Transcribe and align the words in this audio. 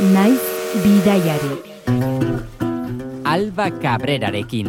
naiz 0.00 0.40
bidaiari. 0.82 1.56
Alba 3.24 3.70
Cabrerarekin. 3.82 4.68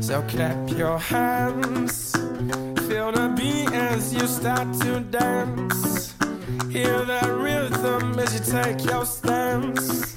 So 0.00 0.22
clap 0.28 0.70
your 0.78 0.98
hands, 0.98 2.12
feel 2.86 3.10
the 3.12 3.32
beat 3.36 3.72
as 3.72 4.14
you 4.14 4.26
start 4.26 4.68
to 4.80 5.00
dance. 5.10 6.14
Hear 6.70 7.04
the 7.04 7.22
rhythm 7.42 8.18
as 8.18 8.34
you 8.34 8.40
take 8.44 8.84
your 8.84 9.04
stance. 9.04 10.14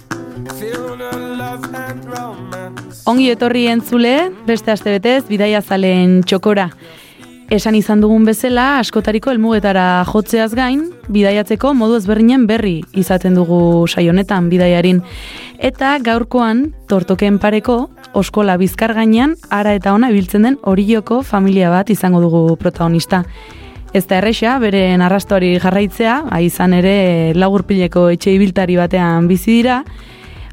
Feel 0.60 0.96
the 0.98 1.18
love 1.18 1.66
and 1.74 2.06
romance. 2.06 3.04
Ongi 3.08 3.32
etorri 3.34 3.66
entzule, 3.72 4.30
beste 4.46 4.70
aste 4.76 4.92
betez, 4.94 5.24
bidaia 5.30 5.62
zalen 5.62 6.22
txokora. 6.22 6.70
Esan 7.50 7.74
izan 7.74 7.98
dugun 7.98 8.28
bezala, 8.28 8.78
askotariko 8.78 9.32
helmugetara 9.32 10.04
jotzeaz 10.06 10.52
gain, 10.54 10.84
bidaiatzeko 11.10 11.72
modu 11.74 11.96
ezberdinen 11.98 12.44
berri 12.46 12.76
izaten 12.94 13.34
dugu 13.34 13.88
saionetan 13.90 14.52
bidaiarin. 14.52 15.00
Eta 15.58 15.96
gaurkoan, 16.06 16.68
tortoken 16.92 17.40
pareko, 17.42 17.80
oskola 18.14 18.54
bizkar 18.62 18.94
gainean, 18.94 19.34
ara 19.50 19.74
eta 19.74 19.96
ona 19.98 20.12
ibiltzen 20.14 20.46
den 20.46 20.60
orioko 20.62 21.24
familia 21.26 21.72
bat 21.74 21.90
izango 21.90 22.22
dugu 22.22 22.44
protagonista. 22.62 23.24
Ez 23.98 24.06
da 24.06 24.20
erresa, 24.20 24.60
bere 24.62 24.84
narrastoari 25.02 25.56
jarraitzea, 25.58 26.20
izan 26.46 26.78
ere 26.78 27.34
lagurpileko 27.34 28.12
etxe 28.14 28.36
ibiltari 28.38 28.78
batean 28.78 29.26
bizi 29.26 29.58
dira, 29.58 29.82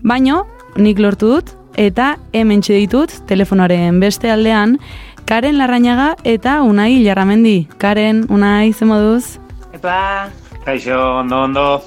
baino 0.00 0.46
nik 0.80 0.96
lortu 0.96 1.28
dut, 1.34 1.52
eta 1.76 2.14
hemen 2.32 2.64
ditut 2.64 3.12
telefonoaren 3.28 4.00
beste 4.00 4.30
aldean, 4.32 4.78
Karen 5.26 5.58
Larrañaga 5.58 6.16
eta 6.22 6.62
Unai 6.62 7.04
Jarramendi. 7.04 7.66
Karen, 7.78 8.26
Unai, 8.30 8.72
ze 8.72 8.84
moduz? 8.84 9.38
Epa, 9.72 10.30
Kaixo, 10.64 11.18
ondo, 11.18 11.42
ondo. 11.42 11.82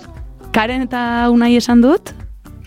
Karen 0.52 0.82
eta 0.84 1.30
Unai 1.32 1.56
esan 1.56 1.80
dut, 1.82 2.12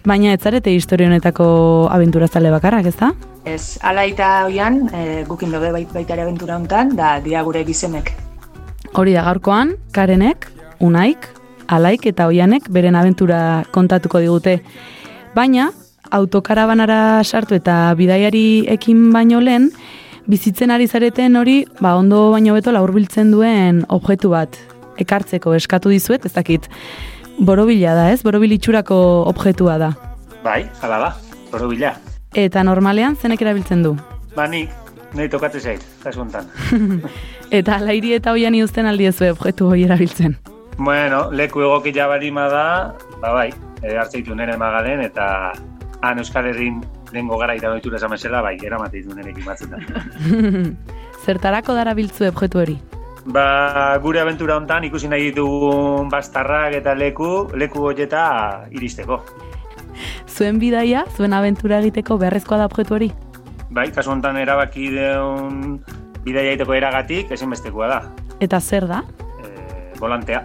baina 0.05 0.33
ez 0.33 0.41
zarete 0.41 0.73
historia 0.73 1.07
honetako 1.07 1.89
abenturazale 1.93 2.51
bakarrak, 2.51 2.87
ez 2.87 2.97
da? 2.97 3.13
ez, 3.45 3.79
ala 3.83 4.05
eta 4.07 4.47
oian, 4.47 4.89
e, 4.95 5.25
gukin 5.29 5.53
doge 5.53 5.73
bait, 5.75 5.93
baita 5.93 6.15
ere 6.15 6.25
abentura 6.25 6.57
hontan, 6.57 6.95
da 6.97 7.19
dira 7.21 7.43
gure 7.43 7.65
gizemek. 7.67 8.13
Hori 8.95 9.13
da 9.13 9.25
gaurkoan, 9.27 9.77
Karenek, 9.93 10.49
Unaik, 10.81 11.29
Alaik 11.69 12.07
eta 12.07 12.27
Oianek 12.29 12.69
beren 12.71 12.97
abentura 12.99 13.65
kontatuko 13.73 14.21
digute. 14.21 14.61
Baina, 15.35 15.71
autokarabanara 16.11 17.23
sartu 17.25 17.57
eta 17.57 17.95
bidaiari 17.97 18.67
ekin 18.69 19.11
baino 19.13 19.41
lehen, 19.41 19.71
bizitzen 20.27 20.71
ari 20.71 20.87
zareten 20.89 21.37
hori, 21.37 21.63
ba, 21.81 21.97
ondo 21.97 22.31
baino 22.33 22.55
beto 22.55 22.73
laurbiltzen 22.75 23.33
duen 23.33 23.83
objektu 23.89 24.33
bat. 24.33 24.59
Ekartzeko 25.03 25.55
eskatu 25.57 25.91
dizuet, 25.93 26.27
ez 26.27 26.33
dakit, 26.35 26.69
borobila 27.41 27.95
da, 27.97 28.11
ez? 28.13 28.23
Borobil 28.23 28.55
itxurako 28.59 28.97
objektua 29.31 29.79
da. 29.81 29.93
Bai, 30.45 30.63
hala 30.83 31.01
da, 31.07 31.11
borobila. 31.51 31.95
Eta 32.35 32.63
normalean 32.65 33.17
zenek 33.17 33.43
erabiltzen 33.43 33.83
du. 33.85 33.97
Ba, 34.37 34.47
nik, 34.49 34.71
nahi 35.17 35.29
tokate 35.33 35.61
zait, 35.61 35.85
kasu. 36.05 36.27
Eta 37.59 37.77
alairi 37.77 38.15
eta 38.17 38.33
oiani 38.33 38.63
uzten 38.65 38.87
aldiezue 38.89 39.29
objektu 39.35 39.67
hori 39.69 39.85
erabiltzen. 39.85 40.39
Bueno, 40.79 41.27
leku 41.31 41.61
egokia 41.61 42.07
barima 42.09 42.47
da, 42.49 42.65
ba 43.21 43.33
bai, 43.35 43.51
e, 43.83 43.93
hartzeitu 43.93 44.35
nire 44.35 44.57
magaden, 44.57 45.03
eta 45.05 45.53
han 46.01 46.19
Euskal 46.19 46.49
Herrin 46.49 46.81
lehengo 47.13 47.39
gara 47.39 47.55
iradoitura 47.57 48.01
esan 48.01 48.15
bezala, 48.15 48.43
bai, 48.43 48.57
eramate 48.65 49.01
ditu 49.01 49.15
nirekin 49.17 49.45
batzutan. 49.45 49.85
Zertarako 51.25 51.77
dara 51.77 51.95
biltzu 51.95 52.27
objektu 52.29 52.63
hori? 52.63 52.77
Ba, 53.33 53.99
gure 54.03 54.19
abentura 54.19 54.57
hontan 54.59 54.89
ikusi 54.89 55.11
nahi 55.11 55.31
ditugun 55.31 56.09
bastarrak 56.11 56.75
eta 56.81 56.97
leku, 56.99 57.53
leku 57.55 57.85
horieta 57.93 58.25
iristeko. 58.75 59.21
Zuen 60.35 60.59
bidaia, 60.59 61.05
zuen 61.15 61.37
abentura 61.37 61.79
egiteko 61.85 62.19
beharrezkoa 62.19 62.63
da 62.63 62.71
objektu 62.71 62.99
hori? 62.99 63.13
Bai, 63.73 63.91
kasu 63.95 64.13
hontan 64.13 64.41
erabaki 64.41 64.91
deun 64.97 65.79
bidaia 66.25 66.57
egiteko 66.57 66.75
eragatik, 66.81 67.31
ezinbestekoa 67.37 67.93
da. 67.93 68.03
Eta 68.43 68.59
zer 68.61 68.89
da? 68.91 69.05
E, 69.39 69.55
volantea. 70.01 70.43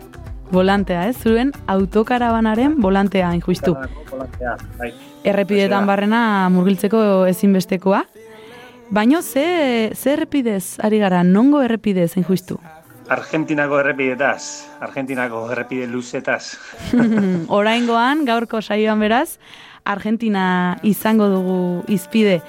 Volantea, 0.51 1.07
ez? 1.09 1.17
Zuen 1.17 1.51
autokarabanaren 1.67 2.77
volantea, 2.81 3.27
hain 3.29 3.41
justu. 3.43 3.75
Bai. 4.77 4.93
Errepidetan 5.27 5.85
barrena 5.89 6.47
murgiltzeko 6.53 7.25
ezinbestekoa. 7.27 8.03
Baino 8.89 9.21
ze, 9.21 9.91
ze 9.93 10.13
errepidez 10.13 10.79
ari 10.79 10.99
gara, 10.99 11.23
nongo 11.23 11.61
errepidez, 11.61 12.13
hain 12.15 12.23
justu? 12.23 12.59
Argentinako 13.11 13.79
errepidetaz, 13.79 14.67
Argentinako 14.83 15.45
errepide 15.51 15.87
luzetaz. 15.87 16.57
Oraingoan, 17.59 18.25
gaurko 18.27 18.61
saioan 18.61 18.99
beraz, 19.03 19.37
Argentina 19.83 20.77
izango 20.83 21.27
dugu 21.31 21.59
izpide. 21.91 22.41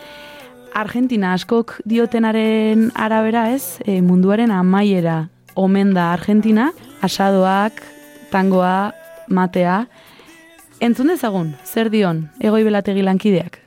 Argentina 0.74 1.32
askok 1.34 1.80
diotenaren 1.86 2.90
arabera 2.94 3.48
ez, 3.54 3.80
e, 3.86 4.00
munduaren 4.02 4.50
amaiera 4.54 5.28
omen 5.58 5.94
da 5.94 6.12
Argentina, 6.12 6.70
asadoak, 7.02 7.82
tangoa, 8.30 8.92
matea. 9.28 9.86
Entzun 10.80 11.10
dezagun, 11.10 11.54
zer 11.64 11.90
dion, 11.90 12.28
egoi 12.40 12.62
belategi 12.66 13.02
lankideak. 13.02 13.58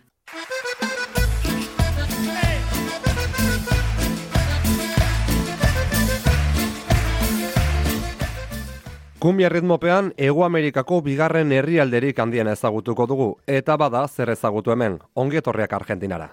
Kumbia 9.21 9.49
ritmopean 9.53 10.15
Ego 10.17 10.45
Amerikako 10.47 11.03
bigarren 11.05 11.51
herrialderik 11.53 12.17
handiena 12.19 12.55
ezagutuko 12.57 13.05
dugu 13.05 13.27
eta 13.45 13.75
bada 13.77 14.07
zer 14.07 14.31
ezagutu 14.33 14.73
hemen, 14.73 14.97
ongi 15.13 15.37
etorriak 15.37 15.73
Argentinara. 15.77 16.31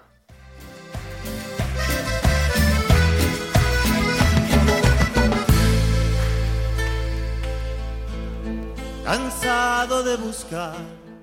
Cansado 9.09 10.03
de 10.03 10.17
buscar. 10.17 10.75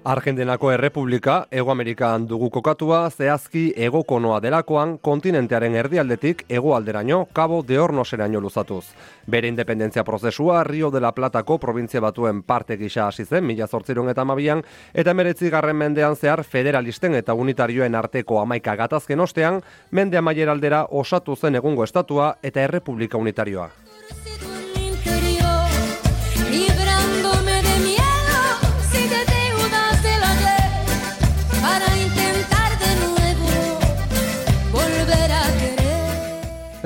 Argentinako 0.02 0.72
Errepublika, 0.72 1.46
Ego 1.50 1.70
Amerikan 1.70 2.26
dugu 2.26 2.48
kokatua, 2.50 3.10
zehazki 3.10 3.72
egokonoa 3.76 4.40
delakoan, 4.42 4.96
kontinentearen 4.98 5.74
erdialdetik 5.74 6.44
hegoalderaino 6.48 7.28
Cabo 7.32 7.62
de 7.62 7.78
Hornoseraino 7.78 8.40
luzatuz. 8.40 8.86
Bere 9.26 9.46
independentzia 9.46 10.04
prozesua 10.04 10.64
Rio 10.64 10.90
de 10.90 11.00
la 11.00 11.12
Platako 11.12 11.58
provintzia 11.58 12.00
batuen 12.00 12.42
parte 12.42 12.76
gisa 12.76 13.06
hasi 13.06 13.24
zen, 13.24 13.46
mila 13.46 13.68
zortzirun 13.68 14.10
eta 14.10 14.24
mabian, 14.24 14.64
eta 14.92 15.14
meretzi 15.14 15.50
garren 15.50 15.76
mendean 15.76 16.16
zehar 16.16 16.42
federalisten 16.42 17.14
eta 17.14 17.34
unitarioen 17.34 17.94
arteko 17.94 18.40
amaika 18.40 18.74
gatazken 18.74 19.20
ostean, 19.20 19.62
mende 19.90 20.18
amaier 20.18 20.50
aldera 20.50 20.86
osatu 20.90 21.36
zen 21.36 21.62
egungo 21.62 21.84
estatua 21.84 22.36
eta 22.42 22.66
Errepublika 22.66 23.18
unitarioa. 23.18 23.70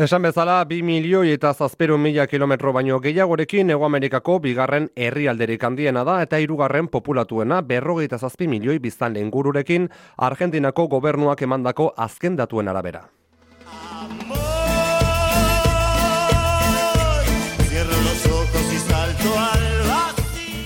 Esan 0.01 0.23
bezala, 0.25 0.63
bi 0.65 0.79
milioi 0.81 1.35
eta 1.35 1.51
zazperu 1.53 1.99
mila 2.01 2.25
kilometro 2.27 2.73
baino 2.73 2.97
gehiagorekin 3.05 3.75
Ego 3.75 3.85
Amerikako 3.85 4.39
bigarren 4.41 4.87
herrialderik 4.97 5.69
handiena 5.69 6.07
da 6.09 6.17
eta 6.25 6.41
hirugarren 6.41 6.89
populatuena 6.89 7.61
berrogeita 7.61 8.17
zazpi 8.17 8.49
milioi 8.49 8.79
biztan 8.81 9.13
lengururekin 9.13 9.91
Argentinako 10.17 10.89
gobernuak 10.97 11.43
emandako 11.45 11.93
azken 12.09 12.41
datuen 12.41 12.73
arabera. 12.73 13.11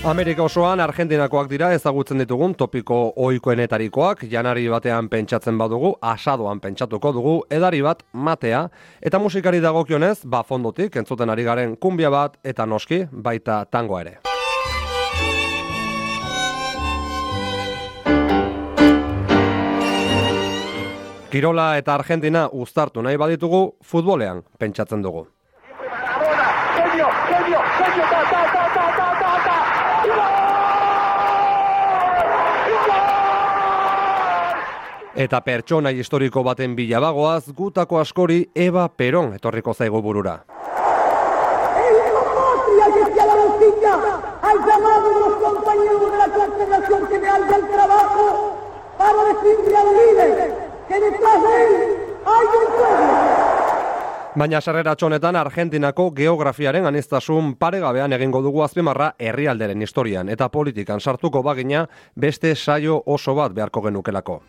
Amerika 0.05 0.43
osoan 0.45 0.77
Argentinakoak 0.83 1.47
dira 1.49 1.71
ezagutzen 1.73 2.19
ditugun 2.21 2.51
topiko 2.53 2.97
ohikoenetarikoak, 3.25 4.19
janari 4.29 4.67
batean 4.69 5.07
pentsatzen 5.09 5.57
badugu, 5.57 5.95
asadoan 5.97 6.61
pentsatuko 6.61 7.09
dugu, 7.15 7.33
edari 7.49 7.81
bat, 7.81 8.03
matea, 8.13 8.67
eta 9.01 9.17
musikari 9.17 9.63
dagokionez, 9.65 10.19
ba 10.29 10.43
fondotik, 10.45 10.93
entzuten 11.01 11.33
ari 11.33 11.43
garen 11.49 11.73
kumbia 11.81 12.13
bat, 12.13 12.37
eta 12.45 12.67
noski, 12.69 13.01
baita 13.09 13.63
tangoa 13.65 14.05
ere. 14.05 14.19
Kirola 21.33 21.71
eta 21.81 21.97
Argentina 21.97 22.45
uztartu 22.53 23.01
nahi 23.01 23.17
baditugu, 23.17 23.71
futbolean 23.81 24.45
pentsatzen 24.59 25.01
dugu. 25.01 25.25
Eta 35.15 35.39
pertsona 35.39 35.93
historiko 35.95 36.41
baten 36.43 36.73
bilabagoaz, 36.75 37.45
gutako 37.55 38.01
askori 38.01 38.49
Eva 38.51 38.89
Peron 38.91 39.31
etorriko 39.37 39.73
zaigu 39.73 40.01
burura. 40.03 40.43
Al 44.41 44.57
llamado 44.59 45.09
de 45.09 45.19
los 45.19 45.35
compañeros 45.35 46.11
de 46.11 46.17
la 46.17 46.27
Confederación 46.27 47.07
General 47.07 47.47
del 47.47 47.67
Trabajo 47.69 48.57
para 48.97 49.23
decirle 49.33 49.77
al 49.77 49.87
líder 49.95 50.53
que 50.89 50.99
detrás 50.99 51.43
de 51.43 51.63
él 51.63 51.97
hay 52.25 52.45
un 52.45 52.65
pueblo. 52.75 53.54
Baina 54.35 54.59
sarrera 54.59 54.97
txonetan 54.99 55.37
Argentinako 55.39 56.09
geografiaren 56.17 56.89
aniztasun 56.89 57.53
paregabean 57.55 58.11
egingo 58.17 58.41
dugu 58.43 58.65
azpimarra 58.65 59.13
herrialderen 59.29 59.85
historian 59.87 60.27
eta 60.33 60.49
politikan 60.51 60.99
sartuko 60.99 61.39
bagina 61.43 61.85
beste 62.19 62.51
saio 62.55 62.99
oso 63.05 63.35
bat 63.39 63.55
beharko 63.55 63.85
genukelako. 63.87 64.41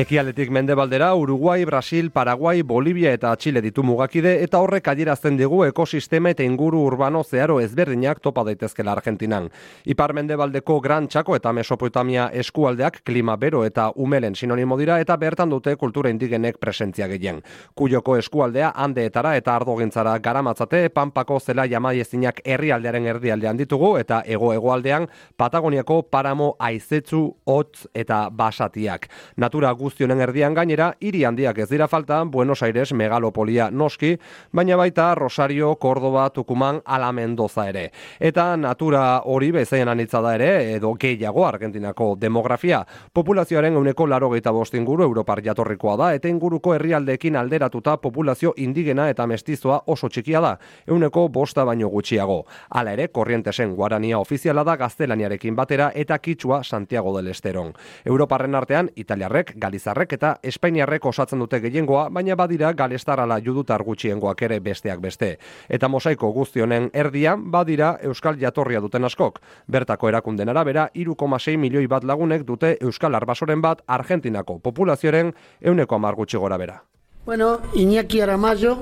Ekialetik 0.00 0.48
mendebaldera, 0.48 1.14
Uruguai, 1.14 1.66
Brasil, 1.66 2.10
Paraguai, 2.10 2.62
Bolivia 2.62 3.10
eta 3.12 3.34
Txile 3.36 3.60
ditu 3.60 3.82
mugakide 3.84 4.30
eta 4.40 4.56
horrek 4.64 4.86
adierazten 4.88 5.34
digu 5.36 5.58
ekosistema 5.66 6.30
eta 6.32 6.40
inguru 6.40 6.78
urbano 6.88 7.20
zeharo 7.20 7.58
ezberdinak 7.60 8.22
topa 8.24 8.46
daitezkela 8.48 8.94
Argentinan. 8.96 9.50
Ipar 9.84 10.14
mendebaldeko 10.16 10.78
Gran 10.80 11.08
Txako 11.12 11.36
eta 11.36 11.52
Mesopotamia 11.52 12.30
eskualdeak 12.32 13.02
klima 13.04 13.34
bero 13.36 13.60
eta 13.66 13.90
umelen 13.94 14.32
sinonimo 14.34 14.78
dira 14.80 14.96
eta 15.04 15.18
bertan 15.20 15.52
dute 15.52 15.76
kultura 15.76 16.08
indigenek 16.08 16.56
presentzia 16.56 17.10
gehien. 17.12 17.42
Kuyoko 17.74 18.16
eskualdea 18.16 18.72
handeetara 18.74 19.34
eta 19.36 19.58
ardogintzara 19.60 20.16
garamatzate, 20.18 20.88
Pampako 20.88 21.40
zela 21.40 21.68
jamaiezinak 21.68 22.40
herrialdearen 22.46 23.10
erdialdean 23.16 23.60
ditugu 23.60 23.98
eta 23.98 24.22
ego-egoaldean 24.24 25.10
Patagoniako 25.36 26.00
paramo 26.08 26.54
aizetzu, 26.58 27.22
hotz 27.44 27.84
eta 27.92 28.30
basatiak. 28.32 29.10
Natura 29.36 29.76
guztionen 29.90 30.20
erdian 30.22 30.54
gainera, 30.54 30.92
hiri 31.02 31.24
handiak 31.26 31.58
ez 31.58 31.68
dira 31.68 31.88
falta, 31.90 32.22
Buenos 32.24 32.62
Aires 32.62 32.92
megalopolia 32.94 33.70
noski, 33.70 34.12
baina 34.52 34.76
baita 34.78 35.14
Rosario, 35.18 35.74
Córdoba, 35.82 36.28
Tucumán, 36.30 36.80
ala 36.84 37.10
Mendoza 37.12 37.66
ere. 37.68 37.90
Eta 38.20 38.56
natura 38.56 39.22
hori 39.24 39.50
bezaien 39.50 39.88
anitza 39.88 40.20
da 40.22 40.36
ere, 40.36 40.76
edo 40.76 40.92
gehiago 40.94 41.46
Argentinako 41.46 42.14
demografia. 42.20 42.84
Populazioaren 43.12 43.74
euneko 43.74 44.06
laro 44.06 44.30
gehieta 44.30 44.52
inguru 44.78 45.02
Europar 45.02 45.42
jatorrikoa 45.42 45.96
da, 45.96 46.12
eta 46.14 46.28
inguruko 46.28 46.74
herrialdeekin 46.74 47.36
alderatuta 47.36 47.96
populazio 47.96 48.54
indigena 48.56 49.08
eta 49.08 49.26
mestizoa 49.26 49.82
oso 49.86 50.08
txikia 50.08 50.40
da, 50.40 50.56
euneko 50.86 51.28
bosta 51.28 51.64
baino 51.64 51.88
gutxiago. 51.88 52.44
Hala 52.70 52.92
ere, 52.92 53.08
korrientesen 53.08 53.74
guarania 53.74 54.18
ofiziala 54.18 54.62
da 54.64 54.76
gaztelaniarekin 54.76 55.56
batera 55.56 55.90
eta 55.94 56.18
kitsua 56.18 56.62
Santiago 56.62 57.16
del 57.16 57.28
Esteron. 57.28 57.72
Europarren 58.04 58.54
artean, 58.54 58.90
italiarrek, 58.94 59.54
galizarrek 59.80 60.12
eta 60.12 60.34
espainiarrek 60.42 61.06
osatzen 61.06 61.38
dute 61.38 61.60
gehiengoa, 61.60 62.08
baina 62.10 62.36
badira 62.36 62.72
galestarala 62.72 63.40
judutar 63.40 63.82
gutxiengoak 63.82 64.42
ere 64.42 64.60
besteak 64.60 65.00
beste. 65.00 65.38
Eta 65.68 65.88
mosaiko 65.88 66.32
guzti 66.32 66.60
honen 66.60 66.90
erdian 66.92 67.50
badira 67.50 67.96
euskal 68.02 68.36
jatorria 68.38 68.80
duten 68.80 69.04
askok. 69.04 69.40
Bertako 69.66 70.08
erakunden 70.08 70.48
arabera, 70.48 70.90
3,6 70.94 71.56
milioi 71.56 71.86
bat 71.86 72.04
lagunek 72.04 72.44
dute 72.44 72.76
euskal 72.80 73.14
arbasoren 73.14 73.60
bat 73.60 73.80
Argentinako 73.86 74.58
populazioaren 74.58 75.32
euneko 75.60 75.94
amar 75.94 76.14
gutxi 76.14 76.36
gora 76.36 76.58
bera. 76.58 76.82
Bueno, 77.24 77.60
Iñaki 77.74 78.20
Aramayo, 78.20 78.78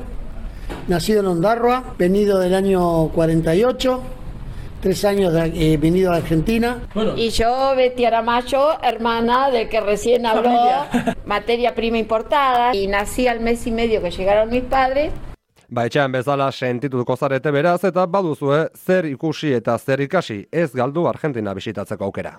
nacido 0.89 1.21
en 1.21 1.27
Ondarroa, 1.27 1.95
venido 1.99 2.39
del 2.39 2.55
año 2.55 3.09
48, 3.15 4.18
tres 4.81 5.05
años 5.05 5.33
de, 5.33 5.75
eh, 5.75 5.77
venido 5.77 6.13
a 6.13 6.17
Argentina. 6.17 6.79
Y 7.17 7.31
yo, 7.31 7.75
Betty 7.77 8.05
Aramayo, 8.05 8.83
hermana 8.83 9.51
del 9.51 9.69
que 9.69 9.81
recién 9.81 10.27
habló, 10.27 10.51
materia 11.27 11.75
prima 11.75 11.99
importada, 11.99 12.75
y 12.75 12.87
nací 12.87 13.27
al 13.27 13.41
mes 13.41 13.67
y 13.67 13.71
medio 13.71 14.03
que 14.03 14.11
llegaron 14.11 14.51
mis 14.51 14.65
padres. 14.65 15.13
Ba, 15.71 15.85
etxean 15.85 16.13
bezala 16.13 16.47
sentituko 16.49 17.17
zarete 17.17 17.51
beraz 17.53 17.83
eta 17.85 18.07
baduzue 18.09 18.71
zer 18.73 19.05
ikusi 19.05 19.53
eta 19.53 19.77
zer 19.79 20.01
ikasi 20.01 20.47
ez 20.51 20.71
galdu 20.73 21.05
Argentina 21.11 21.53
bisitatzeko 21.53 22.09
aukera. 22.09 22.39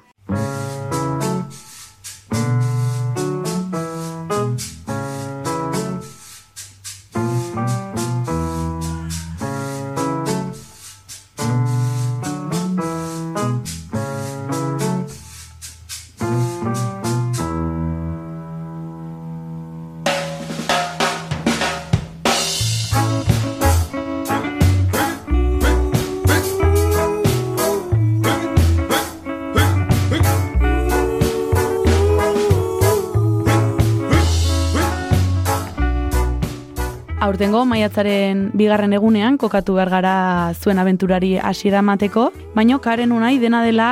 Aurtengo 37.40 37.62
maiatzaren 37.64 38.40
bigarren 38.60 38.92
egunean 38.98 39.38
kokatu 39.40 39.78
behar 39.78 39.88
gara 39.94 40.16
zuen 40.60 40.82
abenturari 40.82 41.30
hasiera 41.40 41.80
emateko, 41.80 42.26
baino 42.52 42.82
karen 42.84 43.14
unai 43.16 43.38
dena 43.40 43.62
dela 43.64 43.86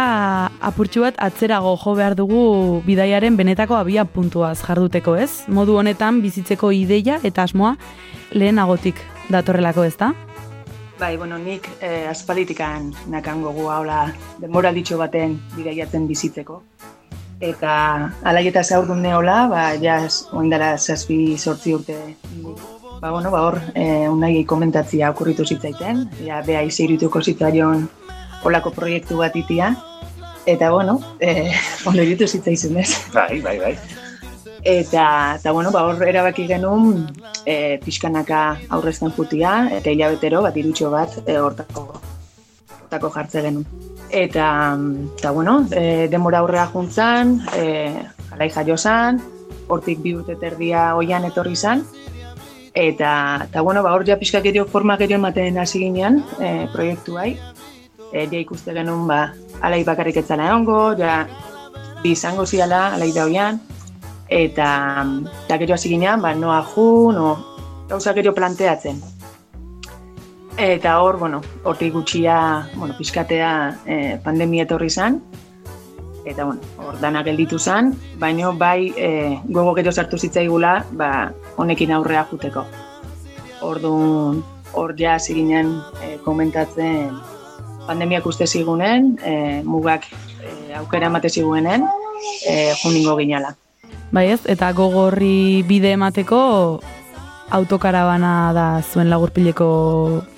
apurtxu 0.59 1.05
bat 1.05 1.15
atzerago 1.27 1.71
jo 1.79 1.93
behar 1.95 2.17
dugu 2.19 2.41
bidaiaren 2.83 3.37
benetako 3.39 3.77
abia 3.79 4.03
puntuaz 4.03 4.57
jarduteko 4.59 5.15
ez? 5.15 5.47
Modu 5.47 5.77
honetan 5.79 6.19
bizitzeko 6.19 6.73
ideia 6.75 7.21
eta 7.23 7.47
asmoa 7.47 7.77
lehenagotik 8.33 8.99
datorrelako 9.31 9.87
ez 9.87 9.95
da? 9.95 10.11
Bai, 10.99 11.15
bueno, 11.15 11.39
nik 11.39 11.71
eh, 11.79 12.03
aspalitikan 12.11 12.91
nakango 13.07 13.55
gu 13.55 13.71
haula 13.71 14.09
denboralditxo 14.43 14.99
baten 14.99 15.39
bidaiatzen 15.55 16.11
bizitzeko. 16.11 16.65
Eta 17.39 17.71
alaieta 18.25 18.63
zaurdun 18.63 19.03
neola, 19.05 19.43
ba, 19.47 19.63
jaz, 19.77 20.25
oindala 20.33 20.71
zazpi 20.77 21.37
sortzi 21.37 21.75
urte. 21.75 21.97
Ba, 22.99 23.11
bueno, 23.11 23.29
ba, 23.29 23.43
hor, 23.45 23.61
eh, 23.75 24.09
unai 24.09 24.43
komentatzia 24.49 25.11
okurritu 25.13 25.45
zitzaiten, 25.45 26.07
ja, 26.25 26.41
beha 26.41 26.63
izirituko 26.65 27.21
zitzaion 27.21 27.83
olako 28.49 28.71
proiektu 28.73 29.19
bat 29.19 29.35
itia. 29.37 29.75
Eta, 30.49 30.71
bueno, 30.73 30.97
eh, 31.19 31.53
ondo 31.89 32.01
iritu 32.01 32.25
zitzaizun, 32.25 32.79
ez? 32.81 32.89
Bai, 33.13 33.39
bai, 33.41 33.59
bai. 33.61 33.75
Eta, 34.63 35.37
eta 35.37 35.53
bueno, 35.53 35.69
ba, 35.71 35.83
hor 35.85 36.01
erabaki 36.09 36.47
genuen 36.49 37.05
e, 37.45 37.77
pixkanaka 37.85 38.41
aurrezten 38.73 39.13
jutia, 39.13 39.53
eta 39.77 39.93
hilabetero 39.93 40.41
bat 40.43 40.57
irutxo 40.57 40.89
bat 40.91 41.13
e, 41.21 41.37
hortako, 41.37 42.01
hortako 42.81 43.13
jartze 43.13 43.45
genuen. 43.45 43.67
Eta, 44.09 44.49
eta 45.19 45.31
bueno, 45.37 45.59
e, 45.69 46.07
denbora 46.09 46.41
aurrea 46.41 46.65
juntzan, 46.73 47.37
e, 47.53 47.93
alai 48.33 48.49
jaio 48.49 48.75
hortik 49.67 50.01
bi 50.01 50.15
urte 50.15 50.35
terdia 50.39 50.95
oian 50.95 51.25
etorri 51.27 51.55
zan, 51.55 51.85
eta, 52.77 53.47
eta 53.49 53.61
bueno, 53.61 53.81
ba, 53.81 53.95
hor 53.95 54.05
ja 54.05 54.19
pixka 54.19 54.41
gerio 54.45 54.65
forma 54.69 54.97
gerio 54.97 55.17
ematen 55.17 55.57
hasi 55.57 55.79
ginean 55.81 56.21
e, 56.39 56.67
proiektu 56.73 57.15
bai. 57.17 57.31
E, 58.11 58.27
ja 58.29 58.37
ikuste 58.37 58.75
genuen, 58.75 59.07
ba, 59.09 59.33
alai 59.65 59.81
bakarrik 59.87 60.19
etzana 60.21 60.51
egongo, 60.51 60.93
ja, 60.99 61.23
bi 62.03 62.13
izango 62.13 62.45
ziala, 62.45 62.93
alai 62.93 63.09
da 63.15 63.25
oian, 63.25 63.59
eta, 64.29 64.69
eta 65.47 65.57
gero 65.63 65.73
hasi 65.73 65.89
ginean, 65.89 66.21
ba, 66.21 66.35
noa 66.37 66.61
ju, 66.69 66.87
no, 67.17 67.31
gauza 67.89 68.13
gero 68.13 68.35
planteatzen. 68.37 69.01
Eta 70.57 70.99
hor, 71.01 71.17
bueno, 71.17 71.41
hortik 71.65 71.93
gutxia, 71.93 72.37
bueno, 72.75 72.93
pizkatea 72.97 73.51
eh, 73.85 74.19
pandemia 74.23 74.65
etorri 74.69 74.89
zan, 74.89 75.19
eta 76.27 76.43
bueno, 76.43 76.61
hor 76.77 76.99
dana 76.99 77.23
gelditu 77.23 77.59
zan, 77.59 77.93
baino 78.19 78.53
bai 78.57 78.93
eh, 78.97 79.39
gogo 79.47 79.73
gero 79.75 79.91
sartu 79.91 80.17
zitzaigula, 80.17 80.85
ba, 80.91 81.31
honekin 81.55 81.91
aurrea 81.95 82.25
juteko. 82.29 82.65
Orduan, 83.61 84.43
hor 84.73 84.93
ja 84.99 85.15
hasi 85.15 85.33
ginen 85.33 85.71
eh, 86.03 86.17
komentatzen 86.25 87.15
pandemiak 87.87 88.25
uste 88.27 88.47
zigunen, 88.47 89.15
eh, 89.23 89.61
mugak 89.63 90.05
eh, 90.43 90.75
aukera 90.77 91.07
emate 91.07 91.29
ziguenen, 91.29 91.87
eh, 92.45 92.73
juningo 92.83 93.15
ginala. 93.17 93.55
Bai 94.11 94.27
ez, 94.31 94.41
eta 94.45 94.71
gogorri 94.75 95.63
bide 95.67 95.95
emateko 95.95 96.81
autokarabana 97.51 98.51
da 98.53 98.67
zuen 98.83 99.09
lagurpileko 99.09 99.67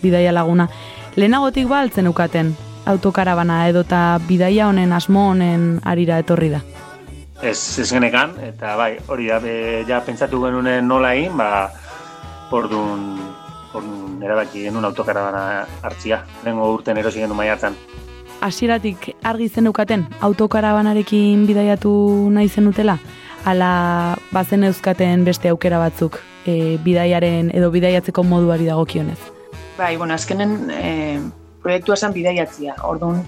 bidaia 0.01 0.31
laguna. 0.31 0.69
Lehenagotik 1.17 1.67
ba 1.67 1.81
altzen 1.81 2.08
ukaten 2.08 2.53
autokarabana 2.89 3.67
edota 3.69 4.19
bidaia 4.27 4.67
honen 4.67 4.93
asmo 4.93 5.29
honen 5.31 5.79
arira 5.86 6.19
etorri 6.19 6.50
da. 6.53 6.62
Ez, 7.41 7.79
ez 7.79 7.88
genekan, 7.91 8.34
eta 8.43 8.75
bai, 8.75 8.98
hori 9.08 9.29
da, 9.29 9.39
be, 9.39 9.86
ja 9.88 10.01
pentsatu 10.03 10.41
genunen 10.43 10.88
nola 10.88 11.13
egin, 11.15 11.38
ba, 11.39 11.69
ordun, 12.51 13.05
ordun 13.74 14.19
erabaki 14.25 14.65
genuen 14.65 14.89
autokarabana 14.89 15.63
hartzia, 15.81 16.24
lehengo 16.43 16.67
urten 16.74 17.00
erosi 17.00 17.24
genuen 17.24 17.39
maiatzen. 17.39 17.77
Hasieratik 18.43 19.13
argi 19.24 19.50
zen 19.50 19.67
ukaten 19.67 20.05
autokarabanarekin 20.27 21.48
bidaiatu 21.48 21.91
nahi 22.36 22.50
zenutela? 22.50 22.98
ala 23.46 24.17
bazen 24.31 24.63
euskaten 24.63 25.24
beste 25.25 25.50
aukera 25.50 25.79
batzuk 25.79 26.19
e, 26.46 26.77
bidaiaren 26.84 27.51
edo 27.55 27.72
bidaiatzeko 27.72 28.24
moduari 28.24 28.67
dagokionez. 28.67 29.19
Bai, 29.77 29.96
bueno, 29.98 30.13
azkenen 30.13 30.72
e, 30.72 31.19
proiektua 31.70 31.96
zen 31.96 32.14
bidaiatzia. 32.14 32.74
Orduan, 32.84 33.22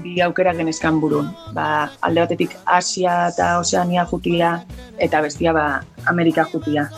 bi 0.00 0.16
aukera 0.24 0.54
genezkan 0.56 1.00
burun. 1.02 1.28
Ba, 1.52 1.90
alde 2.00 2.24
batetik 2.24 2.56
Asia 2.64 3.28
eta 3.28 3.58
Oceania 3.60 4.06
jutia, 4.08 4.54
eta 4.96 5.20
bestia 5.20 5.52
ba, 5.52 5.82
Amerika 6.08 6.46
jutia. 6.48 6.88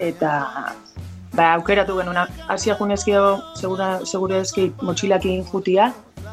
Eta 0.00 0.32
ba, 1.36 1.50
aukeratu 1.52 1.98
genuen 2.00 2.24
Asia 2.48 2.78
junezkeo 2.80 3.36
segura, 3.60 4.00
segura 4.04 4.40
eski 4.40 4.70
motxilakin 4.80 5.44
jutia, 5.52 5.92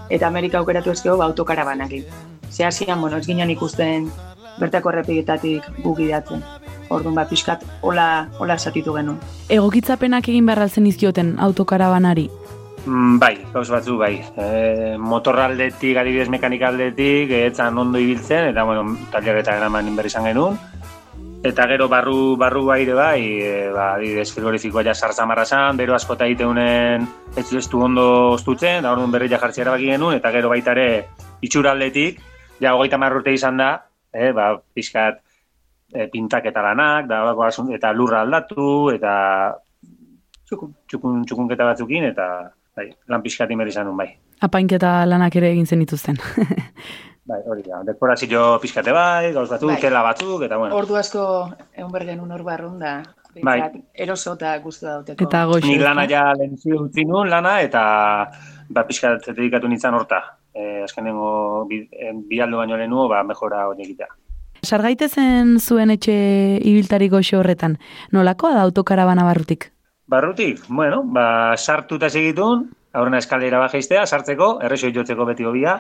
eta 0.10 0.28
Amerika 0.28 0.64
aukeratu 0.64 0.96
ezkeo 0.96 1.18
ba, 1.18 1.28
autokarabanakin. 1.28 2.06
Ze 2.52 2.66
Asian, 2.66 3.02
bueno, 3.02 3.18
ez 3.18 3.28
ginen 3.28 3.50
ikusten 3.52 4.12
bertako 4.60 4.92
errepigetatik 4.92 5.68
gugidatzen. 5.84 6.44
Orduan, 6.92 7.16
ba, 7.16 7.28
pixkat, 7.28 7.64
hola, 7.82 8.30
hola 8.40 8.58
satitu 8.58 8.96
genuen. 8.96 9.20
Egokitzapenak 9.50 10.28
egin 10.32 10.48
beharraltzen 10.48 10.88
izkioten 10.88 11.36
autokarabanari. 11.40 12.30
Mm, 12.86 13.20
bai, 13.22 13.36
gauz 13.54 13.70
batzu 13.70 13.96
bai. 14.00 14.16
E, 14.38 14.98
motorraldetik, 14.98 15.98
adibidez 16.02 16.30
mekanikaldetik, 16.34 17.30
etzan 17.52 17.78
ondo 17.78 18.00
ibiltzen, 18.02 18.50
eta 18.50 18.64
bueno, 18.66 18.86
taileretan 19.14 19.60
eraman 19.62 19.90
inberri 19.92 20.10
izan 20.10 20.26
genuen. 20.26 20.58
Eta 21.46 21.66
gero 21.70 21.88
barru 21.90 22.36
barru 22.38 22.64
baire 22.66 22.94
bai, 22.98 23.22
e, 23.42 23.54
ba, 23.74 23.94
adibidez 23.96 24.30
frigorifikoa 24.34 24.84
ja 24.86 24.96
sartzamarra 24.96 25.46
zan, 25.46 25.78
bero 25.78 25.94
askota 25.94 26.26
egiteunen 26.26 27.06
ez 27.38 27.48
du 27.70 27.82
ondo 27.82 28.06
ostutzen, 28.34 28.82
da 28.84 28.94
orduan 28.94 29.12
berri 29.14 29.30
ja 29.30 29.40
jartzea 29.42 29.66
erabaki 29.66 29.90
genuen, 29.94 30.18
eta 30.18 30.32
gero 30.32 30.50
baita 30.50 30.74
ere 30.74 30.88
itxuraldetik, 31.42 32.22
ja 32.62 32.74
hogeita 32.76 32.98
hamar 32.98 33.18
urte 33.18 33.34
izan 33.34 33.58
da, 33.58 33.74
e, 34.14 34.32
ba, 34.34 34.56
pixkat 34.74 35.22
e, 35.94 36.08
pintak 36.10 36.46
eta 36.50 36.62
lanak, 36.66 37.06
da, 37.10 37.22
eta 37.78 37.94
lurra 37.94 38.22
aldatu, 38.22 38.90
eta 38.94 39.14
Txukun. 40.52 40.74
txukun, 40.92 41.22
txukunketa 41.24 41.64
batzukin, 41.64 42.10
eta 42.10 42.26
bai, 42.78 42.90
lan 43.08 43.22
pixkat 43.22 43.52
inberri 43.52 43.74
izan 43.74 43.92
bai. 43.98 44.10
Apainketa 44.42 45.06
lanak 45.06 45.36
ere 45.38 45.52
egin 45.52 45.68
zenituzten. 45.68 46.18
Bai, 47.32 47.38
hori 47.46 47.62
da. 47.62 47.84
Dekorazio 47.86 48.58
pixkate 48.60 48.92
bai, 48.92 49.32
gauz 49.32 49.48
batzuk, 49.52 49.70
Bai. 49.70 49.80
tela 49.80 50.02
batzuk, 50.04 50.42
eta 50.48 50.58
bueno. 50.58 50.76
Ordu 50.76 50.98
asko 50.98 51.24
egun 51.78 51.92
bergen 51.94 52.20
hor 52.20 52.44
barrun 52.44 52.80
da. 52.82 52.96
Bai. 53.46 53.60
Eroso 53.94 54.34
eta 54.36 54.56
guztu 54.64 54.88
dauteko. 54.88 55.28
Eta 55.28 55.44
goxo. 55.48 55.68
Nik 55.68 55.84
lana 55.86 56.08
ja 56.10 56.24
lehen 56.36 56.58
utzi 56.58 57.06
nuen 57.06 57.30
lana, 57.32 57.60
eta 57.62 57.84
ba, 58.70 58.84
pixkat 58.90 59.30
dedikatu 59.30 59.70
nintzen 59.70 59.96
horta. 59.96 60.22
E, 60.52 60.82
azkenengo 60.84 61.66
bi, 61.70 61.86
eh, 61.94 62.12
bi 62.28 62.42
aldo 62.44 62.58
baino 62.60 62.76
lehenuo, 62.76 63.08
ba, 63.08 63.22
mejora 63.24 63.68
hori 63.70 63.86
egitea. 63.86 64.10
Sargaitezen 64.62 65.60
zuen 65.60 65.94
etxe 65.94 66.16
ibiltari 66.60 67.08
goxo 67.10 67.40
horretan. 67.40 67.78
Nolakoa 68.12 68.58
da 68.58 68.66
autokarabana 68.66 69.24
barrutik? 69.24 69.72
Barrutik, 70.12 70.60
bueno, 70.68 71.04
ba, 71.06 71.56
sartuta 71.56 72.10
segitun, 72.10 72.66
aurrena 72.92 73.22
eskalera 73.22 73.62
bajaiztea, 73.62 74.02
sartzeko, 74.06 74.58
errexo 74.68 74.90
jotzeko 74.92 75.24
beti 75.30 75.46
hobia. 75.48 75.78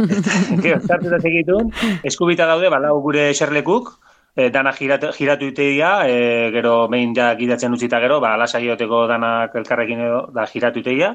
Gero, 0.64 0.78
sartuta 0.80 1.18
segitun, 1.20 1.68
eskubita 2.08 2.46
daude, 2.48 2.70
balau 2.72 2.94
gure 3.04 3.26
eserlekuk, 3.34 3.90
e, 4.32 4.48
dana 4.54 4.72
giratu, 4.72 5.12
giratu 5.18 5.50
iteia, 5.52 5.90
e, 6.08 6.16
gero 6.56 6.86
behin 6.88 7.12
ja 7.20 7.28
gidatzen 7.36 7.76
utzita 7.76 8.00
gero, 8.00 8.16
ba, 8.24 8.32
lasai 8.40 8.64
joteko 8.64 9.04
danak 9.12 9.60
elkarrekin 9.60 10.00
edo, 10.08 10.24
da 10.32 10.48
giratu 10.48 10.80
iteia, 10.80 11.12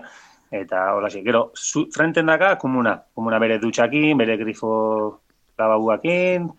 eta 0.61 0.85
hola 0.93 1.09
Gero, 1.17 1.47
zu, 1.57 1.87
frenten 1.89 2.29
daka, 2.29 2.59
komuna, 2.61 2.99
komuna 3.15 3.41
bere 3.41 3.57
dutxakin, 3.57 4.13
bere 4.21 4.37
grifo 4.37 4.71
lababuakin, 5.57 6.49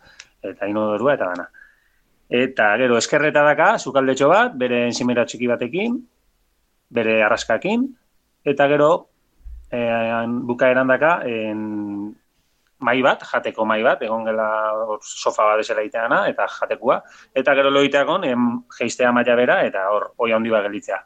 eta 0.51 0.67
inodorua 0.67 1.15
eta 1.15 1.31
dana. 1.31 1.51
Eta 2.33 2.71
gero 2.81 2.97
eskerreta 2.97 3.43
daka, 3.45 3.77
sukaldetxo 3.79 4.31
bat, 4.31 4.55
bere 4.57 4.87
enzimera 4.87 5.27
txiki 5.29 5.51
batekin, 5.51 5.99
bere 6.89 7.19
arraskakin, 7.27 7.85
eta 8.49 8.69
gero 8.73 8.91
eh, 9.69 10.25
bukaeran 10.49 10.89
daka 10.89 11.19
en, 11.29 11.61
mai 12.83 13.03
bat, 13.03 13.23
jateko 13.23 13.65
mai 13.65 13.81
bat, 13.85 14.03
egon 14.03 14.25
gela 14.27 14.47
hor 14.75 14.99
sofa 15.03 15.47
bat 15.53 15.63
esela 15.63 15.85
iteana, 15.87 16.25
eta 16.31 16.49
jatekua, 16.51 16.99
eta 17.35 17.55
gero 17.59 17.71
loiteakon 17.71 18.25
em, 18.29 18.49
geistea 18.79 19.13
maila 19.15 19.37
bera, 19.39 19.61
eta 19.69 19.87
hor 19.95 20.11
oia 20.19 20.37
handi 20.37 20.51
bat 20.51 20.67
gelitzea. 20.67 20.99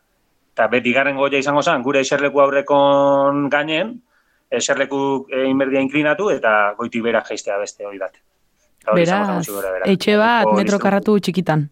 Eta 0.57 0.69
beti 0.73 0.93
garen 0.97 1.19
goia 1.21 1.43
izango 1.43 1.63
zen, 1.63 1.83
gure 1.85 2.01
eserleku 2.01 2.41
aurrekon 2.41 3.49
gainen, 3.53 3.93
eserleku 4.51 5.01
e, 5.29 5.45
inberdia 5.51 5.83
inklinatu, 5.85 6.31
eta 6.33 6.75
goiti 6.79 7.03
bera 7.05 7.23
geistea 7.29 7.59
beste 7.61 7.85
hori 7.87 8.01
bat. 8.01 8.17
Eta 8.17 8.23
hori 8.23 8.23
izango 8.23 8.23
zen 8.23 8.76
Beraz, 8.95 9.47
etxe 9.87 10.17
bat 10.21 10.51
metro 10.55 10.79
karratu 10.83 11.19
txikitan. 11.19 11.69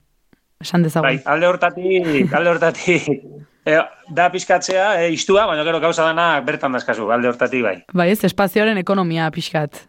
Esan 0.64 0.84
dezagun. 0.86 1.08
Bai, 1.08 1.18
alde 1.28 1.46
hortatik, 1.46 2.32
alde 2.32 2.50
hortatik, 2.50 3.08
e, 3.68 3.80
da 4.16 4.28
pizkatzea, 4.32 4.86
e, 5.02 5.10
istua, 5.14 5.46
baina 5.50 5.64
gero 5.66 5.80
gauza 5.82 6.06
danak 6.06 6.46
bertan 6.46 6.72
dazkazu, 6.76 7.10
alde 7.12 7.28
hortatik 7.30 7.64
bai. 7.66 7.76
Bai 7.92 8.08
ez, 8.12 8.22
espazioaren 8.24 8.80
ekonomia 8.80 9.28
pixkat. 9.34 9.84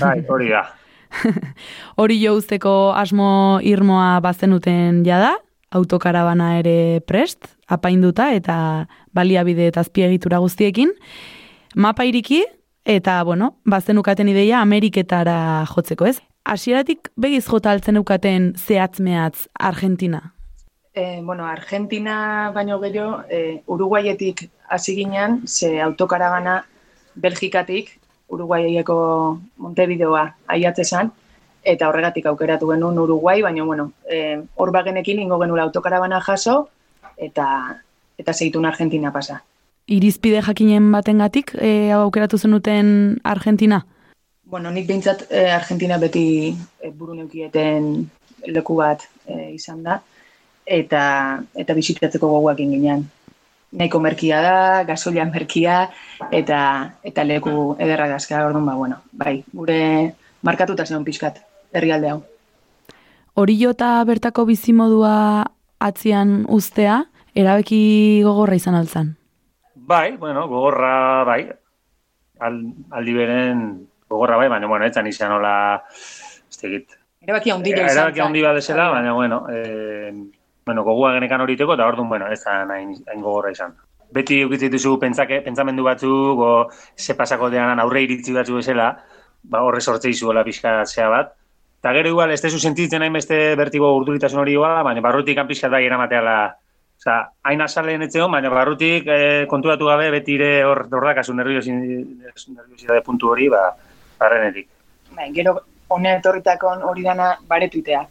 Bai, 0.00 0.20
hori 0.28 0.50
da. 0.52 0.66
Hori 2.00 2.20
jo 2.20 2.36
uzteko 2.38 2.92
asmo 2.94 3.58
irmoa 3.66 4.20
bazenuten 4.22 5.02
jada, 5.02 5.32
autokarabana 5.74 6.52
ere 6.60 7.00
prest, 7.06 7.48
apainduta 7.66 8.28
eta 8.34 8.86
baliabide 9.14 9.66
eta 9.70 9.82
azpiegitura 9.82 10.38
guztiekin, 10.42 10.92
mapa 11.74 12.06
iriki 12.06 12.44
eta, 12.86 13.20
bueno, 13.26 13.56
bazenukaten 13.66 14.30
ideia 14.30 14.60
Ameriketara 14.62 15.66
jotzeko, 15.70 16.06
ez? 16.06 16.20
Hasieratik 16.44 17.10
begiz 17.20 17.44
jota 17.46 17.70
altzen 17.70 17.96
eukaten 18.00 18.54
zehatz-mehatz 18.56 19.48
Argentina. 19.58 20.32
E, 20.94 21.20
bueno, 21.22 21.46
Argentina 21.46 22.50
baino 22.54 22.80
gero, 22.80 23.22
e, 23.28 23.62
Uruguayetik 23.66 24.48
hasi 24.68 24.94
ginen, 24.96 25.42
ze 25.46 25.80
autokarabana 25.80 26.64
Belgikatik, 27.14 27.98
Uruguaieko 28.28 29.40
Montevideoa 29.56 30.24
aiatze 30.46 30.84
zan, 30.84 31.12
eta 31.62 31.88
horregatik 31.88 32.26
aukeratu 32.26 32.70
genuen 32.72 32.98
Uruguai, 32.98 33.40
baina, 33.42 33.64
bueno, 33.64 33.92
e, 34.08 34.40
hor 34.56 34.72
bagenekin 34.72 35.20
ingo 35.20 35.38
genuen 35.38 35.62
autokarabana 35.62 36.20
jaso, 36.20 36.68
eta 37.16 37.46
eta 38.18 38.32
segitun 38.32 38.66
Argentina 38.66 39.12
pasa. 39.12 39.42
Irizpide 39.86 40.42
jakinen 40.42 40.90
batengatik 40.92 41.54
e, 41.58 41.90
aukeratu 41.92 42.38
zenuten 42.38 43.18
Argentina? 43.24 43.84
Bueno, 44.50 44.72
nik 44.74 44.88
behintzat 44.88 45.28
eh, 45.30 45.52
Argentina 45.54 45.94
beti 45.94 46.50
eh, 46.82 46.90
buru 46.90 47.14
neukieten 47.14 47.84
leku 48.50 48.74
bat 48.74 49.04
eh, 49.30 49.52
izan 49.54 49.84
da, 49.84 50.00
eta 50.66 51.02
eta 51.54 51.76
bisitatzeko 51.76 52.26
gogoakin 52.26 52.72
ginen. 52.74 53.04
Nahiko 53.78 54.00
merkia 54.02 54.40
da, 54.42 54.56
gasolia 54.88 55.22
merkia, 55.30 55.84
eta 56.34 56.62
eta 57.06 57.22
leku 57.22 57.76
ederra 57.78 58.08
dazka, 58.10 58.40
orduan 58.48 58.66
ba, 58.66 58.74
bueno, 58.74 58.98
bai, 59.12 59.36
gure 59.54 59.78
markatuta 60.42 60.82
zeon 60.82 61.06
pixkat, 61.06 61.38
herrialde 61.70 62.10
hau. 62.10 62.18
Hori 63.38 63.54
jota 63.60 63.92
bertako 64.02 64.48
bizimodua 64.50 65.44
atzian 65.78 66.42
uztea, 66.50 67.04
erabeki 67.38 67.84
gogorra 68.26 68.58
izan 68.58 68.74
altzan. 68.74 69.14
Bai, 69.76 70.16
bueno, 70.18 70.48
gogorra, 70.50 71.22
bai, 71.22 71.44
Al, 72.40 72.54
aldi 72.96 73.12
beren 73.12 73.89
gogorra 74.10 74.36
bai, 74.36 74.48
baina, 74.48 74.66
bueno, 74.66 74.86
etzan 74.86 75.06
izan 75.06 75.32
hola, 75.38 75.54
ez 75.94 76.58
tegit, 76.58 76.96
Erabaki 77.20 77.52
handila 77.52 77.84
izan. 77.84 77.96
erabaki 77.96 78.16
zen. 78.18 78.26
handi 78.26 78.42
bat 78.42 78.56
desela, 78.56 78.88
baina, 78.88 79.12
bueno, 79.12 79.44
eh, 79.52 80.12
bueno, 80.66 80.84
gogoa 80.84 81.12
genekan 81.18 81.44
horiteko, 81.44 81.74
eta 81.76 81.86
orduan, 81.86 82.08
bueno, 82.08 82.30
ez 82.32 82.40
da 82.44 82.62
hain, 82.64 82.94
hain 83.06 83.20
gogorra 83.22 83.52
izan. 83.52 83.74
Beti 84.10 84.40
ukitzen 84.44 84.72
dituzu 84.72 84.96
pentsake, 84.98 85.42
pentsamendu 85.44 85.84
batzuk, 85.86 86.40
o 86.40 86.70
ze 86.96 87.14
pasako 87.14 87.50
deanan 87.50 87.78
aurre 87.78 88.02
iritzi 88.06 88.32
batzu 88.34 88.56
bezala, 88.58 88.88
ba, 89.42 89.60
horre 89.62 89.80
sortzei 89.80 90.14
zuela 90.14 90.42
pixka 90.44 90.80
zea 90.86 91.08
bat. 91.12 91.36
Eta 91.80 91.92
gero 91.96 92.08
igual, 92.08 92.32
ez 92.32 92.40
tezu 92.40 92.58
sentitzen 92.58 93.02
hainbeste 93.02 93.54
bertigo 93.56 93.92
urduritasun 94.00 94.40
hori 94.40 94.56
igual, 94.56 94.82
baina 94.84 95.04
barrutik 95.04 95.38
han 95.38 95.48
pixka 95.48 95.68
bai 95.68 95.84
eramateala 95.86 96.40
Osa, 97.00 97.14
hain 97.48 97.62
azalen 97.64 98.02
etzeon, 98.04 98.28
baina 98.28 98.50
barrutik 98.52 99.06
eh, 99.08 99.46
konturatu 99.48 99.86
gabe 99.88 100.10
beti 100.12 100.34
ere 100.36 100.64
hor 100.68 100.82
dordakazu 100.90 101.32
nerviosidade 101.32 103.00
puntu 103.06 103.30
hori, 103.32 103.46
ba, 103.48 103.62
barrenetik. 104.20 104.68
Bai, 105.16 105.30
gero 105.34 105.56
honea 105.90 106.18
etorritakon 106.20 106.84
hori 106.86 107.02
dana 107.06 107.32
baretuitea. 107.48 108.04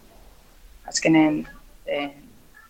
Azkenen, 0.89 1.44
eh, 1.86 2.10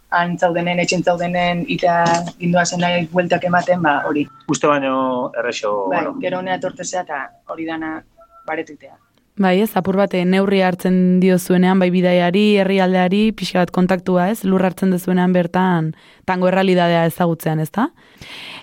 han 0.10 0.38
zaudenen, 0.38 0.80
etxen 0.84 1.04
zaudenen, 1.04 1.66
ita 1.68 2.04
gindua 2.40 2.64
nahi 2.78 3.08
bueltak 3.12 3.44
ematen, 3.46 3.82
ba, 3.82 4.00
hori. 4.06 4.28
Uste 4.48 4.68
baino 4.68 5.32
errexo, 5.38 5.90
Bai, 5.90 6.04
bueno, 6.04 6.18
gero 6.22 6.40
honea 6.40 6.56
etortezea 6.56 7.06
eta 7.06 7.22
hori 7.48 7.66
dana 7.66 8.00
baretuitea. 8.48 8.98
Bai, 9.40 9.62
ez, 9.64 9.70
apur 9.80 9.96
bate 9.96 10.26
neurri 10.28 10.60
hartzen 10.62 11.20
dio 11.22 11.38
zuenean, 11.40 11.80
bai 11.80 11.88
bidaiari, 11.94 12.58
herrialdeari, 12.60 13.32
pixka 13.32 13.62
bat 13.62 13.72
kontaktua, 13.72 14.28
ez, 14.34 14.44
lur 14.44 14.66
hartzen 14.68 14.92
dezuenean 14.92 15.32
bertan, 15.32 15.94
tango 16.28 16.50
errealidadea 16.50 17.06
ezagutzean, 17.08 17.62
ez 17.64 17.70
da? 17.72 17.88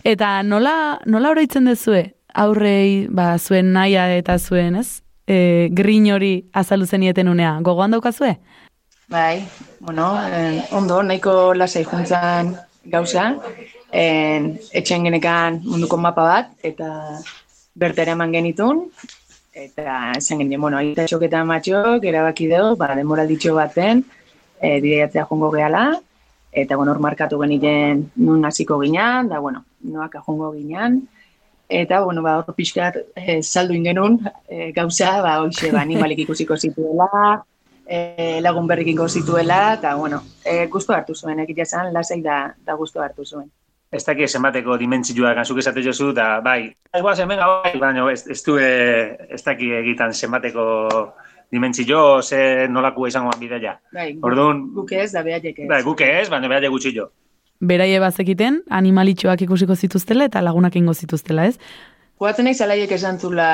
Eta 0.04 0.42
nola, 0.44 0.98
nola 1.06 1.30
oroitzen 1.32 1.64
dezue, 1.70 2.02
aurrei, 2.36 3.06
ba, 3.08 3.34
zuen 3.38 3.72
naia 3.72 4.06
eta 4.16 4.36
zuen, 4.38 4.76
ez, 4.76 5.02
e, 5.26 5.68
grin 5.72 6.06
hori 6.12 6.34
azaldu 6.52 6.86
zenieten 6.86 7.28
unea, 7.32 7.56
gogoan 7.64 7.96
daukazue? 7.96 8.36
Bai, 9.08 9.46
bueno, 9.80 10.12
eh, 10.18 10.64
ondo, 10.74 11.02
nahiko 11.02 11.54
lasai 11.54 11.84
juntzan 11.86 12.56
gauza, 12.84 13.28
en, 13.92 14.56
etxen 14.72 15.06
genekan 15.06 15.60
munduko 15.64 15.96
mapa 15.96 16.24
bat, 16.26 16.50
eta 16.66 16.90
bertera 17.74 18.16
eman 18.16 18.34
genitun, 18.34 18.86
eta 19.54 20.12
esan 20.18 20.42
genien, 20.42 20.60
bueno, 20.60 20.78
aita 20.78 21.06
eta 21.06 21.44
matxok, 21.44 22.04
erabaki 22.04 22.50
dugu, 22.50 22.76
ba, 22.76 22.94
demoralditxo 22.98 23.54
baten, 23.54 24.04
e, 24.60 24.80
bideiatzea 24.80 25.24
jongo 25.30 25.50
gehala, 25.54 25.86
eta, 26.52 26.76
bueno, 26.76 26.98
markatu 26.98 27.38
geniten 27.40 28.10
nun 28.16 28.44
hasiko 28.44 28.80
ginean, 28.82 29.28
da, 29.28 29.38
bueno, 29.38 29.64
noak 29.80 30.18
jongo 30.26 30.52
ginean, 30.52 31.06
eta, 31.68 32.00
bueno, 32.04 32.22
ba, 32.22 32.38
hor 32.38 32.54
pixkat 32.54 32.96
e, 33.16 33.42
saldu 33.42 33.74
ingenun, 33.74 34.20
e, 34.48 34.72
gauza, 34.72 35.20
ba, 35.22 35.40
hoxe, 35.42 35.70
ba, 35.72 35.80
animalik 35.82 36.18
ikusiko 36.24 36.56
zituela, 36.56 37.42
e, 37.86 38.38
lagun 38.40 38.66
berrikiko 38.66 39.08
zituela, 39.08 39.74
eta, 39.74 39.94
bueno, 39.96 40.22
e, 40.44 40.66
guztu 40.66 40.92
hartu 40.94 41.14
zuen, 41.14 41.40
egitea 41.40 41.64
zan, 41.66 41.92
lasai 41.92 42.20
da, 42.22 42.54
da 42.64 42.74
guztu 42.74 43.00
hartu 43.02 43.24
zuen. 43.24 43.50
Ez 43.92 44.02
daki 44.04 44.26
zenbateko 44.26 44.76
dimentzioa 44.76 45.30
gantzuk 45.34 45.58
esate 45.62 45.82
jozu, 45.82 46.12
da 46.12 46.40
bai, 46.42 46.74
igual 46.98 47.18
hemen 47.22 47.38
bai, 47.38 47.76
baina 47.78 48.08
ez, 48.12 48.24
ez 48.28 48.42
du 48.44 48.56
eh, 48.58 49.14
ez 49.30 49.42
daki 49.46 49.70
egitan 49.78 50.12
zenbateko 50.12 50.64
dimentzio, 51.52 52.20
ze 52.22 52.66
nolakua 52.68 53.08
izangoan 53.08 53.38
bideia. 53.38 53.76
Bai, 53.94 54.12
gu- 54.16 54.26
Orduan, 54.26 54.64
guk 54.74 54.90
ez, 54.92 55.12
da 55.12 55.22
behaiek 55.22 55.58
ez. 55.62 55.68
bai, 55.70 55.82
guke 55.86 56.08
ez, 56.20 56.28
baina 56.28 56.48
behar 56.50 56.66
gutxi 56.68 56.92
jo. 56.96 57.06
Beraie 57.60 58.00
bazekiten, 58.00 58.60
animalitxoak 58.70 59.46
ikusiko 59.46 59.76
zituztela 59.76 60.26
eta 60.28 60.42
lagunak 60.44 60.76
ingo 60.76 60.94
zituztela, 60.94 61.46
ez? 61.46 61.56
Joaten 62.20 62.48
naiz 62.48 62.60
alaiek 62.64 62.92
esan 62.92 63.18
zula, 63.20 63.48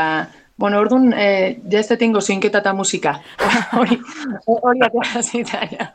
bueno, 0.59 0.81
orduan, 0.83 1.13
eh, 1.13 1.61
ja 1.71 1.81
ez 1.81 1.89
detengo 1.89 2.21
zinketa 2.21 2.63
eta 2.63 2.73
musika. 2.75 3.17
Hori, 3.79 3.99
hori 4.47 4.85
atera 4.87 5.23
zita, 5.23 5.63
ja. 5.71 5.91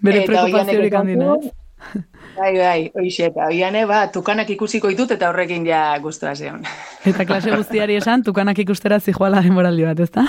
Bere 0.00 0.24
esan 0.24 0.70
handina, 1.00 1.34
du, 1.34 1.50
ez? 1.50 2.04
Bai, 2.36 2.52
bai, 2.56 2.90
hoxe, 2.94 3.26
eta 3.30 3.46
oiane, 3.50 3.84
ba, 3.88 4.04
tukanak 4.12 4.50
ikusiko 4.54 4.90
ditut 4.92 5.10
eta 5.16 5.28
horrekin 5.30 5.66
ja 5.66 5.82
guztua 6.02 6.34
zeon. 6.34 6.62
Eta 7.04 7.26
klase 7.26 7.54
guztiari 7.54 7.96
esan, 7.96 8.22
tukanak 8.26 8.58
ikustera 8.62 9.00
zijoala 9.00 9.42
denboraldi 9.44 9.86
bat, 9.88 10.00
ezta? 10.00 10.26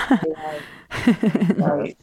Bai. 1.62 1.94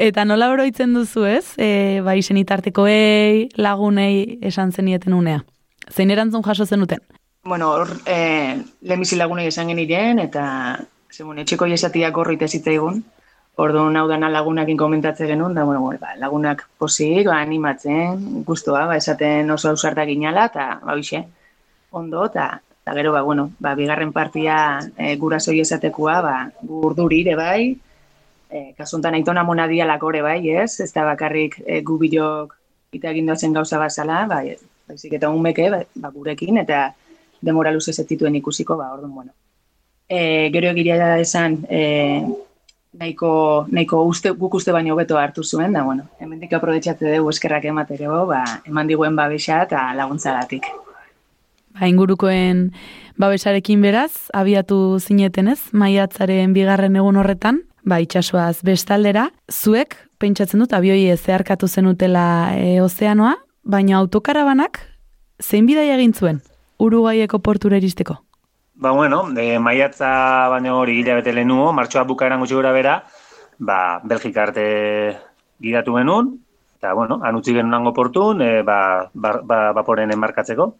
Eta 0.00 0.24
nola 0.24 0.48
oroitzen 0.52 0.94
duzu 0.96 1.26
ez, 1.28 1.54
e, 1.58 2.00
bai 2.04 2.20
senitartekoei, 2.22 3.50
lagunei 3.60 4.38
esan 4.42 4.72
zenieten 4.72 5.14
unea? 5.14 5.44
Zein 5.92 6.10
erantzun 6.10 6.42
jaso 6.42 6.66
zenuten? 6.66 7.02
Bueno, 7.44 7.70
hor, 7.70 7.90
eh, 8.06 8.56
lehenbizi 8.80 9.16
lagunei 9.20 9.46
esan 9.50 9.68
geniren, 9.68 10.18
eta, 10.18 10.44
ze, 11.12 11.22
bueno, 11.24 11.42
etxeko 11.42 11.68
jesatiak 11.68 12.16
horrite 12.16 12.48
zitzaigun, 12.48 13.02
Orduan 13.56 13.94
hau 13.94 14.08
dana 14.10 14.26
lagunakin 14.34 14.76
komentatze 14.76 15.28
genuen, 15.30 15.54
da, 15.54 15.62
bueno, 15.62 15.86
ba, 16.00 16.16
lagunak 16.18 16.64
posik, 16.78 17.28
ba, 17.28 17.38
animatzen, 17.38 18.42
guztua, 18.46 18.86
ba, 18.90 18.96
esaten 18.98 19.50
oso 19.54 19.70
ausartak 19.70 20.08
ginala, 20.10 20.48
eta, 20.50 20.80
ba, 20.82 20.96
bixe, 20.98 21.20
ondo, 21.94 22.24
eta, 22.26 22.48
eta 22.82 22.94
gero, 22.98 23.12
ba, 23.14 23.22
bueno, 23.22 23.52
ba, 23.62 23.76
bigarren 23.78 24.10
partia 24.12 24.56
e, 24.98 25.14
gurasoi 25.20 25.60
esatekoa, 25.62 26.16
ba, 26.24 26.34
gurduri 26.66 27.20
ere 27.22 27.36
bai, 27.38 27.60
e, 28.50 28.62
kasuntan 28.74 29.14
aitona 29.14 29.44
mona 29.46 29.68
dialako 29.70 30.10
ere 30.10 30.22
bai, 30.26 30.40
ez? 30.50 30.80
Ez 30.82 30.90
da 30.92 31.04
bakarrik 31.06 31.60
e, 31.62 31.78
gu 31.86 31.98
bilok 32.02 32.56
ita 32.98 33.12
egin 33.14 33.30
gauza 33.54 33.78
bazala, 33.78 34.24
ba, 34.26 34.40
baizik 34.88 35.14
eta 35.20 35.30
umeke, 35.30 35.68
ba, 35.70 35.80
ba, 35.94 36.10
gurekin, 36.10 36.58
eta 36.58 36.88
demora 37.40 37.70
luze 37.70 37.94
zetituen 37.94 38.34
ikusiko, 38.42 38.76
ba, 38.76 38.90
orduan, 38.96 39.14
bueno. 39.14 39.30
E, 40.08 40.50
gero 40.50 40.74
egiria 40.74 41.20
esan, 41.22 41.60
e, 41.70 42.26
nahiko, 42.98 43.66
nahiko 43.70 44.02
uste, 44.08 44.32
guk 44.38 44.54
uste 44.58 44.72
baino 44.72 44.94
hobeto 44.94 45.18
hartu 45.18 45.44
zuen, 45.44 45.72
da, 45.72 45.82
bueno, 45.84 46.06
hemendik 46.20 46.52
aprobetxatze 46.52 47.16
dugu 47.16 47.32
eskerrak 47.34 47.66
emateko, 47.70 48.24
ba, 48.30 48.42
eman 48.68 48.90
diguen 48.90 49.16
babesa 49.16 49.62
eta 49.66 49.86
laguntzagatik. 49.98 50.68
Ba, 51.74 51.88
ingurukoen 51.90 52.68
babesarekin 53.18 53.82
beraz, 53.82 54.30
abiatu 54.34 54.98
zineten 55.00 55.50
ez, 55.52 55.60
maiatzaren 55.72 56.54
bigarren 56.54 56.96
egun 56.96 57.18
horretan, 57.20 57.62
ba, 57.84 58.00
itxasoaz 58.04 58.62
bestaldera, 58.66 59.28
zuek, 59.52 59.98
pentsatzen 60.22 60.62
dut, 60.62 60.72
abioi 60.72 61.12
zeharkatu 61.16 61.68
zenutela 61.68 62.26
e, 62.56 62.80
ozeanoa, 62.82 63.36
baina 63.64 63.98
autokarabanak, 64.00 64.80
zein 65.42 65.66
bidai 65.66 65.90
egin 65.94 66.14
zuen, 66.14 66.42
Uruguaieko 66.84 67.38
portura 67.38 67.78
iristeko? 67.78 68.23
Ba, 68.76 68.90
bueno, 68.90 69.30
e, 69.38 69.58
maiatza 69.58 70.48
baino 70.50 70.80
hori 70.80 70.98
hilabete 70.98 71.32
lehenuo, 71.32 71.72
martxoa 71.72 72.02
bukaeran 72.04 72.40
gutxi 72.42 72.56
gura 72.58 72.72
bera, 72.74 72.96
ba, 73.58 74.00
Belgika 74.02 74.42
arte 74.42 74.64
gidatu 75.62 75.94
genuen, 75.94 76.32
eta, 76.76 76.92
bueno, 76.92 77.20
han 77.22 77.38
utzi 77.38 77.54
genuen 77.54 77.92
portun, 77.94 78.42
e, 78.42 78.62
ba, 78.62 79.10
ba, 79.14 79.38
ba, 79.42 79.60
baporen 79.72 80.10
enmarkatzeko. 80.10 80.74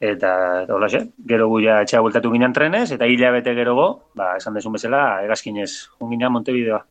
Eta, 0.00 0.64
eta 0.64 0.74
holaxe, 0.74 1.04
gero 1.24 1.46
guia 1.48 1.78
etxea 1.84 2.02
bueltatu 2.02 2.32
ginen 2.32 2.52
trenez, 2.52 2.90
eta 2.92 3.06
hilabete 3.06 3.54
gerogo, 3.54 4.10
ba, 4.18 4.34
esan 4.36 4.58
desun 4.58 4.74
bezala, 4.74 5.22
egazkinez, 5.24 5.70
junginan 6.00 6.34
Montevideoa. 6.34 6.82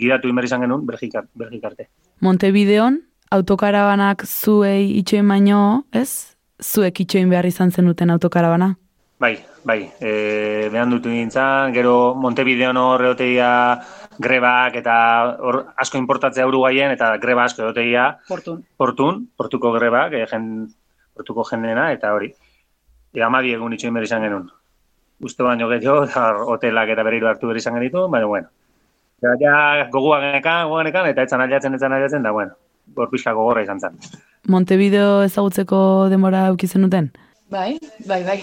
Gidatu 0.00 0.28
inber 0.28 0.44
izan 0.44 0.66
genuen, 0.66 0.82
Belgika, 0.86 1.22
Belgika 1.32 1.70
arte. 1.70 1.88
Montevideon, 2.20 3.00
autokarabanak 3.30 4.26
zuei 4.26 4.98
itxoin 4.98 5.30
baino, 5.30 5.86
ez? 5.92 6.36
Zuek 6.60 7.00
itxoin 7.06 7.30
behar 7.30 7.46
izan 7.46 7.70
zenuten 7.70 8.10
autokarabana? 8.10 8.74
Bai, 9.20 9.36
bai, 9.64 9.80
e, 10.00 10.68
behan 10.72 10.94
dutu 10.94 11.10
nintzen, 11.12 11.74
gero 11.76 12.14
Montevideon 12.16 12.78
hor 12.80 13.02
egoteia 13.04 13.50
grebak 14.16 14.78
eta 14.80 14.94
hor 15.44 15.58
asko 15.76 16.00
importatzea 16.00 16.46
Uruguaien 16.48 16.94
eta 16.94 17.10
greba 17.20 17.44
asko 17.44 17.66
egoteia 17.66 18.06
Portun. 18.28 18.62
portun, 18.80 19.18
portuko 19.36 19.74
grebak, 19.74 20.16
e, 20.16 20.24
jen, 20.30 20.46
portuko 21.12 21.44
jendena 21.50 21.90
eta 21.92 22.14
hori. 22.16 22.30
E, 23.12 23.20
amadi 23.26 23.52
egun 23.58 23.76
itxoin 23.76 23.92
behar 23.92 24.08
izan 24.08 24.24
genuen. 24.24 24.48
Uste 25.20 25.44
baino 25.44 25.68
gehiago, 25.68 26.08
hotelak 26.54 26.94
eta 26.96 27.04
berriro 27.04 27.28
hartu 27.28 27.52
behar 27.52 27.60
izan 27.60 27.76
genitu, 27.76 28.06
baina 28.08 28.32
bueno. 28.32 28.48
Ja, 29.20 29.36
ja 29.44 29.86
gogua 29.92 30.22
genekan, 30.24 30.64
gogoa 30.64 30.86
genekan, 30.86 31.10
eta 31.12 31.28
etzan 31.28 31.44
aliatzen, 31.44 31.76
etzan 31.76 31.92
aliatzen, 31.92 32.24
da 32.24 32.32
bueno, 32.32 32.56
hor 32.96 33.12
pixka 33.12 33.36
gogorra 33.36 33.68
izan 33.68 33.84
zen. 33.84 34.00
Montevideo 34.48 35.20
ezagutzeko 35.28 36.08
denbora 36.08 36.46
auki 36.48 36.72
zenuten? 36.72 37.12
Bai, 37.52 37.76
bai, 38.08 38.24
bai. 38.24 38.40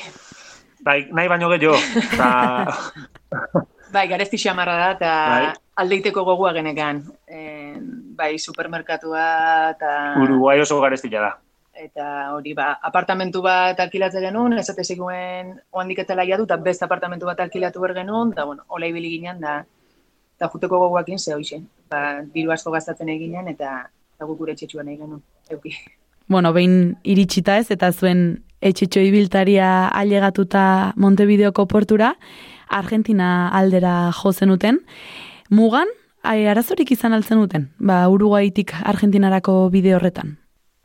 Bai, 0.88 1.02
nahi 1.12 1.28
baino 1.28 1.50
gehiago, 1.52 1.76
eta 2.00 2.28
Bai, 3.91 4.06
garesti 4.08 4.38
xamarra 4.39 4.76
da, 4.78 4.88
eta 4.95 5.12
Bai. 5.32 5.50
aldeiteko 5.84 6.23
gogua 6.28 6.54
genekan. 6.56 7.02
E, 7.28 7.76
bai, 8.17 8.38
supermerkatua 8.39 9.26
eta... 9.76 9.91
Uruguai 10.23 10.60
oso 10.63 10.80
garestila 10.84 11.23
da. 11.23 11.34
Eta 11.78 12.08
hori, 12.34 12.56
ba, 12.58 12.71
apartamentu 12.89 13.41
bat 13.45 13.80
alkilatzen 13.80 14.26
genuen, 14.28 14.58
esate 14.58 14.84
ziguen 14.84 15.54
oandik 15.71 16.02
eta 16.04 16.17
laia 16.17 16.39
du, 16.39 16.47
eta 16.50 16.58
beste 16.58 16.88
apartamentu 16.88 17.30
bat 17.30 17.43
alkilatu 17.43 17.84
behar 17.84 17.95
genuen, 18.00 18.34
da, 18.36 18.47
bueno, 18.50 18.65
hola 18.67 18.89
ibili 18.89 19.12
ginen, 19.13 19.39
da, 19.43 19.60
eta 20.38 20.50
juteko 20.54 20.82
gogoakin 20.88 21.19
ze 21.19 21.36
hoxe. 21.36 21.62
Ba, 21.91 22.23
diru 22.34 22.52
asko 22.52 22.73
gastatzen 22.73 23.13
eginen, 23.13 23.47
eta, 23.54 23.78
eta 24.15 24.26
guk 24.26 24.41
gure 24.41 24.58
etxetxuan 24.58 24.89
egin 24.89 25.06
genuen, 25.06 25.23
euki. 25.54 25.76
Bueno, 26.28 26.52
behin 26.52 26.97
iritsita 27.08 27.60
ez, 27.62 27.69
eta 27.71 27.93
zuen 27.93 28.41
etxetxo 28.62 29.02
ibiltaria 29.04 29.88
ailegatuta 29.93 30.93
Montevideoko 30.96 31.67
portura, 31.67 32.15
Argentina 32.70 33.50
aldera 33.50 34.12
jo 34.12 34.34
zenuten. 34.34 34.82
Mugan, 35.50 35.88
ai, 36.24 36.46
arazorik 36.48 36.91
izan 36.91 37.13
altzen 37.13 37.39
duten, 37.39 37.70
ba, 37.80 38.04
Uruguaitik 38.12 38.74
Argentinarako 38.84 39.70
bide 39.74 39.96
horretan. 39.96 40.36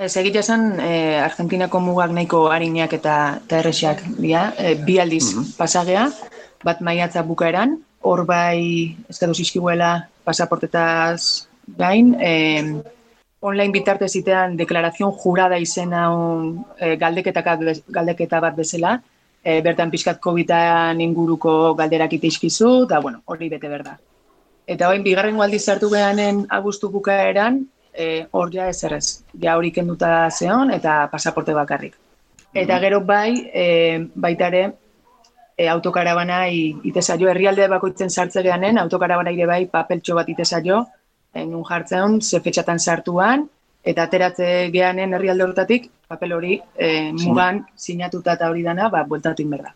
Ez 0.02 0.16
egitea 0.16 0.42
esan, 0.42 0.80
e, 0.80 1.18
Argentinako 1.22 1.80
mugak 1.80 2.12
nahiko 2.14 2.46
harinak 2.50 2.94
eta, 2.96 3.16
eta 3.44 3.60
erresiak 3.60 4.02
dira, 4.18 4.48
e, 4.58 4.74
bi 4.74 4.98
aldiz 4.98 5.54
pasagea, 5.58 6.08
bat 6.64 6.80
maiatza 6.80 7.22
bukaeran, 7.26 7.76
hor 8.02 8.24
bai 8.26 8.96
eskatu 9.10 9.34
zizkiguela 9.34 10.08
pasaportetaz 10.24 11.46
gain, 11.78 12.14
e, 12.18 12.82
online 13.42 13.72
bitarte 13.74 14.08
zitean 14.08 14.56
deklarazion 14.56 15.12
jurada 15.18 15.58
izena 15.58 16.08
un, 16.14 16.64
e, 16.78 16.96
galdeketa, 16.96 17.42
galdeketa 17.88 18.40
bat 18.40 18.56
bezala, 18.56 19.00
e, 19.42 19.60
bertan 19.60 19.90
pixkat 19.90 20.20
COVID-an 20.22 21.00
inguruko 21.00 21.74
galderak 21.74 22.12
iteizkizu, 22.18 22.84
eta 22.86 23.00
bueno, 23.00 23.22
hori 23.26 23.48
bete 23.50 23.68
berda. 23.68 23.98
Eta 24.66 24.88
hoin 24.88 25.02
bigarrengo 25.02 25.42
aldiz 25.42 25.64
sartu 25.64 25.90
gehanen 25.90 26.46
abuztu 26.48 26.90
bukaeran, 26.90 27.64
e, 27.92 28.26
hor 28.30 28.50
ja 28.54 28.68
ez. 28.68 29.24
Ja 29.40 29.56
hori 29.56 29.72
kenduta 29.72 30.30
zeon 30.30 30.70
eta 30.70 31.08
pasaporte 31.10 31.52
bakarrik. 31.52 31.94
Eta 32.54 32.78
gero 32.78 33.00
bai, 33.00 33.50
e, 33.52 34.06
baita 34.14 34.46
ere, 34.48 34.72
e, 35.56 35.68
autokarabana 35.68 36.48
i- 36.48 36.76
itezaio, 36.84 37.28
herrialde 37.28 37.68
bakoitzen 37.68 38.10
sartze 38.10 38.42
gehanen, 38.42 38.78
autokarabana 38.78 39.32
ire 39.32 39.46
bai 39.46 39.66
papeltxo 39.66 40.14
bat 40.14 40.28
itezaio, 40.28 40.82
e, 40.82 41.01
nun 41.34 41.64
jartzen, 41.64 42.20
ze 42.20 42.40
fetxatan 42.40 42.78
sartuan, 42.78 43.48
eta 43.82 44.04
ateratze 44.04 44.70
gehanen 44.72 45.14
herrialde 45.14 45.44
hortatik, 45.44 45.90
papel 46.08 46.32
hori 46.32 46.60
e, 46.76 47.12
mugan 47.12 47.64
sinatuta 47.76 48.36
eta 48.38 48.50
hori 48.50 48.62
dana, 48.62 48.88
ba, 48.88 49.04
bueltatu 49.08 49.42
inberda. 49.42 49.74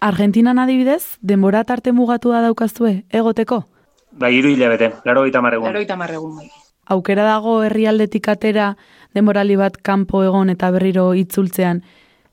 Argentinan 0.00 0.58
adibidez, 0.58 1.18
denbora 1.20 1.64
tarte 1.64 1.92
mugatua 1.92 2.40
daukazue, 2.40 3.04
egoteko? 3.10 3.64
Bai, 4.12 4.34
hiru 4.36 4.50
hilabete, 4.52 4.92
laro 5.04 5.24
gita 5.24 5.42
marregun. 5.42 5.68
Laro 5.68 5.80
eta 5.80 5.96
marregun 5.96 6.36
bai. 6.36 6.50
aukera 6.90 7.24
dago 7.24 7.60
herrialdetik 7.62 8.28
atera 8.28 8.74
denborali 9.14 9.56
bat 9.56 9.76
kanpo 9.76 10.24
egon 10.26 10.50
eta 10.50 10.70
berriro 10.74 11.12
itzultzean, 11.14 11.84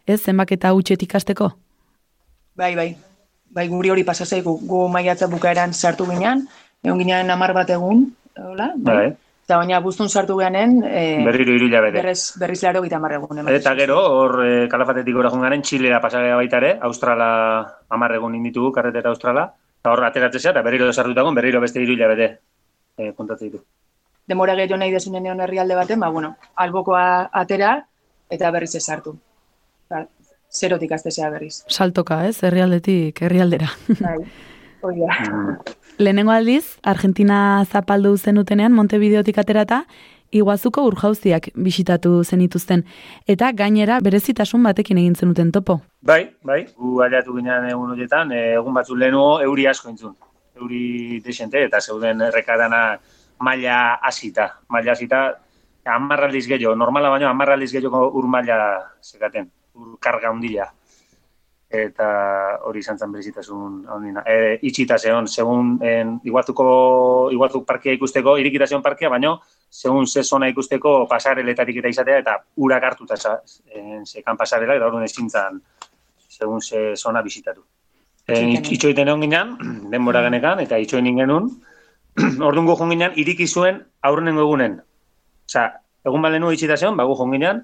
ez, 0.07 0.21
zenbak 0.21 0.51
eta 0.55 0.73
hutset 0.73 1.03
ikasteko? 1.03 1.51
Bai, 2.57 2.75
bai. 2.75 2.95
Bai, 3.53 3.67
guri 3.69 3.91
hori 3.93 4.03
pasa 4.03 4.25
zaigu. 4.25 4.57
Gu 4.69 4.87
maiatza 4.91 5.27
bukaeran 5.31 5.73
sartu 5.73 6.07
ginean, 6.09 6.47
egon 6.83 6.99
ginean 6.99 7.29
hamar 7.29 7.53
bat 7.53 7.69
egun, 7.69 8.07
hola? 8.43 8.73
Bai. 8.75 9.15
Eta 9.47 9.61
baina 9.61 9.77
buztun 9.79 10.09
sartu 10.09 10.35
geanen, 10.35 10.81
e, 10.83 11.23
Berriro 11.23 11.53
hiru 11.55 11.69
hilabete. 11.69 12.01
berriz, 12.01 12.33
berriz 12.35 12.61
laro 12.63 12.81
gita 12.83 12.97
egun. 12.97 13.37
eman 13.37 13.53
Eta 13.55 13.73
gero, 13.75 13.95
hor 13.97 14.43
e, 14.43 14.67
kalafatetik 14.67 15.15
gora 15.15 15.29
jungaren, 15.31 15.61
Txilera 15.61 16.01
pasagea 16.01 16.35
baita 16.35 16.57
ere, 16.57 16.77
Australa 16.81 17.29
amarregun 17.87 18.35
inditugu, 18.35 18.73
karretera 18.73 19.09
Australa, 19.09 19.53
eta 19.79 19.91
hor 19.91 20.03
ateratzea, 20.03 20.51
eta 20.51 20.61
berriro 20.61 20.91
sartutagon, 20.91 21.33
berriro 21.33 21.61
beste 21.61 21.79
hiru 21.79 21.93
hilabete 21.93 22.27
e, 22.97 23.13
kontatzen 23.13 23.47
ditu. 23.47 23.63
Demora 24.27 24.57
gehiago 24.59 24.81
nahi 24.81 24.91
desunen 24.91 25.25
egon 25.25 25.39
herrialde 25.39 25.75
baten, 25.79 26.03
ba, 26.03 26.09
bueno, 26.09 26.35
albokoa 26.55 27.29
atera, 27.31 27.87
eta 28.29 28.51
berriz 28.51 28.75
ez 28.75 28.83
sartu. 28.83 29.15
Ba, 29.87 30.03
zerotik 30.51 30.91
aztezea 30.91 31.29
berriz. 31.29 31.63
Saltoka, 31.69 32.25
ez, 32.27 32.43
herrialdetik 32.43 33.21
herrialdera. 33.21 33.71
Bai. 34.01 34.17
Mm. 34.83 35.55
Lehenengo 35.97 36.31
aldiz, 36.31 36.77
Argentina 36.83 37.65
zapaldu 37.65 38.11
zenutenean 38.17 38.71
Montevideotik 38.71 39.39
aterata, 39.41 39.79
iguazuko 40.29 40.83
urjauziak 40.85 41.49
bisitatu 41.55 42.21
zenituzten. 42.23 42.83
Eta 43.25 43.49
gainera 43.57 43.97
berezitasun 44.05 44.61
batekin 44.67 44.99
egin 45.01 45.15
zenuten 45.15 45.49
topo. 45.51 45.79
Bai, 46.05 46.35
bai, 46.45 46.59
gu 46.77 47.01
aliatu 47.01 47.33
ginean 47.39 47.65
egun 47.71 47.95
horietan, 47.95 48.31
e, 48.31 48.43
egun 48.59 48.77
batzu 48.77 48.95
lehenuo 48.95 49.39
euri 49.41 49.65
asko 49.73 49.89
entzun. 49.89 50.13
Euri 50.61 51.19
desente, 51.25 51.63
eta 51.65 51.81
zeuden 51.81 52.21
errekadana 52.29 52.99
maila 53.41 53.97
hasita. 53.97 54.51
Maila 54.69 54.93
hasita, 54.93 55.23
amarraldiz 55.97 56.45
gehiago, 56.45 56.75
normala 56.75 57.09
baino 57.09 57.29
amarraldiz 57.31 57.71
gehiago 57.73 58.11
ur 58.13 58.29
maila 58.29 58.59
zekaten, 59.01 59.49
ur 59.73 59.97
karga 59.97 60.29
hundila. 60.29 60.69
Eta 61.67 62.07
hori 62.63 62.79
izan 62.79 62.95
zen 62.97 63.11
berezitasun 63.11 63.81
handina. 63.91 64.21
E, 64.23 64.57
itxita 64.69 64.95
zeon, 64.97 65.27
segun 65.27 65.73
en, 65.83 66.13
iguazuko, 66.23 66.67
iguazuk 67.35 67.65
parkia 67.67 67.91
ikusteko, 67.97 68.37
irikita 68.39 68.69
zeon 68.69 68.81
parkia, 68.81 69.09
baino, 69.11 69.41
segun 69.69 70.07
ze 70.07 70.23
zona 70.23 70.47
ikusteko 70.47 71.05
pasareletatik 71.09 71.81
eta 71.81 71.91
izatea, 71.91 72.19
eta 72.23 72.37
urak 72.55 72.83
hartuta 72.83 73.17
en, 73.75 74.05
zekan 74.05 74.37
pasarela, 74.37 74.77
eta 74.79 74.87
orduan 74.87 75.03
ezin 75.03 75.29
zan, 75.29 75.59
segun 76.29 76.61
ze 76.61 76.95
zona 76.95 77.21
bisitatu. 77.21 77.65
E, 78.27 78.39
Itxoiten. 78.59 79.07
egon 79.07 79.21
ginean, 79.21 79.57
denbora 79.91 80.21
genekan, 80.23 80.61
eta 80.63 80.79
itxoin 80.79 81.05
genuen, 81.17 81.49
orduan 82.47 82.65
gu 82.65 82.77
joan 82.77 82.95
ginean, 82.95 83.11
iriki 83.15 83.47
zuen 83.47 83.83
aurrenengo 84.01 84.47
egunen. 84.47 84.79
Osa, 85.47 85.67
egun 86.05 86.23
balenu 86.23 86.51
itxita 86.55 86.77
zeon, 86.77 86.95
bagu 86.95 87.15
joan 87.15 87.35
ginean, 87.35 87.61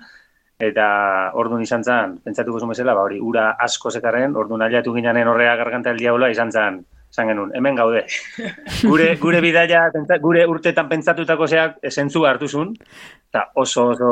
eta 0.70 1.32
orduan 1.40 1.62
izan 1.66 1.84
zen, 1.84 2.18
pentsatuko 2.24 2.60
zuen 2.60 2.70
bezala, 2.74 2.94
ba 2.96 3.04
hori, 3.08 3.20
ura 3.22 3.52
asko 3.60 3.92
zekarren, 3.92 4.36
orduan 4.36 4.62
aliatu 4.62 4.94
gineanen 4.96 5.28
horrea 5.28 5.56
garganta 5.60 5.92
el 5.92 5.98
diabloa 6.02 6.30
izan 6.32 6.52
zen, 6.52 6.80
izan 7.12 7.28
genuen, 7.32 7.52
hemen 7.56 7.76
gaude. 7.76 8.06
Gure, 8.90 9.16
gure 9.22 9.42
bidaia, 9.42 9.86
gure 10.22 10.46
urtetan 10.48 10.90
pentsatutako 10.90 11.48
zeak 11.48 11.78
esentzu 11.84 12.26
hartu 12.26 12.48
zuen, 12.48 12.74
eta 13.30 13.48
oso 13.56 13.90
oso 13.94 14.10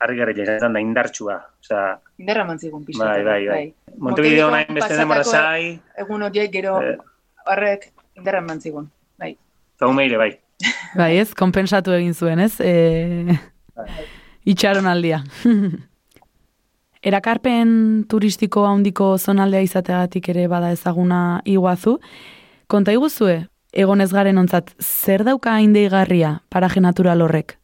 harri 0.00 0.20
izan 0.42 0.58
zen 0.60 0.72
da 0.76 0.80
indartsua. 0.80 1.36
Osea, 1.60 1.98
Indarra 2.18 2.44
mantzigun 2.44 2.84
pixka. 2.84 3.04
bai, 3.04 3.22
bai, 3.24 3.46
bai. 3.48 3.74
Montevideo 3.98 4.50
nahi 4.50 4.66
beste 4.74 4.96
demora 4.96 5.24
zai, 5.24 5.80
Egun 5.98 6.22
horiek 6.22 6.50
gero 6.52 6.80
Eh. 6.82 6.96
horrek 7.46 7.92
indarra 8.16 8.40
mantzigun. 8.40 8.90
Bai. 9.18 9.36
eta 9.76 9.86
umeire 9.86 10.16
bai. 10.16 10.30
Bai, 10.96 11.18
ez, 11.18 11.34
konpensatu 11.34 11.92
egin 11.92 12.14
zuen, 12.14 12.40
ez? 12.40 12.60
E... 12.60 13.36
Itxaron 14.46 14.86
aldia. 14.86 15.22
Erakarpen 17.06 18.04
turistiko 18.10 18.64
handiko 18.66 19.12
zonaldea 19.18 19.62
izateagatik 19.62 20.28
ere 20.32 20.46
bada 20.50 20.72
ezaguna 20.74 21.40
iguazu. 21.44 21.98
Konta 22.66 22.94
iguzue, 22.94 23.36
egon 23.72 24.00
ez 24.02 24.10
garen 24.12 24.38
ontzat, 24.42 24.72
zer 24.82 25.22
dauka 25.26 25.52
hain 25.54 25.74
deigarria 25.76 26.40
paraje 26.50 26.80
natural 26.82 27.22
horrek? 27.22 27.58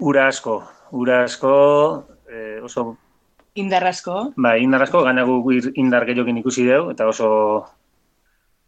Ura 0.00 0.26
asko, 0.28 0.58
ura 0.92 1.22
asko, 1.24 1.54
eh, 2.28 2.60
oso 2.64 2.96
Indar 3.56 3.86
asko. 3.88 4.34
Ba, 4.36 4.58
indar 4.60 4.82
asko, 4.84 5.00
gaina 5.06 5.22
gu 5.24 5.38
ir- 5.54 5.70
indar 5.80 6.04
gehiokin 6.04 6.36
ikusi 6.42 6.66
deu, 6.68 6.90
eta 6.92 7.06
oso 7.08 7.64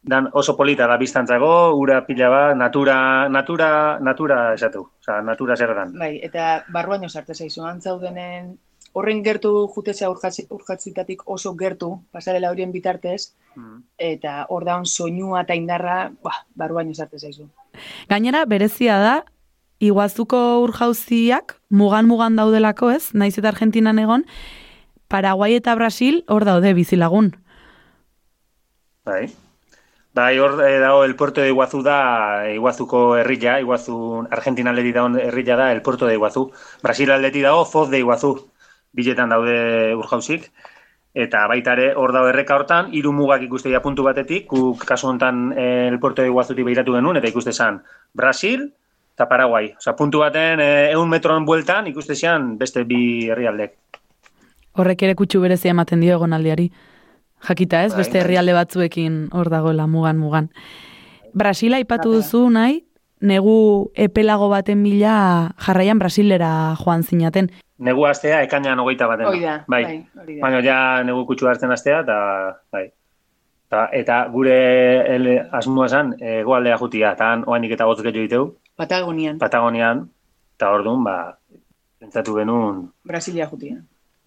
dan 0.03 0.29
oso 0.33 0.57
polita 0.57 0.87
da 0.87 0.97
biztantzako, 0.97 1.75
ura 1.75 2.05
pila 2.07 2.29
bat, 2.29 2.57
natura, 2.57 3.29
natura, 3.29 3.99
natura 4.01 4.55
esatu. 4.55 4.89
Osa, 5.01 5.21
natura 5.23 5.57
zer 5.57 5.75
dan. 5.75 5.93
Bai, 5.99 6.21
eta 6.23 6.65
barruaino 6.73 7.09
sartu 7.09 7.35
zaizu, 7.35 7.65
antzaudenen 7.67 8.59
horren 8.93 9.23
gertu 9.25 9.69
jutezea 9.75 10.09
urjatzi- 10.11 10.47
urjatzitatik 10.51 11.23
oso 11.29 11.55
gertu, 11.57 12.01
pasarela 12.11 12.51
horien 12.51 12.73
bitartez, 12.73 13.35
Mm. 13.55 13.83
eta 13.99 14.47
hor 14.49 14.65
daun 14.65 14.87
soinua 14.87 15.43
eta 15.43 15.55
indarra, 15.55 16.11
ba, 16.23 16.31
barruaino 16.55 16.95
sartu 16.95 17.19
zaizu. 17.19 17.49
Gainera, 18.09 18.45
berezia 18.47 18.99
da, 18.99 19.25
iguazuko 19.81 20.61
urjauziak 20.63 21.61
mugan-mugan 21.71 22.37
daudelako, 22.37 22.91
ez? 22.91 23.15
Naiz 23.15 23.37
eta 23.39 23.49
Argentinan 23.49 23.99
egon, 23.99 24.25
Paraguai 25.09 25.55
eta 25.55 25.75
Brasil 25.75 26.25
hor 26.29 26.45
daude 26.45 26.75
bizilagun. 26.75 27.37
Bai. 29.05 29.29
Bai, 30.15 30.39
hor 30.39 30.61
eh, 30.67 30.79
dago 30.81 31.05
el 31.05 31.15
puerto 31.17 31.41
de 31.41 31.49
Iguazú 31.49 31.83
da 31.83 32.47
eh, 32.49 32.55
Iguazuko 32.55 33.17
herrilla, 33.17 33.61
Iguazu 33.61 34.27
Argentina 34.31 34.71
aldetik 34.71 34.95
dago 34.95 35.17
herrilla 35.17 35.57
da 35.57 35.73
el 35.73 35.83
puerto 35.83 36.07
de 36.07 36.15
Iguazú. 36.15 36.51
Brasil 36.83 37.11
aldetik 37.11 37.43
dago 37.43 37.65
Foz 37.65 37.91
de 37.91 37.99
Iguazú. 37.99 38.51
Biletan 38.93 39.29
daude 39.29 39.95
urjauzik. 39.95 40.51
Eta 41.15 41.47
baita 41.47 41.73
ere 41.73 41.93
hor 41.95 42.13
dago 42.13 42.29
erreka 42.29 42.57
hortan, 42.57 42.91
hiru 42.95 43.13
mugak 43.13 43.43
ikuste 43.43 43.69
dira 43.69 43.81
puntu 43.83 44.05
batetik, 44.05 44.47
guk 44.49 44.85
kasu 44.85 45.09
honetan 45.09 45.53
eh, 45.57 45.89
el 45.89 45.99
puerto 45.99 46.23
de 46.23 46.29
Iguazutik 46.29 46.65
behiratu 46.65 46.95
genuen, 46.95 47.17
eta 47.17 47.29
ikuste 47.29 47.53
zan 47.53 47.83
Brasil 48.15 48.73
eta 49.19 49.27
Paraguai. 49.29 49.73
Osa, 49.77 49.97
puntu 49.97 50.21
baten, 50.23 50.61
eh, 50.61 50.91
eun 50.93 51.09
metron 51.11 51.45
bueltan 51.45 51.89
ikuste 51.91 52.15
zian 52.15 52.53
beste 52.59 52.85
bi 52.87 53.27
herrialdek. 53.27 53.75
Horrek 54.79 55.03
ere 55.03 55.17
kutsu 55.19 55.41
berezia 55.43 55.73
ematen 55.75 56.01
dio 56.01 56.15
egonaldiari. 56.15 56.69
Jakita 57.47 57.85
ez, 57.85 57.93
Bai, 57.93 57.99
beste 57.99 58.19
bai. 58.19 58.25
herrialde 58.25 58.53
batzuekin 58.53 59.29
hor 59.33 59.49
dagoela 59.51 59.87
mugan-mugan. 59.87 60.51
Brasil 61.35 61.75
aipatu 61.75 62.13
duzu 62.13 62.49
nahi, 62.51 62.85
negu 63.21 63.91
epelago 63.95 64.49
baten 64.49 64.83
bila 64.83 65.55
jarraian 65.59 65.99
Brasilera 65.99 66.75
joan 66.83 67.03
zinaten. 67.03 67.51
Negu 67.79 68.05
astea 68.07 68.43
ekainan 68.43 68.81
hogeita 68.81 69.07
baten. 69.07 69.27
Hoi 69.27 69.41
da, 69.41 69.65
bai. 69.69 69.83
bai. 69.85 70.39
Baina 70.41 70.63
ja 70.63 71.03
negu 71.05 71.27
kutsu 71.27 71.47
hartzen 71.47 71.71
astea, 71.71 72.01
eta, 72.01 72.19
bai. 72.73 72.89
Ta, 73.69 73.89
eta 73.93 74.23
gure 74.33 74.55
el, 75.15 75.27
asmoa 75.53 75.89
zen, 75.89 76.15
egoaldea 76.21 76.79
jutia, 76.81 77.13
eta 77.13 77.33
han 77.33 77.45
oainik 77.47 77.75
eta 77.77 77.85
gotz 77.85 78.01
gehiago 78.03 78.55
Patagonian, 78.77 79.39
Patagonian, 79.39 80.09
eta 80.57 80.71
orduan, 80.73 81.05
ba, 81.05 81.37
pentsatu 82.01 82.35
genuen 82.39 82.89
Brasilia 83.05 83.47
jutia. 83.47 83.77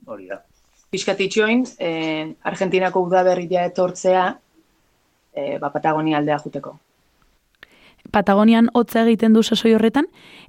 hori 0.05 0.27
da. 0.27 0.43
Piskatitxoin, 0.91 1.63
eh, 1.79 2.35
Argentinako 2.43 2.99
udaberria 3.07 3.63
etortzea, 3.65 4.37
eh, 5.33 5.57
ba, 5.59 5.71
Patagonia 5.71 6.17
aldea 6.17 6.37
juteko. 6.43 6.77
Patagonian 8.11 8.67
hotza 8.73 9.05
egiten 9.05 9.31
du 9.33 9.43
sasoi 9.43 9.71
horretan, 9.77 10.07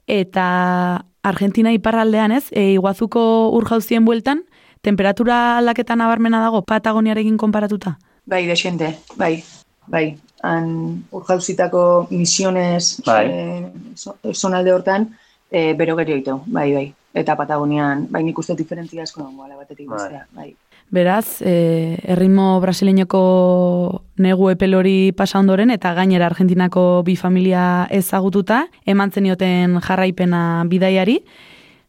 eta 0.09 1.05
Argentina 1.23 1.71
iparraldean 1.73 2.33
ez, 2.33 2.49
e, 2.51 2.73
iguazuko 2.73 3.51
urjauzien 3.55 4.05
bueltan, 4.05 4.43
temperatura 4.81 5.59
aldaketa 5.59 5.95
nabarmena 5.95 6.41
dago 6.43 6.63
Patagoniarekin 6.67 7.37
konparatuta. 7.37 7.99
Bai, 8.27 8.47
desente, 8.47 8.99
bai, 9.17 9.45
bai. 9.87 10.19
Han 10.43 11.05
urjauzitako 11.13 12.09
misiones 12.11 13.01
Bai. 13.07 13.27
eh, 13.31 13.73
zo- 13.95 14.17
zonalde 14.35 14.73
hortan, 14.73 15.17
eh, 15.53 15.75
bero 15.79 15.95
gero 15.97 16.43
bai, 16.47 16.73
bai. 16.75 16.95
Eta 17.15 17.37
Patagonian, 17.37 18.07
bai, 18.11 18.23
nik 18.25 18.39
uste 18.39 18.55
diferentzia 18.57 19.03
asko 19.05 19.23
dago, 19.23 19.45
ala 19.45 19.57
batetik 19.57 19.89
Bai. 19.89 19.99
bestea, 19.99 20.27
bai. 20.33 20.55
Beraz, 20.93 21.41
e, 21.41 21.99
erritmo 22.05 22.61
brasileñoko 22.61 24.03
negu 24.17 24.51
epel 24.51 24.75
hori 24.75 25.13
pasa 25.17 25.39
ondoren 25.39 25.71
eta 25.71 25.95
gainera 25.95 26.27
Argentinako 26.27 27.03
bi 27.05 27.17
familia 27.17 27.87
ezagututa, 27.91 28.67
eman 28.85 29.11
zenioten 29.11 29.79
jarraipena 29.81 30.65
bidaiari, 30.69 31.23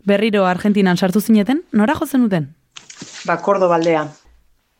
berriro 0.06 0.46
Argentinan 0.46 0.98
sartu 0.98 1.22
zineten, 1.22 1.64
nora 1.72 1.96
jo 1.96 2.06
zenuten? 2.06 2.54
Ba, 3.26 3.38
Kordoba 3.42 3.76
aldea. 3.76 4.08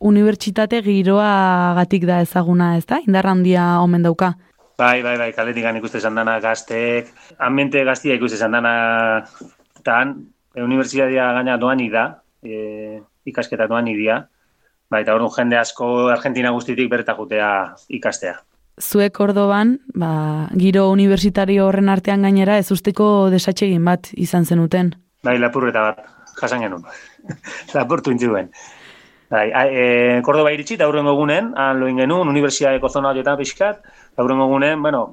Unibertsitate 0.04 0.82
giroagatik 0.84 2.04
da 2.04 2.20
ezaguna, 2.20 2.76
ez 2.76 2.84
da? 2.86 3.00
Indarra 3.06 3.32
handia 3.32 3.80
omen 3.80 4.02
dauka. 4.02 4.34
Bai, 4.76 5.02
bai, 5.02 5.16
bai, 5.16 5.32
kaletik 5.32 5.64
ikuste 5.78 5.98
izan 5.98 6.14
dana 6.14 6.40
gaztek, 6.40 7.12
ambiente 7.38 7.84
gaztia 7.84 8.14
ikuste 8.14 8.36
izan 8.36 8.52
dana, 8.52 8.72
eta 9.78 10.00
han, 10.00 10.16
e, 10.54 10.62
unibertsitatea 10.62 11.32
gaina 11.38 11.58
doanik 11.58 11.92
da, 11.92 12.06
e, 12.42 13.00
ikasketa 13.26 13.66
doanik 13.66 13.98
dira, 13.98 14.22
bai, 14.90 15.02
eta 15.02 15.14
orduan 15.14 15.34
jende 15.34 15.58
asko 15.58 16.08
Argentina 16.14 16.52
guztitik 16.54 16.90
berta 16.90 17.14
jutea 17.18 17.48
ikastea. 17.88 18.36
zuek 18.80 19.12
Kordoban, 19.14 19.78
ba, 19.94 20.48
giro 20.58 20.88
universitario 20.90 21.66
horren 21.68 21.88
artean 21.88 22.22
gainera 22.22 22.58
ez 22.58 22.70
usteko 22.72 23.30
desatsegin 23.30 23.84
bat 23.84 24.10
izan 24.14 24.44
zenuten. 24.44 24.94
Bai, 25.22 25.38
lapurreta 25.38 25.80
bat, 25.80 26.00
jasan 26.40 26.64
genuen. 26.66 26.82
Lapurtu 27.74 28.10
intzuen. 28.10 28.50
Bai, 29.30 29.46
e, 29.50 30.20
Kordoba 30.26 30.52
iritsi, 30.52 30.74
eta 30.74 30.88
aurrengo 30.88 31.14
egunen, 31.14 31.52
han 31.56 31.80
loin 31.80 31.96
genuen, 31.98 32.28
unibertsitateko 32.28 32.90
zona 32.90 33.10
horietan 33.14 33.38
pixkat, 33.38 33.80
aurrengo 34.18 34.50
egunen, 34.50 34.82
bueno, 34.82 35.06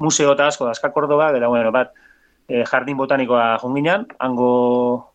museo 0.00 0.32
eta 0.36 0.46
asko 0.52 0.68
dazka 0.68 0.92
Kordoba, 0.92 1.32
eta 1.36 1.48
bueno, 1.48 1.72
bat, 1.72 1.92
e, 2.50 2.64
jardin 2.66 2.98
botanikoa 2.98 3.58
jonginan, 3.62 4.06
hango 4.18 4.50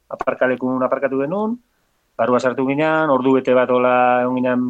aparkalekun 0.09 0.83
aparkatu 0.87 1.19
genuen, 1.23 1.57
barrua 2.17 2.39
sartu 2.39 2.65
ginen, 2.67 3.11
ordu 3.11 3.35
bete 3.35 3.53
bat 3.57 3.69
hola 3.69 3.95
egon 4.23 4.39
ginen 4.39 4.67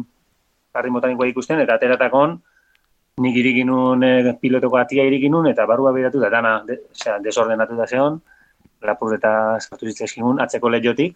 jardin 0.74 0.96
botanikoa 0.98 1.28
ikusten, 1.30 1.62
eta 1.62 1.76
ateratakon, 1.78 2.40
nik 3.22 3.36
irikinun 3.42 4.02
e, 4.02 4.14
pilotoko 4.40 4.80
atia 4.80 5.06
irikinun, 5.06 5.46
eta 5.52 5.66
barrua 5.70 5.92
behiratu 5.94 6.22
da, 6.24 6.32
dana, 6.32 6.56
de, 6.66 6.80
osea, 6.90 7.20
desordenatu 7.22 7.78
da 7.78 7.86
zeon, 7.86 8.18
lapurreta 8.82 9.32
sartu 9.60 9.86
zitzaizkigun 9.92 10.42
atzeko 10.42 10.72
lehiotik, 10.74 11.14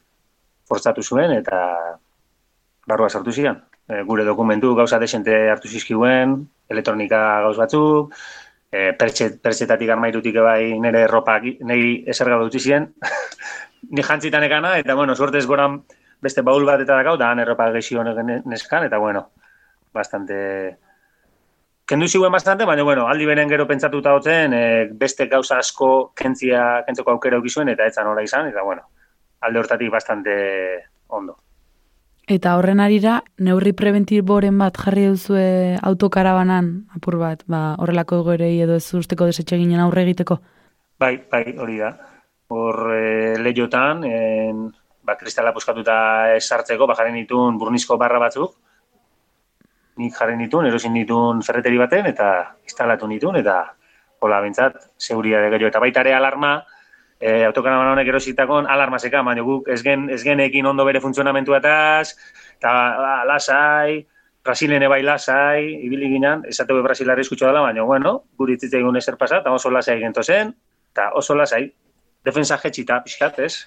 fortzatu 0.71 1.03
zuen, 1.03 1.35
eta 1.35 1.59
barrua 2.87 3.11
sartu 3.11 3.35
ziren. 3.35 3.59
E, 3.91 4.05
gure 4.07 4.25
dokumentu 4.25 4.71
gauza 4.79 5.03
desente 5.03 5.35
hartu 5.51 5.69
zizkiguen, 5.69 6.39
elektronika 6.71 7.19
gauz 7.43 7.57
batzuk, 7.59 8.15
e, 8.71 8.93
pertxe, 8.99 9.31
pertsetatik 9.43 9.91
armairutik 9.91 10.37
bai 10.45 10.79
nire 10.81 11.07
ropak 11.11 11.47
niri 11.67 12.05
eserga 12.09 12.39
dut 12.41 12.59
ziren, 12.61 12.87
ni 13.95 14.03
jantzitan 14.07 14.47
ekana, 14.47 14.77
eta 14.79 14.95
bueno, 14.95 15.17
suertez 15.17 15.47
goran 15.47 15.81
beste 16.23 16.45
baul 16.47 16.67
bat 16.69 16.81
eta 16.81 17.01
dakau, 17.01 17.17
da 17.19 17.31
han 17.33 17.43
erropa 17.43 17.71
gexio 17.73 18.05
neskan, 18.05 18.87
eta 18.87 18.99
bueno, 18.99 19.31
bastante... 19.93 20.79
Kendu 21.91 22.07
ziuen 22.07 22.31
bastante, 22.31 22.65
baina 22.65 22.85
bueno, 22.87 23.09
aldi 23.11 23.27
beren 23.27 23.49
gero 23.51 23.67
pentsatuta 23.67 24.15
hotzen, 24.15 24.53
e, 24.55 24.65
beste 24.95 25.27
gauza 25.27 25.59
asko 25.59 26.13
kentzia, 26.15 26.85
kentzeko 26.87 27.17
aukera 27.17 27.41
ukizuen, 27.43 27.73
eta 27.73 27.89
etzan 27.91 28.07
hola 28.07 28.23
izan, 28.23 28.47
eta 28.53 28.63
bueno, 28.63 28.87
alde 29.41 29.59
hortatik 29.59 29.91
bastante 29.91 30.37
ondo. 31.09 31.37
Eta 32.31 32.53
horren 32.55 32.79
arira, 32.79 33.17
neurri 33.43 33.73
preventiboren 33.75 34.59
bat 34.61 34.77
jarri 34.79 35.09
duzue 35.11 35.75
autokarabanan, 35.89 36.69
apur 36.95 37.17
bat, 37.19 37.41
ba, 37.51 37.75
horrelako 37.83 38.21
egoerei 38.21 38.53
edo 38.63 38.77
ez 38.79 38.87
usteko 38.95 39.27
desetseginen 39.27 39.83
aurre 39.83 40.05
egiteko. 40.07 40.37
Bai, 41.03 41.17
bai, 41.33 41.43
hori 41.59 41.81
da. 41.81 41.91
Hor 42.55 42.79
e, 42.95 43.01
lehiotan, 43.43 44.05
en, 44.07 44.63
ba, 45.03 45.17
kristala 45.19 45.51
puskatuta 45.57 45.97
esartzeko, 46.37 46.87
ba, 46.87 46.95
jarri 47.01 47.17
nituen 47.17 47.59
burnizko 47.59 47.99
barra 47.99 48.23
batzuk, 48.23 48.55
nik 49.99 50.15
jarri 50.15 50.39
nituen, 50.39 50.71
erosin 50.71 50.95
nituen 50.95 51.43
ferreteri 51.43 51.83
baten, 51.83 52.07
eta 52.15 52.31
instalatu 52.63 53.11
nituen, 53.11 53.41
eta 53.43 53.59
hola, 54.23 54.39
bintzat, 54.47 54.79
seguria 55.03 55.43
de 55.43 55.51
gero, 55.57 55.67
eta 55.67 55.83
baita 55.83 56.07
ere 56.07 56.15
alarma, 56.15 56.61
e, 57.21 57.45
autokaraban 57.45 57.93
honek 57.93 58.09
erositakon 58.09 58.67
alarma 58.67 58.99
zeka, 58.99 59.23
baina 59.23 59.45
guk 59.45 59.69
ez, 59.69 59.83
gen, 59.85 60.09
ez 60.11 60.23
genekin 60.25 60.67
ondo 60.67 60.87
bere 60.89 61.03
funtzionamentu 61.05 61.55
ataz, 61.55 62.17
eta 62.57 62.73
ba, 62.73 63.13
lasai, 63.29 64.01
Brasilen 64.41 64.87
bai 64.89 65.03
lasai, 65.05 65.67
ibili 65.85 66.09
ginen, 66.15 66.47
esate 66.49 66.73
be 66.73 66.81
Brasil 66.81 67.11
arriskutxo 67.13 67.45
dela, 67.47 67.61
baina 67.61 67.85
bueno, 67.85 68.15
guri 68.41 68.57
zitzaigun 68.57 68.97
ezer 68.97 69.19
pasa, 69.21 69.43
eta 69.45 69.53
oso 69.53 69.71
lasai 69.71 69.99
gento 70.01 70.25
zen, 70.25 70.55
eta 70.95 71.11
oso 71.21 71.37
lasai, 71.37 71.67
defensa 72.25 72.57
jetxita 72.63 73.03
pixkat, 73.05 73.39
ez? 73.45 73.67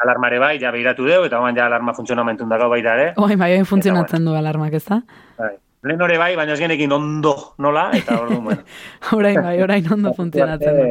Alarmare 0.00 0.40
bai, 0.40 0.56
ja 0.60 0.72
behiratu 0.72 1.04
deu, 1.04 1.20
eta 1.28 1.40
oan 1.40 1.56
ja 1.56 1.66
alarma 1.68 1.92
funtzionamentun 1.96 2.48
dago 2.48 2.70
baita 2.72 2.96
ere. 2.96 3.12
Oi, 3.20 3.36
bai, 3.36 3.52
hain 3.58 3.68
funtzionatzen 3.68 4.24
du 4.24 4.34
alarmak, 4.36 4.72
ez 4.80 4.84
da? 4.88 5.02
Bai. 5.36 5.52
Lehen 5.86 6.00
bai, 6.00 6.32
baina 6.34 6.56
ez 6.56 6.58
genekin 6.58 6.92
ondo 6.92 7.36
nola, 7.62 7.90
eta 7.94 8.16
orduan, 8.22 8.42
bueno. 8.44 8.64
Orain 9.18 9.36
bai, 9.42 9.54
orain 9.62 9.92
ondo 9.92 10.14
funtzionatzen 10.16 10.80
du. 10.80 10.88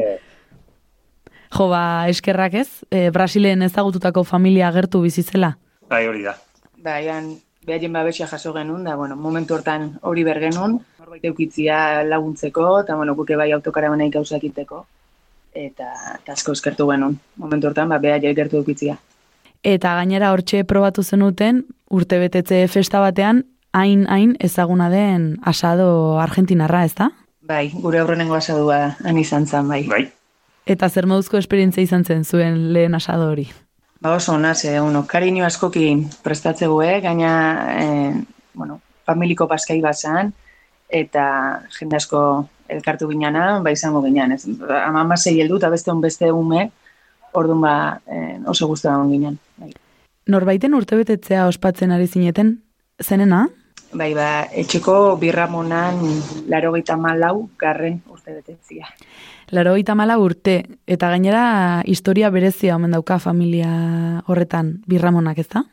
Jo, 1.54 1.68
ba, 1.70 2.08
eskerrak 2.08 2.54
ez, 2.54 2.68
e, 2.90 3.10
Brasilen 3.10 3.62
ezagututako 3.62 4.24
familia 4.24 4.68
agertu 4.68 5.00
bizizela. 5.02 5.56
Bai, 5.90 6.06
hori 6.06 6.22
da. 6.26 6.36
Baian, 6.82 7.34
behaien 7.66 7.92
babesia 7.92 8.26
jaso 8.26 8.52
genuen, 8.54 8.84
da, 8.84 8.96
bueno, 8.96 9.16
momentu 9.16 9.54
hortan 9.54 9.98
hori 10.02 10.24
bergenun, 10.24 10.78
norbait 10.98 11.24
eukitzia 11.24 12.04
laguntzeko, 12.04 12.80
eta, 12.82 12.96
bueno, 12.96 13.14
guke 13.14 13.36
bai 13.36 13.50
autokarabanaik 13.52 14.14
gauzak 14.14 14.44
iteko, 14.44 14.84
eta, 15.54 15.90
eta 16.20 16.32
asko 16.32 16.54
eskertu 16.56 16.88
genuen. 16.90 17.18
Momentu 17.36 17.70
hortan, 17.70 17.90
ba, 17.90 17.98
behaia 17.98 18.34
gertu 18.34 18.62
eukitzia. 18.62 18.98
Eta 19.66 19.96
gainera 19.98 20.30
hortxe 20.32 20.62
probatu 20.64 21.02
zenuten, 21.02 21.64
urtebetetze 21.90 22.66
festa 22.70 23.00
batean, 23.02 23.44
hain-hain 23.76 24.36
ezaguna 24.40 24.88
den 24.90 25.36
asado 25.42 26.20
argentinarra, 26.20 26.84
ez 26.84 26.94
da? 26.94 27.10
Bai, 27.46 27.70
gure 27.74 28.00
aurrenengo 28.00 28.34
asadua 28.34 28.96
han 29.04 29.18
izan 29.18 29.46
zen, 29.46 29.68
bai. 29.68 29.82
Bai. 29.90 30.06
Eta 30.66 30.88
zer 30.90 31.06
moduzko 31.06 31.38
esperientzia 31.38 31.84
izan 31.86 32.04
zen 32.04 32.24
zuen 32.24 32.72
lehen 32.74 32.94
asado 32.98 33.28
hori? 33.30 33.46
Ba 34.02 34.16
oso 34.18 34.34
ona, 34.34 34.54
ze, 34.54 34.80
uno, 34.80 35.04
kariño 35.06 35.44
askokin 35.46 36.02
prestatzegue, 36.22 37.00
gaina, 37.00 37.30
eh, 37.80 38.14
bueno, 38.54 38.80
familiko 39.06 39.46
paskai 39.48 39.80
bazan, 39.80 40.32
eta 40.88 41.26
jende 41.78 41.96
asko 41.96 42.20
elkartu 42.68 43.08
ginana, 43.08 43.60
ba 43.62 43.70
izango 43.70 44.02
ginean, 44.02 44.32
ez? 44.32 44.44
Ama 44.82 45.04
amasei 45.06 45.38
heldu 45.40 45.60
eta 45.62 45.70
beste 45.70 45.92
un 45.94 46.02
beste 46.02 46.32
ume, 46.32 46.70
orduan 47.32 47.62
ba 47.62 47.76
eh, 48.06 48.40
oso 48.46 48.66
guztu 48.66 48.90
egon 48.90 49.12
ginen. 49.14 49.38
Bai. 49.56 49.70
Norbaiten 50.26 50.74
urtebetetzea 50.74 51.46
ospatzen 51.46 51.94
ari 51.94 52.10
zineten, 52.10 52.58
zenena? 53.00 53.46
bai, 53.96 54.12
ba, 54.14 54.46
etxeko 54.52 55.16
birramonan 55.20 56.00
laro 56.50 56.74
malau 56.98 57.48
garren 57.58 58.02
urtebetetzia. 58.10 58.86
Laro 59.50 59.74
mala 59.94 60.18
urte, 60.18 60.66
eta 60.86 61.08
gainera 61.08 61.82
historia 61.86 62.30
berezia 62.30 62.74
omen 62.76 62.90
dauka 62.90 63.18
familia 63.18 64.22
horretan, 64.26 64.82
birramonak 64.86 65.38
ez 65.38 65.48
da? 65.48 65.64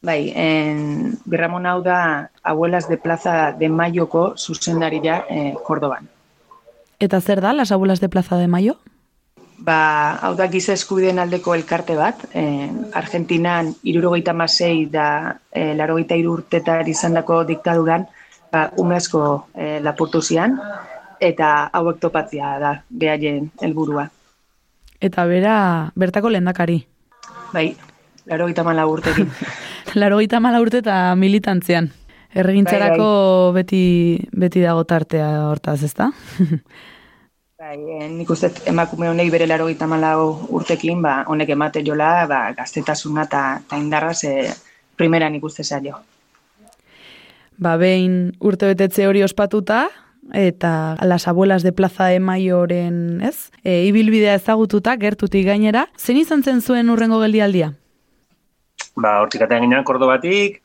Bai, 0.00 0.32
en, 0.36 1.18
birramon 1.26 1.66
hau 1.66 1.82
da 1.82 2.30
Abuelas 2.44 2.88
de 2.88 2.96
Plaza 2.96 3.52
de 3.52 3.68
Mayoko 3.68 4.34
zuzendaria 4.36 5.24
eh, 5.28 5.54
Kordoban. 5.64 6.08
Eta 7.00 7.20
zer 7.20 7.40
da, 7.40 7.52
las 7.52 7.72
abuelas 7.72 8.00
de 8.00 8.08
Plaza 8.08 8.36
de 8.36 8.46
Mayo? 8.46 8.76
Ba, 9.58 10.18
hau 10.22 10.36
da 10.38 10.46
giza 10.46 10.72
eskubideen 10.72 11.18
aldeko 11.18 11.54
elkarte 11.54 11.96
bat, 11.98 12.22
eh, 12.32 12.70
Argentinan 12.94 13.72
irurogeita 13.82 14.32
masei 14.32 14.86
da 14.86 15.40
eh, 15.50 15.74
larogeita 15.74 16.14
irurtetar 16.14 16.86
izan 16.88 17.18
dako 17.18 17.42
diktaduran, 17.44 18.06
ba, 18.52 18.68
umezko 18.78 19.48
eh, 19.54 19.80
lapurtu 19.82 20.22
zian, 20.22 20.60
eta 21.20 21.70
hauek 21.72 22.00
topatzia 22.00 22.58
da, 22.62 22.72
behaien 22.90 23.50
helburua. 23.62 24.08
Eta 25.00 25.24
bera, 25.30 25.56
bertako 25.94 26.30
lehendakari. 26.34 26.80
Bai, 27.52 27.70
larogeita 28.26 28.64
mala 28.64 28.86
urtekin. 28.86 29.30
Laro 30.00 30.18
mala 30.40 30.60
urte 30.60 30.78
eta 30.78 31.14
militantzean. 31.16 31.90
Erregintzarako 32.34 33.52
beti, 33.54 34.20
beti 34.36 34.60
dago 34.60 34.84
tartea 34.84 35.48
hortaz, 35.48 35.82
ezta? 35.82 36.10
Bai, 37.58 37.74
eh, 37.74 38.06
nik 38.06 38.28
uste 38.30 38.52
emakume 38.70 39.08
honek 39.08 39.32
bere 39.32 39.46
laro 39.46 39.66
malau 39.88 40.46
urtekin, 40.48 41.02
ba, 41.02 41.24
honek 41.26 41.48
emate 41.48 41.82
jola, 41.82 42.26
ba, 42.26 42.52
gaztetasuna 42.54 43.24
eta 43.24 43.60
ta 43.68 43.76
indarra 43.76 44.14
ze 44.14 44.54
primera 44.94 45.28
nik 45.28 45.42
uste 45.42 45.64
zailo. 45.64 45.98
Ba, 47.58 47.76
behin 47.76 48.36
urte 48.38 48.66
betetze 48.66 49.08
hori 49.08 49.24
ospatuta, 49.24 49.88
eta 50.32 50.96
las 51.02 51.28
abuelas 51.28 51.62
de 51.62 51.72
Plaza 51.72 52.06
de 52.06 52.20
Mayoren, 52.20 53.20
ez? 53.22 53.50
E, 53.64 53.84
ibilbidea 53.86 54.34
ezagututa, 54.34 54.96
gertutik 54.96 55.46
gainera. 55.46 55.88
Zein 55.96 56.18
izan 56.18 56.42
zen 56.42 56.60
zuen 56.60 56.90
urrengo 56.90 57.20
geldialdia? 57.20 57.72
Ba, 58.96 59.20
hortik 59.22 59.42
atean 59.42 59.62
ginen 59.66 59.84
Kordobatik, 59.84 60.62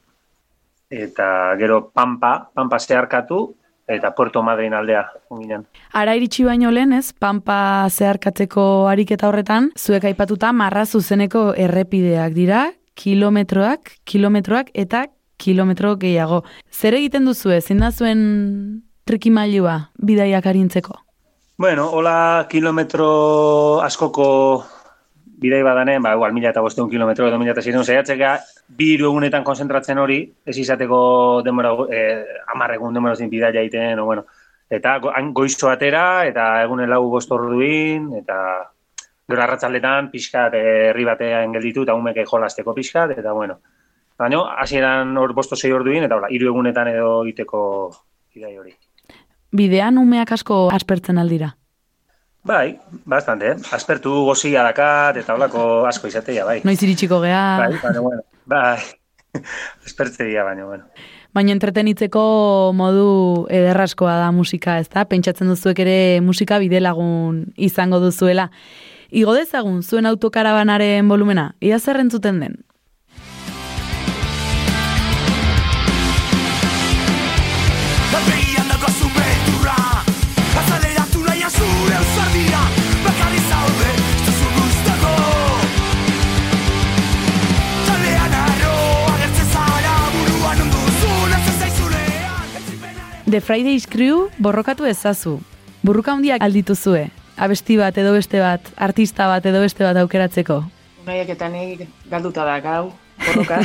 eta 0.90 1.56
gero 1.60 1.90
Pampa, 1.94 2.50
Pampa 2.54 2.80
zeharkatu, 2.80 3.56
eta 3.88 4.14
Puerto 4.16 4.44
Madryn 4.44 4.74
aldea 4.74 5.04
ginen. 5.30 5.66
Ara 5.92 6.16
iritsi 6.16 6.46
baino 6.48 6.72
lehen, 6.72 6.94
ez? 6.94 7.14
Pampa 7.14 7.88
zeharkatzeko 7.90 8.88
ariketa 8.90 9.28
horretan, 9.28 9.72
zuek 9.78 10.06
aipatuta 10.10 10.54
marra 10.54 10.86
zuzeneko 10.86 11.52
errepideak 11.58 12.34
dira, 12.34 12.64
kilometroak, 12.96 13.98
kilometroak 14.06 14.72
eta 14.74 15.08
kilometro 15.38 15.96
gehiago. 16.00 16.44
Zer 16.72 16.96
egiten 16.96 17.26
duzu 17.26 17.52
ezin 17.52 17.82
da 17.84 17.92
zuen 17.92 18.84
trikimailua 19.06 19.80
bidaiak 20.00 20.46
arintzeko? 20.46 21.00
Bueno, 21.58 21.90
hola 21.92 22.48
kilometro 22.50 23.82
askoko 23.82 24.66
bidai 25.44 25.62
badanen, 25.64 26.02
ba, 26.02 26.14
igual, 26.16 26.34
mila 26.34 26.52
eta 26.54 26.62
bosteun 26.64 26.90
kilometro 26.90 27.28
edo 27.28 27.38
mila 27.40 27.52
eta 27.52 27.62
zireun 27.62 27.84
zaiatzeka, 27.84 28.38
bi 28.68 28.94
hiru 28.94 29.10
egunetan 29.10 29.44
konzentratzen 29.44 30.00
hori, 30.00 30.22
ez 30.46 30.56
izateko 30.58 31.00
demora, 31.46 31.74
eh, 31.92 32.24
amar 32.54 32.74
egun 32.78 32.96
demora 32.96 33.18
zin 33.20 33.30
bidaia 33.30 33.62
egiten, 33.62 34.00
o, 34.00 34.06
bueno, 34.08 34.24
eta 34.72 34.96
goizo 35.36 35.70
atera, 35.70 36.26
eta 36.30 36.48
egunen 36.64 36.90
lau 36.90 37.04
bost 37.12 37.32
orduin, 37.36 38.08
eta 38.22 38.38
gero 39.30 39.44
arratzaldetan 39.44 40.10
pixkat 40.14 40.56
eh, 40.56 40.64
herri 40.92 41.06
batean 41.12 41.54
gelditu, 41.58 41.84
eta 41.84 41.98
umeke 42.00 42.26
jolasteko 42.30 42.74
pixkat, 42.80 43.18
eta 43.18 43.36
bueno. 43.36 43.60
Baina, 44.18 44.44
hasieran 44.62 45.18
hor 45.18 45.34
bosto 45.34 45.58
sei 45.60 45.74
orduin, 45.76 46.08
eta 46.08 46.16
hola, 46.16 46.32
hiru 46.32 46.48
egunetan 46.54 46.94
edo 46.96 47.14
egiteko 47.26 47.62
bidai 48.34 48.58
hori. 48.58 48.76
Bidean 49.54 50.00
umeak 50.02 50.32
asko 50.34 50.68
aspertzen 50.74 51.22
aldira. 51.22 51.54
Bai, 52.44 52.78
bastante, 53.08 53.54
eh? 53.54 53.58
Aspertu 53.72 54.12
gozia 54.28 54.66
dakat 54.66 55.22
eta 55.22 55.38
holako 55.38 55.86
asko 55.88 56.10
izatea, 56.12 56.44
bai. 56.44 56.60
Noiz 56.68 56.82
iritsiko 56.84 57.22
gea. 57.24 57.44
Bai, 57.62 57.78
baina 57.80 58.02
bueno, 58.04 58.24
bai. 58.46 58.82
Aspertze 59.88 60.28
dira, 60.28 60.44
baina 60.44 60.66
bueno. 60.68 60.90
Baina 61.34 61.54
entretenitzeko 61.56 62.24
modu 62.78 63.06
ederraskoa 63.50 64.18
da 64.20 64.34
musika, 64.36 64.76
ezta? 64.84 65.06
Pentsatzen 65.10 65.50
duzuek 65.50 65.80
ere 65.86 65.96
musika 66.22 66.60
bidelagun 66.62 67.40
izango 67.56 68.02
duzuela. 68.04 68.50
Igo 69.10 69.34
dezagun 69.38 69.82
zuen 69.82 70.06
autokarabanaren 70.10 71.10
volumena, 71.10 71.54
ia 71.62 71.80
zer 71.80 72.02
entzuten 72.02 72.42
den? 72.44 72.60
The 93.34 93.42
Fridays 93.42 93.88
Crew 93.88 94.28
borrokatu 94.38 94.86
ezazu. 94.86 95.40
Burruka 95.82 96.12
handiak 96.14 96.44
aldituzue. 96.46 97.08
Abesti 97.42 97.80
bat 97.80 97.96
edo 97.98 98.12
beste 98.14 98.38
bat, 98.38 98.68
artista 98.78 99.26
bat 99.26 99.48
edo 99.50 99.64
beste 99.64 99.82
bat 99.82 99.98
aukeratzeko. 100.04 100.60
Unaiak 101.02 101.32
eta 101.34 101.48
nik 101.50 101.82
galduta 102.12 102.46
da 102.46 102.60
gau, 102.62 102.92
borroka. 103.24 103.58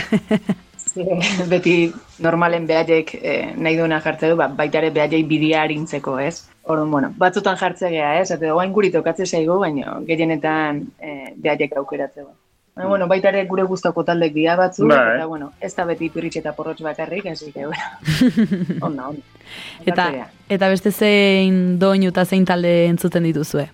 Beti 1.52 1.76
normalen 2.24 2.64
behaiek 2.64 3.12
eh, 3.20 3.52
nahi 3.60 3.76
duena 3.76 4.00
jartze 4.00 4.32
du, 4.32 4.40
ba, 4.40 4.48
baita 4.48 4.80
ere 4.80 4.88
behaiei 4.96 5.20
bidea 5.28 5.66
harintzeko, 5.66 6.16
ez? 6.16 6.48
Orduan, 6.64 6.90
bueno, 6.96 7.12
batzutan 7.20 7.60
jartze 7.60 7.92
gea, 7.92 8.14
ez? 8.22 8.30
Eta 8.38 8.56
oain 8.56 8.72
guri 8.72 8.88
tokatze 8.96 9.28
zaigu, 9.28 9.60
baina 9.60 9.98
gehienetan 10.08 10.86
eh, 10.96 11.34
behaiek 11.36 11.76
aukeratzeko. 11.76 12.32
Baina, 12.78 12.88
bueno, 12.88 13.06
baita 13.10 13.32
ere 13.32 13.40
gure 13.50 13.64
gustoko 13.66 14.04
taldek 14.06 14.32
dia 14.36 14.54
batzu, 14.56 14.86
Bai. 14.86 15.16
eta, 15.16 15.26
bueno, 15.26 15.50
ez 15.60 15.72
da 15.74 15.84
beti 15.84 16.08
pirritx 16.14 16.36
eta 16.38 16.52
porrotx 16.54 16.80
bakarrik, 16.86 17.26
hasi 17.26 17.50
que, 17.52 17.64
bueno, 17.66 17.82
onda, 18.86 19.08
onda. 19.08 19.22
Eta, 19.84 20.04
eta 20.48 20.68
beste 20.70 20.92
zein 20.92 21.78
doinu 21.80 22.12
eta 22.12 22.24
zein 22.24 22.44
talde 22.46 22.86
entzuten 22.86 23.24
dituzue. 23.26 23.66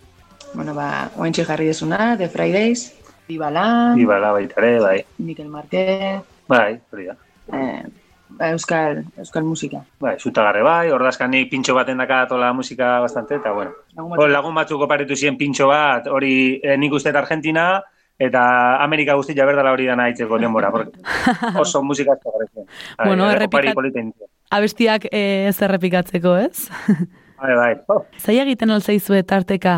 Bueno, 0.54 0.72
ba, 0.74 1.10
oentxe 1.20 1.44
jarri 1.44 1.66
desuna, 1.68 2.14
The 2.16 2.28
Fridays, 2.32 2.94
Dibala, 3.28 3.94
Ibala 3.98 4.32
baita 4.32 4.60
ere, 4.62 4.78
bai. 4.80 4.98
Mikel 5.18 5.48
Marquez, 5.52 6.22
Bai, 6.48 6.78
hori 6.92 7.06
da. 7.10 7.14
eh, 7.52 7.82
ba, 8.28 8.50
euskal, 8.52 9.02
euskal 9.18 9.44
musika. 9.44 9.82
Bai, 10.00 10.16
zutagarre 10.20 10.62
bai, 10.62 10.90
ordazkanik 10.92 11.50
pintxo 11.50 11.74
baten 11.76 11.98
dakatola 12.00 12.52
musika 12.52 13.00
bastante, 13.00 13.36
eta 13.36 13.52
bueno. 13.52 13.72
Lagun 13.96 14.12
batzuk- 14.16 14.32
lagun 14.32 14.54
batzuk 14.54 14.80
oparitu 14.88 15.16
ziren 15.16 15.36
pintxo 15.36 15.68
bat, 15.68 16.06
hori 16.08 16.60
eh, 16.62 16.76
nik 16.78 16.92
uste 16.92 17.12
Argentina, 17.12 17.82
eta 18.18 18.82
Amerika 18.82 19.14
guztia 19.18 19.46
berdala 19.46 19.72
hori 19.72 19.86
dana 19.86 20.08
aitzeko 20.10 20.38
denbora, 20.38 20.70
porque 20.70 20.98
oso 21.60 21.82
musika 21.82 22.14
asko 22.14 22.32
garretzen. 22.32 22.66
Bueno, 23.04 23.26
opari 23.26 23.68
errepikat-. 23.72 24.30
Abestiak 24.50 25.08
eh, 25.10 25.48
ez 25.48 25.60
errepikatzeko, 25.62 26.36
ez? 26.38 26.68
Bai, 27.44 27.54
bai. 27.58 27.72
Oh, 27.92 28.06
Zaila 28.16 28.44
egiten 28.46 28.70
alzaizue 28.72 29.18
tarteka 29.28 29.72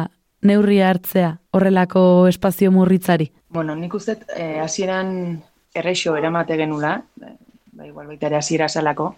neurria 0.46 0.90
hartzea 0.92 1.33
horrelako 1.57 2.29
espazio 2.29 2.70
murritzari. 2.70 3.31
Bueno, 3.51 3.75
nik 3.75 3.94
uste 3.96 4.18
eh, 4.37 4.61
hasieran 4.62 5.40
errexo 5.75 6.14
eramate 6.16 6.55
genula, 6.61 7.01
ba, 7.16 7.33
ba, 7.72 7.87
igual 7.88 8.07
baita 8.12 8.29
ere 8.29 8.38
hasiera 8.38 8.68
salako, 8.68 9.14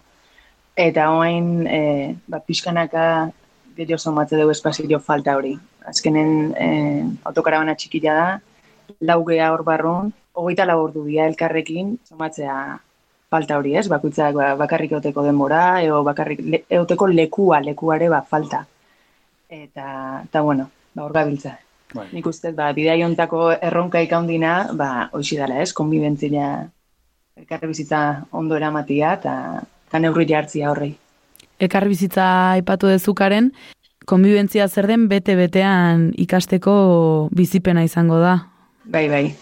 eta 0.79 1.11
oain, 1.13 1.67
eh, 1.67 2.15
ba, 2.27 2.39
pixkanaka 2.39 3.03
gehiago 3.75 3.99
somatze 3.99 4.39
dugu 4.39 4.55
espazio 4.55 4.99
falta 4.99 5.35
hori. 5.37 5.53
Azkenen 5.85 6.55
eh, 6.57 7.03
autokarabana 7.29 7.75
txikila 7.75 8.15
da, 8.15 8.27
lau 8.99 9.23
geha 9.25 9.51
hor 9.53 9.63
barrun, 9.67 10.13
hogeita 10.33 10.65
lau 10.65 10.79
ordu 10.85 11.05
dira 11.07 11.27
elkarrekin, 11.29 11.97
somatzea 12.07 12.79
falta 13.29 13.57
hori, 13.59 13.75
ez? 13.77 13.87
Bakoitzak 13.91 14.35
ba, 14.35 14.53
bakarrik 14.59 14.97
euteko 14.97 15.23
denbora, 15.23 15.81
eo 15.85 16.01
bakarrik 16.03 16.41
le, 16.43 16.63
euteko 16.79 17.07
lekua, 17.07 17.61
lekuare 17.61 18.09
ba, 18.09 18.21
falta. 18.21 18.65
Eta, 19.49 19.87
eta 20.25 20.41
bueno, 20.41 20.69
ba, 20.93 21.05
hor 21.05 21.13
gabiltza. 21.13 21.57
Bai. 21.93 22.07
Nik 22.13 22.27
uste, 22.29 22.51
ba, 22.53 22.69
bidai 22.73 23.01
hontako 23.05 23.49
erronka 23.53 24.01
ikaundina, 24.05 24.69
ba, 24.77 25.09
hoixi 25.13 25.39
dela, 25.39 25.61
ez? 25.61 25.73
Konbibentzia 25.73 26.69
elkarri 27.39 27.69
bizitza 27.71 28.25
ondo 28.35 28.57
eramatia 28.59 29.13
eta 29.17 29.35
eta 29.89 29.99
neurri 30.03 30.27
hartzia 30.35 30.69
horrei. 30.69 30.91
Elkarri 31.59 31.89
bizitza 31.95 32.25
aipatu 32.57 32.91
dezukaren, 32.91 33.51
konbibentzia 34.09 34.67
zer 34.67 34.87
den 34.87 35.07
bete-betean 35.09 36.11
ikasteko 36.17 37.29
bizipena 37.35 37.83
izango 37.87 38.19
da. 38.21 38.37
Bai, 38.89 39.07
bai. 39.07 39.35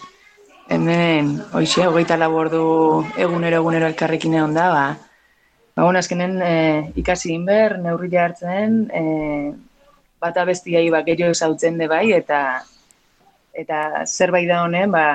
Hemen, 0.68 1.38
hoxe, 1.56 1.86
hogeita 1.88 2.18
lau 2.20 2.34
ordu 2.36 2.64
egunero 3.16 3.62
egunero 3.62 3.86
elkarrekin 3.88 4.34
egon 4.36 4.52
da, 4.52 4.66
ba, 4.68 4.82
ba, 5.72 5.86
bueno, 5.86 6.02
azkenen 6.02 6.42
e, 6.44 6.56
ikasi 7.00 7.32
inber, 7.32 7.78
neurri 7.80 8.10
hartzen, 8.20 8.74
e, 8.92 9.54
bata 10.20 10.44
bestiai 10.44 10.90
ba, 10.92 11.00
gehiago 11.06 11.32
esautzen 11.32 11.78
de 11.80 11.88
bai, 11.88 12.10
eta 12.12 12.40
eta 13.56 14.04
zerbait 14.04 14.44
da 14.50 14.60
honen, 14.66 14.92
ba, 14.92 15.06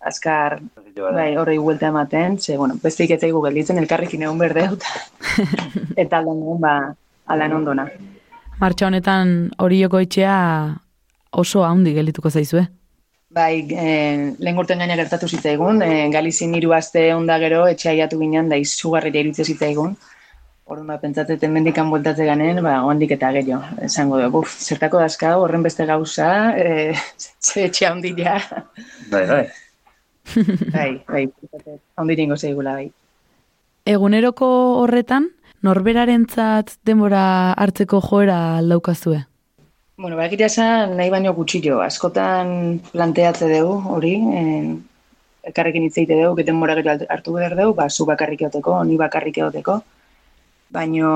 azkar, 0.00 0.62
bai, 0.96 1.36
horrei 1.36 1.58
buelta 1.58 1.92
ematen, 1.92 2.40
ze, 2.40 2.56
bueno, 2.56 2.80
besteik 2.82 3.12
ez 3.18 3.20
zaigu 3.20 3.44
gelditzen 3.44 3.82
elkarrekin 3.84 4.24
egon 4.24 4.40
berde, 4.40 4.64
eta, 6.06 6.22
aldan 6.22 6.40
egun, 6.40 6.64
ba, 6.64 6.74
alan 7.28 7.58
ondona. 7.60 7.84
Martxa 8.64 8.88
honetan 8.88 9.52
hori 9.60 9.84
joko 9.84 10.00
etxea 10.00 10.40
oso 11.36 11.68
handi 11.68 11.92
gelituko 12.00 12.32
zaizue. 12.32 12.64
Bai, 13.28 13.68
eh, 13.76 14.34
lehen 14.40 14.58
urten 14.58 14.80
gaina 14.80 14.94
gertatu 14.96 15.28
zitzaigun, 15.28 15.82
eh, 15.84 16.08
Galizin 16.12 16.54
hiru 16.56 16.72
aste 16.72 17.02
onda 17.14 17.36
gero 17.42 17.66
etxaiatu 17.68 18.18
ginen 18.22 18.48
da 18.48 18.56
izugarri 18.56 19.12
iritze 19.12 19.44
zitzaigun. 19.44 19.96
Orduan 20.64 20.88
ba, 20.88 20.96
pentsatzen 21.02 21.52
mendikan 21.52 21.90
bueltatze 21.92 22.24
ganen, 22.24 22.62
ba, 22.64 22.78
ondik 22.88 23.12
eta 23.16 23.30
gehiago. 23.36 23.60
Esango 23.84 24.22
dugu, 24.22 24.42
uf, 24.44 24.56
zertako 24.64 25.04
dazkau, 25.04 25.42
horren 25.44 25.62
beste 25.62 25.84
gauza, 25.84 26.30
eh, 26.56 26.96
ze 27.46 27.66
etxe 27.68 27.86
handia. 27.86 28.38
Bai, 29.12 29.24
bai. 29.32 29.44
bai, 30.76 30.90
bai, 31.08 31.24
handir 31.96 32.24
ingo 32.24 32.36
zeigula, 32.36 32.78
bai. 32.80 32.90
Eguneroko 33.88 34.48
horretan, 34.82 35.30
norberarentzat 35.64 36.78
denbora 36.84 37.24
hartzeko 37.60 38.00
joera 38.04 38.58
aldaukazue. 38.58 39.27
Bueno, 39.98 40.14
ba, 40.14 40.26
egitea 40.28 40.46
esan 40.46 40.92
nahi 40.94 41.10
baino 41.10 41.32
gutxillo. 41.34 41.80
Askotan 41.82 42.50
planteatze 42.92 43.48
dugu, 43.50 43.72
hori, 43.96 44.12
eh, 44.40 45.48
elkarrekin 45.50 45.88
hitz 45.88 45.96
egite 45.96 46.18
dugu, 46.20 46.36
geten 46.38 46.54
mora 46.54 46.76
gero 46.78 46.94
hartu 47.14 47.34
behar 47.34 47.56
dugu, 47.58 47.72
ba, 47.80 47.88
zu 47.90 48.06
bakarrik 48.06 48.44
eoteko, 48.46 48.76
ni 48.86 48.98
bakarrik 49.00 49.40
eoteko. 49.42 49.80
Baino, 50.70 51.10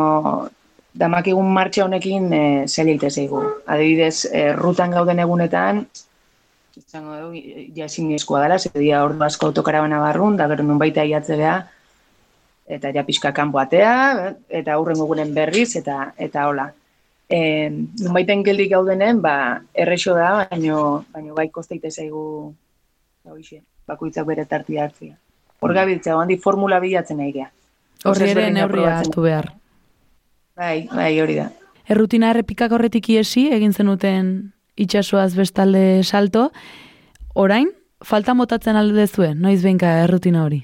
damakigun 1.04 1.54
martxa 1.60 1.84
honekin 1.84 2.26
e, 2.32 2.42
zaila 2.66 2.94
egite 2.96 3.10
zaigu. 3.10 3.44
Adibidez, 3.70 4.26
e, 4.32 4.44
rutan 4.58 4.98
gauden 4.98 5.22
egunetan, 5.28 5.84
izango 6.82 7.20
dugu, 7.20 7.46
ja 7.78 7.86
ezin 7.86 8.10
dela, 8.10 8.58
ze 8.58 8.70
dia 8.74 9.04
ordu 9.04 9.22
asko 9.22 9.52
autokarabana 9.52 10.00
barrun, 10.00 10.36
da 10.36 10.48
gero 10.48 10.64
nun 10.64 10.82
baita 10.82 11.02
aiatze 11.06 11.36
beha, 11.36 11.56
eta 12.66 12.90
ja 12.90 13.04
pixka 13.04 13.32
kanpo 13.32 13.58
atea, 13.58 14.34
eta 14.48 14.72
aurrengo 14.72 15.04
egunen 15.04 15.34
berriz, 15.34 15.76
eta 15.76 16.14
eta 16.18 16.48
hola. 16.48 16.72
E, 17.32 17.70
nunbaiten 17.70 18.42
geldik 18.44 18.74
gaudenen, 18.74 19.22
ba, 19.24 19.62
errexo 19.72 20.12
da, 20.18 20.46
baino, 20.50 21.04
baino 21.14 21.32
bai 21.34 21.48
kosteite 21.54 21.90
zaigu, 21.90 22.52
ba, 23.24 23.32
hoxe, 23.32 23.62
bakoitzak 23.88 24.26
bere 24.28 24.44
tartia 24.46 24.84
hartzia. 24.84 25.16
Hor 25.62 25.72
gabiltza, 25.72 26.18
handi 26.18 26.36
formula 26.42 26.80
bilatzen 26.82 27.22
nahi 27.22 27.32
gea. 27.38 27.48
Horri 28.04 28.32
ere 28.34 28.50
neurria 28.52 28.98
hartu 28.98 29.24
behar. 29.24 29.52
Bai, 30.58 30.88
bai, 30.90 31.12
hori 31.22 31.38
da. 31.38 31.48
Errutina 31.88 32.32
errepikak 32.34 32.74
horretik 32.74 33.08
iesi, 33.14 33.46
egin 33.54 33.72
zenuten 33.72 34.52
itxasoaz 34.76 35.32
bestalde 35.38 36.02
salto. 36.04 36.50
Orain, 37.38 37.70
falta 38.04 38.34
motatzen 38.34 38.76
alde 38.76 39.06
zuen, 39.06 39.40
noiz 39.40 39.62
behinka 39.62 40.02
errutina 40.04 40.44
hori. 40.44 40.60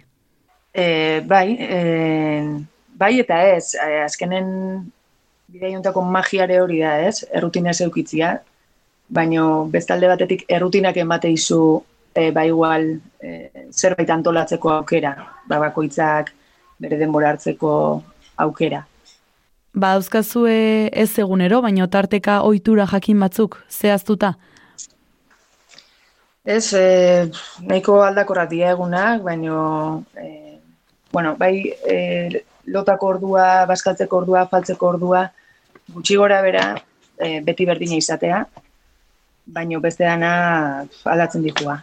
E, 0.75 1.23
bai, 1.27 1.57
e, 1.57 1.81
bai 2.99 3.15
eta 3.23 3.41
ez, 3.55 3.73
e, 3.75 4.03
azkenen 4.05 4.93
bidei 5.49 5.75
hontako 5.75 6.03
magiare 6.05 6.61
hori 6.61 6.83
da 6.85 6.99
ez, 7.09 7.25
errutina 7.33 7.73
zeukitzia, 7.73 8.35
baino 9.09 9.45
bestalde 9.73 10.11
batetik 10.11 10.45
errutinak 10.53 10.97
emate 11.01 11.31
izu 11.33 11.61
e, 12.13 12.31
ba 12.37 12.45
igual 12.45 12.91
e, 13.23 13.51
zerbait 13.73 14.11
antolatzeko 14.13 14.75
aukera, 14.75 15.15
ba 15.49 15.61
bakoitzak 15.63 16.35
bere 16.79 16.99
denbora 17.01 17.33
hartzeko 17.33 17.73
aukera. 18.45 18.85
Ba, 19.73 19.95
dauzkazue 19.95 20.91
ez 20.93 21.11
egunero, 21.23 21.63
baino 21.65 21.87
tarteka 21.89 22.43
ohitura 22.45 22.87
jakin 22.91 23.21
batzuk, 23.25 23.59
zehaztuta. 23.71 24.35
Ez, 26.45 26.73
e, 26.75 27.29
nahiko 27.65 28.03
aldakorrak 28.05 28.51
dira 28.53 28.73
egunak, 28.77 29.25
baino, 29.25 30.05
e, 30.17 30.59
bueno, 31.13 31.37
bai, 31.41 31.73
e, 31.89 32.45
lotako 32.73 33.13
ordua, 33.15 33.47
baskaltzeko 33.69 34.23
ordua, 34.23 34.47
faltzeko 34.51 34.93
ordua, 34.95 35.25
gutxi 35.95 36.17
gora 36.21 36.41
bera, 36.45 36.65
e, 37.19 37.41
beti 37.45 37.67
berdina 37.69 37.99
izatea, 37.99 38.43
baino 39.47 39.81
beste 39.81 40.05
dana 40.05 40.85
aldatzen 41.05 41.47
dikua. 41.47 41.79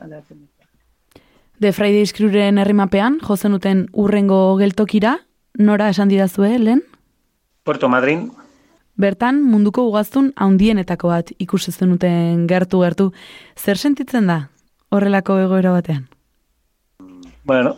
Aldatzen 0.00 0.40
dikua. 0.40 1.22
The 1.60 1.72
Friday 1.72 2.06
Screwren 2.06 2.58
herrimapean, 2.58 3.20
jozen 3.22 3.54
duten 3.56 3.84
urrengo 3.92 4.56
geltokira, 4.60 5.18
nora 5.58 5.90
esan 5.92 6.10
didazue, 6.10 6.56
lehen? 6.58 6.82
Puerto 7.64 7.88
Madryn, 7.88 8.30
Bertan, 8.94 9.40
munduko 9.42 9.82
ugaztun 9.88 10.28
haundienetako 10.38 11.08
bat 11.10 11.32
ikusi 11.42 11.72
zenuten 11.72 12.44
gertu-gertu. 12.46 13.08
Zer 13.58 13.78
sentitzen 13.78 14.28
da 14.30 14.36
horrelako 14.94 15.38
egoera 15.42 15.72
batean? 15.74 16.04
bueno, 17.44 17.76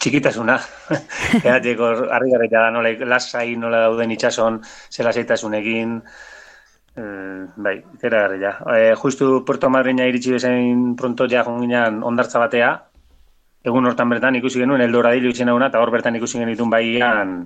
txikitasuna. 0.00 0.56
Eatek 1.44 1.80
hor, 1.84 2.04
harri 2.14 2.32
garrita 2.32 2.64
da, 2.66 2.74
nola, 2.74 2.92
lasai 3.12 3.54
nola 3.60 3.84
dauden 3.86 4.14
itxason, 4.16 4.60
zela 4.90 5.12
zeitasunekin, 5.12 5.96
eh, 6.96 7.40
bai, 7.56 7.76
zera 8.00 8.24
garrila. 8.26 8.54
Eh, 8.76 8.94
justu 9.02 9.32
Puerto 9.46 9.70
Madrina 9.70 10.08
iritsi 10.08 10.32
bezain 10.36 10.94
pronto 10.96 11.28
ja 11.28 11.44
jonginan 11.46 12.02
ondartza 12.02 12.42
batea, 12.42 12.72
egun 13.64 13.86
hortan 13.86 14.08
bertan 14.08 14.38
ikusi 14.40 14.62
genuen, 14.62 14.80
Eldoradilu 14.86 15.34
izena 15.34 15.54
una, 15.54 15.68
eta 15.68 15.80
hor 15.82 15.92
bertan 15.92 16.16
ikusi 16.16 16.40
genitun 16.40 16.70
baian, 16.72 17.42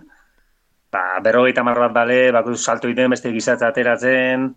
ba, 0.94 1.02
berrogeita 1.24 1.64
bat 1.66 1.92
bale, 1.92 2.30
bako 2.32 2.54
salto 2.54 2.86
egiten, 2.88 3.10
beste 3.10 3.32
gizatza 3.34 3.72
ateratzen, 3.72 4.52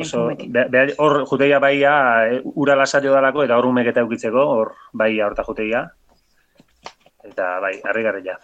oso, 0.00 0.30
hor 0.96 1.26
jutegia 1.28 1.58
baia, 1.60 1.94
e, 2.30 2.40
ura 2.56 2.76
lasaio 2.76 3.12
dalako, 3.12 3.44
eta 3.44 3.58
hor 3.58 3.68
umek 3.68 3.92
eta 3.92 4.00
eukitzeko, 4.00 4.46
hor 4.56 4.72
baia 4.92 5.26
horta 5.26 5.44
jutegia. 5.44 5.84
Eta 7.24 7.58
bai, 7.60 7.78
harri 7.84 8.02
garrila. 8.04 8.36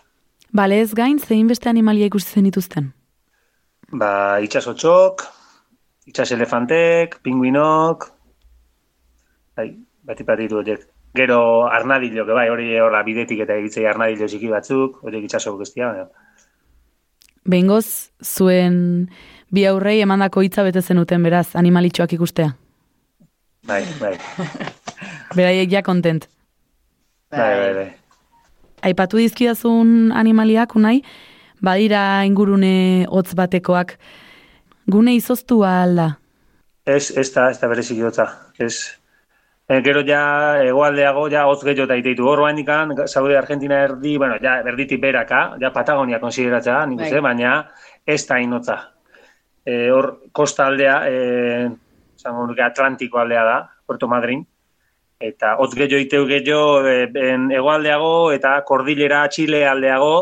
Bale 0.56 0.80
ez 0.82 0.94
gain, 0.94 1.18
zein 1.18 1.46
beste 1.50 1.68
animalia 1.70 2.08
ikusi 2.10 2.32
zen 2.34 2.48
dituzten? 2.48 2.88
Ba, 3.92 4.40
itxasotxok, 4.42 5.26
itxas 6.10 6.30
elefantek, 6.34 7.18
pinguinok, 7.22 8.08
bai, 9.58 9.68
bati 10.06 10.24
patitu 10.26 10.58
horiek. 10.62 10.86
Gero 11.14 11.66
arnadillo, 11.66 12.24
que 12.26 12.34
bai, 12.34 12.48
hori 12.50 12.70
horra 12.78 13.02
bidetik 13.06 13.42
eta 13.44 13.56
egitzei 13.58 13.86
arnadillo 13.90 14.28
txiki 14.30 14.50
batzuk, 14.50 15.00
horiek 15.02 15.26
itxasok 15.26 15.58
guztia, 15.58 15.90
baina. 15.90 16.08
Behingoz, 17.50 18.10
zuen 18.22 19.08
bi 19.50 19.64
aurrei 19.66 20.00
emandako 20.04 20.44
hitza 20.46 20.62
bete 20.62 20.82
zenuten 20.82 21.22
beraz, 21.26 21.48
animalitxoak 21.58 22.12
ikustea. 22.18 22.52
Bai, 23.66 23.82
bai, 24.00 24.14
Beraiek 25.36 25.70
ja 25.70 25.82
kontent. 25.82 26.28
bai, 27.30 27.56
bai, 27.58 27.74
bai. 27.74 27.88
Aipatu 28.82 29.20
dizkidazun 29.20 30.10
animaliak, 30.16 30.74
unai, 30.76 31.00
badira 31.60 32.24
ingurune 32.24 33.06
hotz 33.10 33.34
batekoak. 33.36 33.98
Gune 34.90 35.14
izoztua 35.14 35.74
alda. 35.82 36.08
Ez, 36.86 37.10
ez 37.16 37.28
da, 37.34 37.50
ez 37.52 37.60
da 37.60 37.68
berezik 37.70 38.00
jotza. 38.00 38.26
Ez, 38.58 38.74
e, 39.68 39.80
gero 39.84 40.02
ja, 40.06 40.22
egoaldeago, 40.64 41.26
ja, 41.30 41.44
hotz 41.46 41.60
gehiago 41.62 41.86
eta 41.86 41.98
iteitu. 42.00 42.26
Hor 42.26 42.42
ikan, 42.58 42.94
Saude 43.06 43.36
Argentina 43.38 43.82
erdi, 43.84 44.16
bueno, 44.18 44.38
ja, 44.42 44.62
berditik 44.64 45.00
beraka, 45.00 45.56
ja, 45.60 45.70
Patagonia 45.70 46.18
konsideratzea, 46.20 46.86
nik 46.86 47.04
uste, 47.04 47.20
Bai. 47.20 47.34
baina 47.34 47.52
ez 48.06 48.26
da 48.26 48.40
inotza. 48.40 48.78
E, 49.64 49.90
hor, 49.90 50.16
kosta 50.32 50.66
aldea, 50.66 50.96
e, 51.06 51.68
zango 52.18 52.46
nuke 52.46 52.62
Atlantiko 52.62 53.20
aldea 53.20 53.44
da, 53.44 53.58
Puerto 53.86 54.08
Madryn, 54.08 54.44
eta 55.20 55.54
hotz 55.60 55.74
gehiago 55.76 56.00
iteu 56.00 56.24
gehiago, 56.26 56.80
e, 56.88 57.08
en, 57.30 57.50
egoaldeago 57.52 58.12
eta 58.32 58.54
kordilera 58.68 59.26
Txile 59.28 59.66
aldeago, 59.68 60.14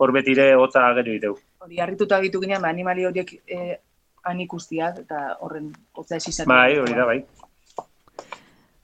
hor 0.00 0.12
betire 0.12 0.54
hotza 0.56 0.86
gero 0.98 1.12
iteu. 1.12 1.34
Hori 1.64 1.80
harrituta 1.80 2.20
gitu 2.24 2.40
ginean, 2.40 2.62
ba, 2.64 2.72
animali 2.72 3.04
horiek 3.04 3.34
e, 3.46 3.80
han 4.26 4.40
ikustiak, 4.40 5.02
eta 5.04 5.36
horren 5.44 5.70
hotza 5.94 6.16
ez 6.16 6.28
izatea. 6.28 6.48
Bai, 6.52 6.78
hori 6.80 6.96
da, 6.96 7.04
bai. 7.08 7.20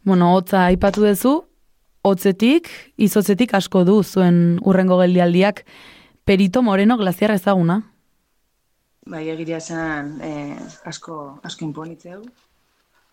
Bueno, 0.05 0.33
hotza 0.37 0.67
aipatu 0.67 1.07
duzu, 1.07 1.35
hotzetik, 2.03 2.69
izotzetik 2.99 3.55
asko 3.55 3.85
du 3.89 4.03
zuen 4.03 4.59
urrengo 4.67 4.99
geldialdiak. 5.01 5.65
Perito 6.27 6.63
Moreno 6.63 6.97
glaziarra 6.99 7.39
ezaguna. 7.39 7.81
Bai, 9.11 9.25
egiria 9.33 9.59
esan 9.59 10.19
eh, 10.23 10.59
asko, 10.87 11.39
asko 11.43 11.65
imponitzeu, 11.67 12.21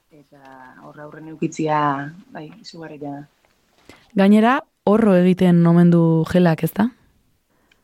eta 0.09 0.73
horra 0.87 1.03
aurren 1.05 1.27
eukitzia, 1.29 1.79
bai, 2.33 2.47
izugarria 2.63 2.99
da. 3.03 3.17
Gainera, 4.17 4.55
horro 4.89 5.13
egiten 5.13 5.59
omen 5.69 5.91
du 5.93 6.01
gelak, 6.31 6.63
ezta? 6.65 6.87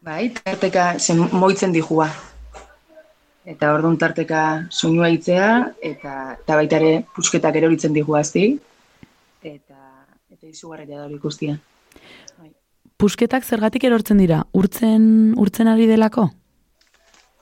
Bai, 0.06 0.32
tarteka 0.34 0.96
zen 0.98 1.22
moitzen 1.38 1.76
dijua. 1.76 2.08
Eta 3.46 3.70
orduan 3.76 4.00
tarteka 4.02 4.40
soinua 4.74 5.12
hitzea, 5.14 5.50
eta, 5.86 6.14
eta 6.40 6.58
baita 6.58 6.80
ere 6.82 7.04
pusketak 7.14 7.60
eroritzen 7.62 7.94
dijua 7.94 8.24
azti, 8.26 8.48
eta, 9.46 9.78
eta 10.34 10.50
izugarria 10.50 10.96
da 10.96 11.04
hori 11.06 11.20
ikustia. 11.20 11.60
Pusketak 12.98 13.46
zergatik 13.46 13.86
erortzen 13.86 14.18
dira? 14.18 14.42
Urtzen, 14.56 15.36
urtzen 15.38 15.70
ari 15.70 15.86
delako? 15.86 16.32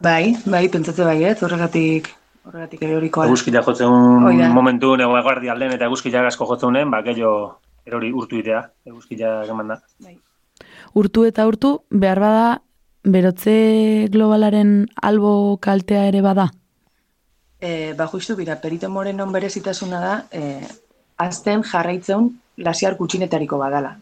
Bai, 0.04 0.36
bai, 0.44 0.66
pentsatze 0.68 1.08
bai, 1.08 1.22
ez, 1.30 1.38
horregatik, 1.46 2.12
horregatik 2.48 2.84
erorikoa. 2.84 3.28
Eguzkila 3.30 3.64
jotzen 3.66 4.52
momentu 4.54 4.96
nego 5.00 5.18
eguardi 5.20 5.50
alden 5.50 5.76
eta 5.76 5.88
eguzkila 5.90 6.26
asko 6.28 6.48
jotzen 6.50 6.92
ba, 6.92 7.02
gehiago 7.06 7.60
erori 7.86 8.12
urtu 8.12 8.38
idea, 8.40 8.64
eguzkila 8.86 9.44
eman 9.50 9.74
da. 9.74 9.80
Urtu 10.94 11.26
eta 11.26 11.48
urtu, 11.48 11.80
behar 11.90 12.20
bada, 12.20 12.46
berotze 13.04 14.08
globalaren 14.12 14.86
albo 15.02 15.58
kaltea 15.58 16.06
ere 16.08 16.22
bada? 16.22 16.50
E, 17.60 17.94
ba, 17.98 18.08
justu, 18.12 18.36
bira, 18.36 18.60
Perito 18.62 18.90
Morenon 18.90 19.32
berezitasuna 19.32 20.00
da, 20.04 20.16
e, 20.32 20.62
azten 21.18 21.64
jarraitzen 21.64 22.30
lasiar 22.58 22.98
gutxinetariko 23.00 23.58
badala. 23.58 23.98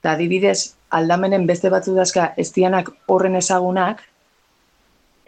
Eta 0.00 0.14
adibidez, 0.16 0.76
aldamenen 0.90 1.46
beste 1.46 1.70
batzu 1.72 1.94
dazka 1.94 2.32
estianak 2.40 2.88
horren 3.06 3.36
ezagunak, 3.36 4.00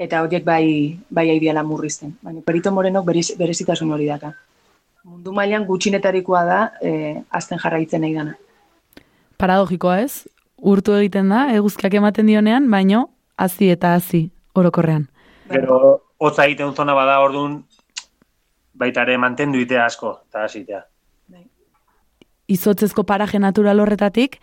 eta 0.02 0.22
horiek 0.24 0.44
bai, 0.44 0.98
bai 1.10 1.28
aidiala 1.30 1.62
murrizten. 1.62 2.16
Baina 2.22 2.42
Perito 2.44 2.72
Morenok 2.74 3.06
berez, 3.06 3.28
berezitasun 3.38 3.92
hori 3.94 4.08
daka. 4.10 4.32
Mundu 5.04 5.32
mailan 5.34 5.64
gutxinetarikoa 5.66 6.42
da, 6.46 6.60
e, 6.82 7.22
azten 7.30 7.58
jarraitzen 7.62 8.02
nahi 8.04 8.14
dana. 8.14 8.36
Paradogikoa 9.38 9.98
ez? 10.04 10.28
Urtu 10.58 10.94
egiten 10.94 11.32
da, 11.32 11.48
eguzkiak 11.56 11.94
ematen 11.98 12.30
dionean, 12.30 12.68
baino, 12.70 13.08
hazi 13.36 13.72
eta 13.74 13.96
hazi, 13.98 14.28
orokorrean. 14.54 15.08
Gero, 15.50 15.78
hotza 16.22 16.46
egiten 16.46 16.74
zona 16.78 16.94
bada 16.94 17.18
orduan, 17.24 17.62
baita 18.78 19.02
ere 19.02 19.18
mantendu 19.18 19.58
itea 19.62 19.86
asko, 19.88 20.16
eta 20.30 20.46
hasitea. 20.46 20.84
Izotzezko 22.52 23.02
paraje 23.08 23.38
natural 23.42 23.80
horretatik, 23.80 24.38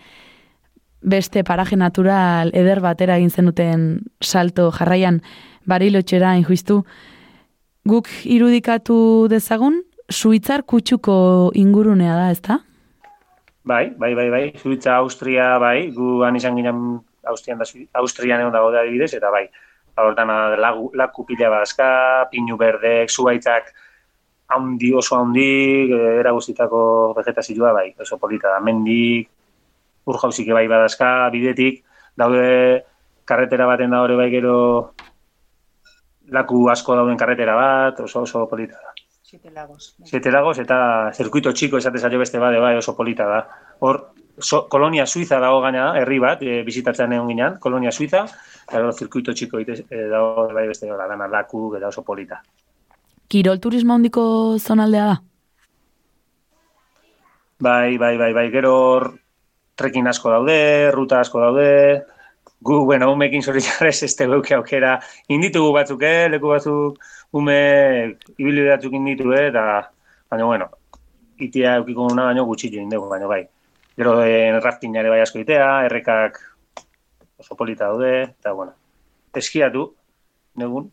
beste 1.02 1.44
paraje 1.44 1.78
natural 1.80 2.52
eder 2.54 2.82
batera 2.84 3.18
egin 3.18 3.30
zenuten 3.30 3.86
salto 4.20 4.70
jarraian 4.76 5.22
barilotxera 5.68 6.36
injuiztu. 6.40 6.84
Guk 7.88 8.10
irudikatu 8.24 9.28
dezagun, 9.32 9.84
Suitzar 10.10 10.64
kutsuko 10.66 11.52
ingurunea 11.54 12.16
da, 12.18 12.30
ezta? 12.34 12.60
Bai, 13.70 13.92
bai, 13.98 14.16
bai, 14.18 14.30
bai, 14.34 14.44
Suitza, 14.58 14.96
Austria, 14.98 15.58
bai, 15.62 15.92
gu 15.94 16.24
han 16.26 16.36
izan 16.40 16.56
ginen 16.58 16.80
Austrian 17.30 17.60
da, 17.60 17.68
Austrian 18.02 18.42
egon 18.42 18.56
dago 18.56 18.72
da 18.74 18.82
adibidez, 18.82 19.12
eta 19.14 19.30
bai, 19.30 19.44
hortan 20.00 20.32
lagu, 20.58 20.90
laku 20.98 21.26
pila 21.28 21.52
badazka, 21.54 21.90
pinu 22.32 22.58
berdek, 22.58 23.12
zuaitzak, 23.12 23.70
haundi 24.50 24.94
oso 24.98 25.20
haundi, 25.20 25.92
era 25.94 26.34
guztitako 26.34 26.82
vegetazioa, 27.20 27.74
bai, 27.76 27.92
oso 28.02 28.18
polita 28.18 28.56
da, 28.56 28.64
mendik, 28.64 29.30
ur 30.10 30.18
jauzike 30.18 30.56
bai 30.56 30.66
badazka, 30.72 31.30
bidetik, 31.36 31.84
daude 32.18 32.82
karretera 33.30 33.68
baten 33.70 33.94
da 33.94 34.02
hori 34.02 34.18
bai 34.18 34.30
gero 34.34 34.56
laku 36.32 36.68
asko 36.70 36.96
dauden 36.96 37.18
karretera 37.18 37.56
bat, 37.56 38.00
oso 38.06 38.24
oso 38.26 38.48
polita 38.50 38.80
da. 38.80 38.94
Siete 39.30 39.52
lagos. 39.54 39.96
Siete 40.04 40.32
lagos 40.32 40.58
eta 40.58 41.12
zirkuito 41.14 41.54
txiko 41.54 41.78
esate 41.78 42.00
zaio 42.00 42.20
beste 42.20 42.40
bade 42.42 42.58
bai 42.60 42.76
oso 42.78 42.96
polita 42.98 43.28
da. 43.30 43.44
Hor, 43.86 44.00
so, 44.40 44.64
kolonia 44.70 45.06
suiza 45.06 45.40
dago 45.40 45.60
gaina, 45.62 45.92
herri 46.00 46.18
bat, 46.20 46.42
e, 46.42 46.64
bizitatzen 46.66 47.14
egon 47.14 47.30
ginen, 47.30 47.60
kolonia 47.62 47.92
suiza, 47.92 48.24
eta 48.66 48.92
zirkuito 48.92 49.36
txiko 49.38 49.62
ite, 49.62 49.84
e, 49.86 50.08
dago 50.10 50.48
bai 50.56 50.66
beste 50.72 50.90
dara, 50.90 51.08
dana 51.12 51.28
laku, 51.30 51.76
eta 51.78 51.92
oso 51.94 52.02
polita. 52.08 52.42
Kirol 53.30 53.60
turismo 53.62 53.94
handiko 53.94 54.24
zonaldea 54.58 55.06
da? 55.12 55.18
Bai, 57.60 57.98
bai, 58.02 58.16
bai, 58.18 58.32
bai, 58.34 58.48
gero 58.50 58.74
hor 58.80 59.12
trekin 59.78 60.08
asko 60.08 60.32
daude, 60.32 60.58
ruta 60.96 61.20
asko 61.22 61.44
daude, 61.44 61.70
gu, 62.62 62.86
bueno, 62.86 63.12
umekin 63.14 63.42
zoritxarrez 63.42 64.04
ez 64.04 64.16
teguke 64.16 64.56
aukera, 64.56 64.98
inditugu 65.28 65.72
batzuk, 65.74 66.02
eh, 66.04 66.28
leku 66.30 66.52
batzuk, 66.52 67.00
ume 67.32 68.18
ibili 68.38 68.66
batzuk 68.68 68.94
inditu, 68.94 69.32
eh, 69.34 69.48
eta, 69.48 69.64
baina, 70.30 70.46
bueno, 70.46 70.70
itia 71.40 71.78
eukiko 71.80 72.10
una 72.12 72.26
baino 72.30 72.46
gutxillo 72.46 72.82
indegu, 72.82 73.08
baina 73.10 73.28
bai. 73.28 73.46
Gero 73.96 74.22
eh, 74.24 74.60
rafting 74.60 74.96
ere 74.96 75.10
bai 75.10 75.22
asko 75.22 75.40
itea, 75.40 75.86
errekak 75.88 76.40
oso 77.40 77.56
polita 77.56 77.88
daude, 77.88 78.24
eta, 78.24 78.52
bueno, 78.52 78.74
eskiatu, 79.34 79.94
negun, 80.56 80.92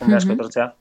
jende 0.00 0.16
asko 0.16 0.32
Mhm. 0.32 0.38
etortzea. 0.40 0.72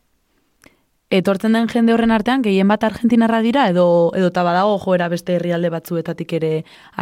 Etortzen 1.14 1.53
den 1.53 1.68
jende 1.70 1.93
horren 1.93 2.09
artean, 2.09 2.41
gehien 2.41 2.72
bat 2.72 2.84
argentinarra 2.88 3.43
dira, 3.45 3.68
edo, 3.70 3.86
edo 4.18 4.32
ta 4.34 4.41
badago 4.47 4.80
joera 4.82 5.11
beste 5.11 5.36
herrialde 5.36 5.70
batzuetatik 5.70 6.32
ere 6.39 6.53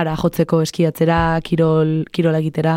ara 0.01 0.18
jotzeko 0.20 0.59
eskiatzera, 0.66 1.20
kirol, 1.47 1.93
kirola 2.12 2.41
egitera. 2.43 2.74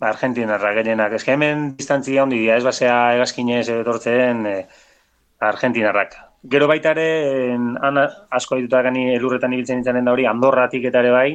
Ba, 0.00 0.08
Argentinarra 0.14 0.70
gehienak. 0.78 1.18
Que 1.20 1.34
hemen 1.34 1.66
distantzia 1.76 2.22
handi 2.22 2.38
dira, 2.40 2.56
ez 2.56 2.64
basea 2.64 2.94
egazkinez 3.18 3.66
etortzen 3.74 4.40
e, 4.48 4.54
Argentinarrak. 5.50 6.16
Gero 6.48 6.68
baita 6.70 6.94
ere, 6.96 7.06
han 7.84 8.00
asko 8.00 8.56
dituta 8.56 8.80
gani 8.88 9.10
elurretan 9.18 9.52
ibiltzen 9.52 9.84
izanen 9.84 10.08
da 10.08 10.16
hori, 10.16 10.24
Andorratik 10.30 10.88
eta 10.88 11.04
ere 11.04 11.12
bai, 11.12 11.30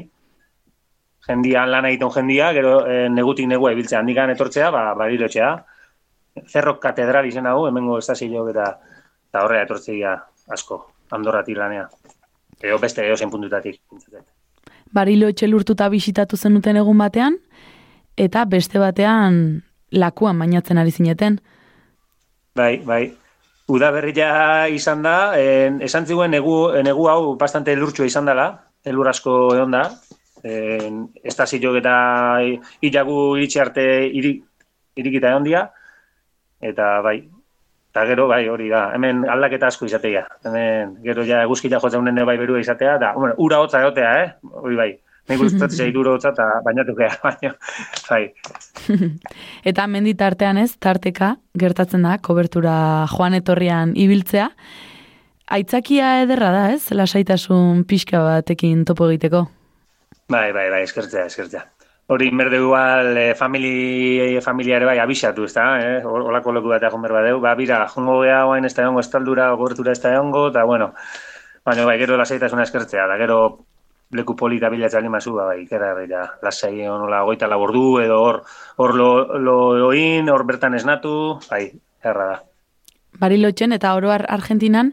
jendia 1.28 1.68
lan 1.70 1.86
egiten 1.92 2.16
jendia, 2.18 2.50
gero 2.58 2.80
e, 2.88 2.98
negutik 3.14 3.46
negua 3.54 3.76
ibiltzea, 3.78 4.02
handikan 4.02 4.34
etortzea, 4.34 4.74
ba, 4.74 4.88
barilotxea. 5.04 5.52
Zerrok 6.48 6.80
katedral 6.84 7.28
izena 7.28 7.52
hau, 7.56 7.66
hemengo 7.68 7.98
estazioak 8.00 8.52
eta, 8.54 8.68
eta 9.30 9.44
horrea 9.46 9.66
etortzea 9.68 10.16
asko, 10.52 10.80
Andorratik 11.12 11.58
lanea. 11.58 11.88
Edo 12.62 12.78
beste 12.80 13.04
edo 13.06 13.18
zen 13.18 13.32
puntutatik. 13.32 13.82
Barilo 14.92 15.28
etxelurtuta 15.32 15.90
bisitatu 15.90 16.38
zenuten 16.38 16.78
egun 16.80 16.98
batean, 17.02 17.38
eta 18.18 18.46
beste 18.46 18.80
batean 18.80 19.64
lakuan 19.92 20.40
bainatzen 20.40 20.78
ari 20.78 20.92
zineten. 20.92 21.40
Bai, 22.56 22.78
bai. 22.86 23.04
Uda 23.72 23.92
berria 23.96 24.68
izan 24.68 25.04
da, 25.04 25.16
en, 25.40 25.80
esan 25.82 26.06
ziguen 26.06 26.32
negu, 26.36 26.56
negu 26.84 27.08
hau 27.08 27.36
bastante 27.40 27.72
elurtsua 27.72 28.08
izan 28.08 28.28
dela, 28.28 28.48
elur 28.84 29.08
asko 29.08 29.36
egon 29.56 29.72
da. 29.78 29.86
En, 30.44 31.06
estazioak 31.24 31.78
eta 31.80 31.94
hilagu 32.82 33.20
iritsi 33.38 33.62
arte 33.64 33.86
iri, 34.08 34.34
irikita 35.00 35.32
egon 35.32 35.48
dira. 35.48 35.70
Eta 36.62 37.00
bai, 37.02 37.18
eta 37.92 38.04
gero 38.08 38.28
bai 38.30 38.46
hori 38.48 38.70
da, 38.72 38.86
hemen 38.96 39.26
aldaketa 39.30 39.68
asko 39.72 39.88
izatea. 39.90 40.24
Hemen 40.48 40.98
gero 41.04 41.26
ja 41.28 41.42
eguzkia 41.44 41.80
jotzen 41.80 42.02
unen 42.06 42.26
bai 42.26 42.38
berua 42.40 42.62
izatea, 42.62 42.98
da, 43.02 43.14
bueno, 43.18 43.36
ura 43.38 43.60
hotza 43.60 43.82
egotea, 43.84 44.12
eh? 44.24 44.54
Hori 44.64 44.78
bai. 44.80 44.92
Nik 45.30 45.38
gustatzen 45.38 45.86
zait 45.86 45.98
ura 46.00 46.16
hotza 46.16 46.32
eta 46.34 46.48
bainatukea, 46.66 47.12
baina, 47.26 47.52
bai. 48.08 48.24
Eta 49.70 49.88
mendi 49.88 50.16
tartean 50.18 50.58
ez, 50.62 50.72
tarteka, 50.80 51.36
gertatzen 51.60 52.08
da, 52.08 52.16
kobertura 52.24 52.76
joan 53.12 53.36
etorrian 53.38 53.94
ibiltzea. 54.00 54.50
Aitzakia 55.52 56.22
ederra 56.24 56.54
da 56.56 56.66
ez, 56.72 56.86
lasaitasun 56.96 57.84
pixka 57.84 58.24
batekin 58.24 58.86
topo 58.88 59.10
egiteko. 59.12 59.46
Bai, 60.32 60.52
bai, 60.56 60.70
bai, 60.72 60.86
eskertzea, 60.88 61.28
eskertzea. 61.28 61.66
Hori 62.12 62.30
merde 62.36 62.58
igual 62.58 63.18
eh, 63.18 63.36
famili, 63.36 64.38
familiare 64.42 64.84
bai 64.84 64.98
abisatu, 65.00 65.46
ez 65.48 65.54
da, 65.56 65.68
eh? 65.80 66.02
Holako 66.04 66.52
leku 66.58 66.68
bat 66.74 66.84
egon 66.84 67.06
berba 67.06 67.22
deu, 67.24 67.38
ba, 67.40 67.54
bira, 67.56 67.86
jongo 67.88 68.18
gea 68.26 68.42
oain 68.50 68.68
ez 68.68 68.74
da 68.76 68.84
egongo, 68.84 69.00
estaldura, 69.00 69.46
gobertura 69.56 69.94
ez 69.96 70.02
da 70.04 70.12
egongo, 70.18 70.50
eta 70.52 70.66
bueno, 70.68 70.90
baina 71.64 71.86
bai, 71.88 71.96
gero 72.02 72.18
lasaitasuna 72.20 72.68
eskertzea, 72.68 73.08
da 73.08 73.16
gero 73.22 73.38
leku 74.12 74.36
polita 74.36 74.68
bilatzen 74.68 75.08
mazu, 75.08 75.38
ba, 75.38 75.48
bai, 75.54 75.62
ikera 75.64 75.94
herrira, 75.94 76.26
lasai 76.44 76.84
honola 76.84 77.24
goita 77.24 77.48
labordu, 77.48 77.86
edo 78.04 78.20
hor, 78.26 78.44
hor 78.76 78.96
lo, 79.00 79.10
lo, 79.40 79.58
loin, 79.80 80.28
hor 80.28 80.44
bertan 80.52 80.76
esnatu, 80.76 81.16
bai, 81.48 81.64
erra 82.04 82.28
da. 82.34 82.38
Barilotxen 83.24 83.72
eta 83.80 83.96
oroar 83.96 84.28
Argentinan, 84.28 84.92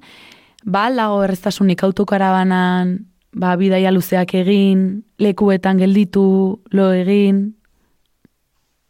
ba 0.62 0.86
lago 0.86 1.24
erreztasunik 1.26 1.82
autokarabanan, 1.82 2.94
ba 3.38 3.54
bidaia 3.56 3.92
luzeak 3.94 4.34
egin, 4.34 5.04
lekuetan 5.22 5.78
gelditu, 5.78 6.26
lo 6.74 6.90
egin, 6.92 7.58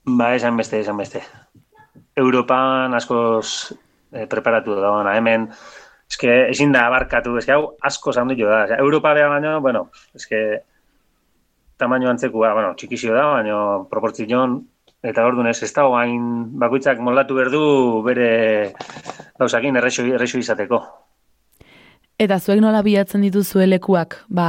Ba, 0.08 0.34
esan 0.34 0.56
beste, 0.56 0.80
esan 0.80 0.96
beste. 0.96 1.20
Europan 2.16 2.94
askoz 2.96 3.74
eh, 4.12 4.24
preparatu 4.30 4.76
da 4.78 4.92
ona. 4.94 5.12
Hemen, 5.18 5.48
eske 6.08 6.30
ezin 6.48 6.72
da 6.72 6.86
abarkatu, 6.88 7.36
eske 7.36 7.52
hau 7.52 7.74
asko 7.84 8.12
zandu 8.12 8.36
da. 8.38 8.62
Osea, 8.64 8.78
Europa 8.78 9.12
bea 9.14 9.28
baino, 9.28 9.60
bueno, 9.60 9.90
eske 10.14 10.62
tamaino 11.76 12.08
antzekua, 12.10 12.54
bueno, 12.54 12.72
txikizio 12.74 13.14
da, 13.14 13.26
baino 13.34 13.60
proportzion 13.90 14.62
eta 15.04 15.26
orduan 15.26 15.46
ez, 15.46 15.60
ez 15.62 15.72
da 15.74 15.84
hain 15.94 16.24
bakoitzak 16.58 16.98
moldatu 16.98 17.36
berdu 17.36 17.60
bere 18.02 18.30
gauzakin 19.38 19.76
errexo, 19.76 20.02
errexo 20.02 20.40
izateko. 20.40 20.80
Eta 22.18 22.40
zuek 22.42 22.58
nola 22.60 22.82
bilatzen 22.82 23.22
dituzue 23.22 23.68
lekuak, 23.68 24.16
ba, 24.28 24.48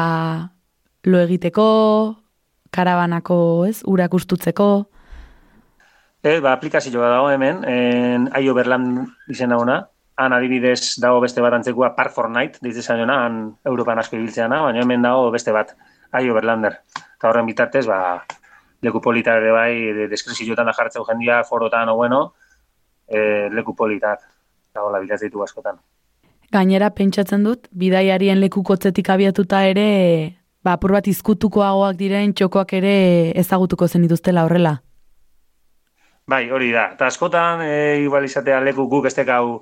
lo 1.05 1.19
egiteko, 1.21 1.65
karabanako, 2.73 3.65
ez, 3.69 3.81
urak 3.85 4.15
ustutzeko, 4.17 4.69
E, 6.19 6.41
ba, 6.43 6.51
aplikazioa 6.51 7.07
dago 7.13 7.29
hemen, 7.31 7.61
en, 7.63 8.25
aio 8.35 8.51
berlan 8.53 8.89
izena 9.31 9.55
ona, 9.55 9.77
han 10.19 10.33
adibidez 10.35 10.97
dago 10.99 11.21
beste 11.23 11.39
bat 11.39 11.53
antzekua 11.55 11.93
Park 11.95 12.11
Fortnite, 12.11 12.59
ditzen 12.59 12.83
zaiona, 12.83 13.21
han 13.23 13.37
Europan 13.71 14.01
asko 14.01 14.17
ibiltzeana, 14.17 14.59
baina 14.65 14.81
hemen 14.83 15.05
dago 15.07 15.29
beste 15.31 15.53
bat, 15.55 15.71
aio 16.19 16.35
berlander. 16.35 16.75
Eta 16.97 17.29
horren 17.29 17.47
bitartez, 17.47 17.85
ba, 17.87 18.25
leku 18.83 18.99
polita 18.99 19.37
ere 19.39 19.53
bai, 19.55 19.71
de- 19.95 20.09
deskripzioetan 20.11 20.67
da 20.67 20.75
jartzeu 20.75 21.05
jendia, 21.07 21.39
forotan, 21.47 21.93
o 21.93 21.95
bueno, 21.95 22.19
e, 23.07 23.47
leku 23.55 23.77
politak, 23.79 24.27
eta 24.73 24.83
hola 24.83 24.99
bilaz 24.99 25.21
ditu 25.23 25.47
askotan. 25.47 25.79
Gainera 26.49 26.89
pentsatzen 26.97 27.43
dut, 27.45 27.67
bidaiarien 27.77 28.39
lekukotzetik 28.41 29.09
abiatuta 29.13 29.61
ere, 29.69 29.89
ba, 30.65 30.73
apur 30.73 30.95
bat 30.97 31.07
izkutukoagoak 31.11 31.97
diren 31.99 32.33
txokoak 32.33 32.73
ere 32.79 32.93
ezagutuko 33.37 33.87
zen 33.87 34.07
dituztela 34.07 34.45
horrela. 34.47 34.79
Bai, 36.29 36.43
hori 36.53 36.71
da. 36.73 36.89
Eta 36.95 37.07
askotan, 37.09 37.61
e, 37.65 38.01
igual 38.03 38.25
izatea 38.25 38.59
leku 38.61 38.87
guk 38.89 39.05
ez 39.09 39.15
hau 39.27 39.61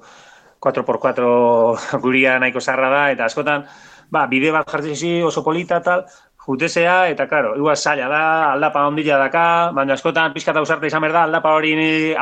4x4 0.64 2.00
guria 2.04 2.40
nahiko 2.40 2.60
zarra 2.60 2.90
da, 2.90 3.04
eta 3.12 3.28
askotan, 3.28 3.68
ba, 4.10 4.26
bide 4.28 4.52
bat 4.56 4.68
jartzen 4.72 5.24
oso 5.28 5.44
polita 5.44 5.82
tal, 5.84 6.06
jutesea, 6.48 7.10
eta 7.12 7.28
karo, 7.28 7.56
igual 7.60 7.76
zaila 7.76 8.08
da, 8.08 8.22
aldapa 8.54 8.86
ondila 8.88 9.18
daka, 9.20 9.44
baina 9.76 9.98
askotan 9.98 10.32
pizkata 10.34 10.64
usarte 10.64 10.88
izan 10.88 11.04
behar 11.04 11.16
da, 11.18 11.24
aldapa 11.28 11.52
hori 11.58 11.74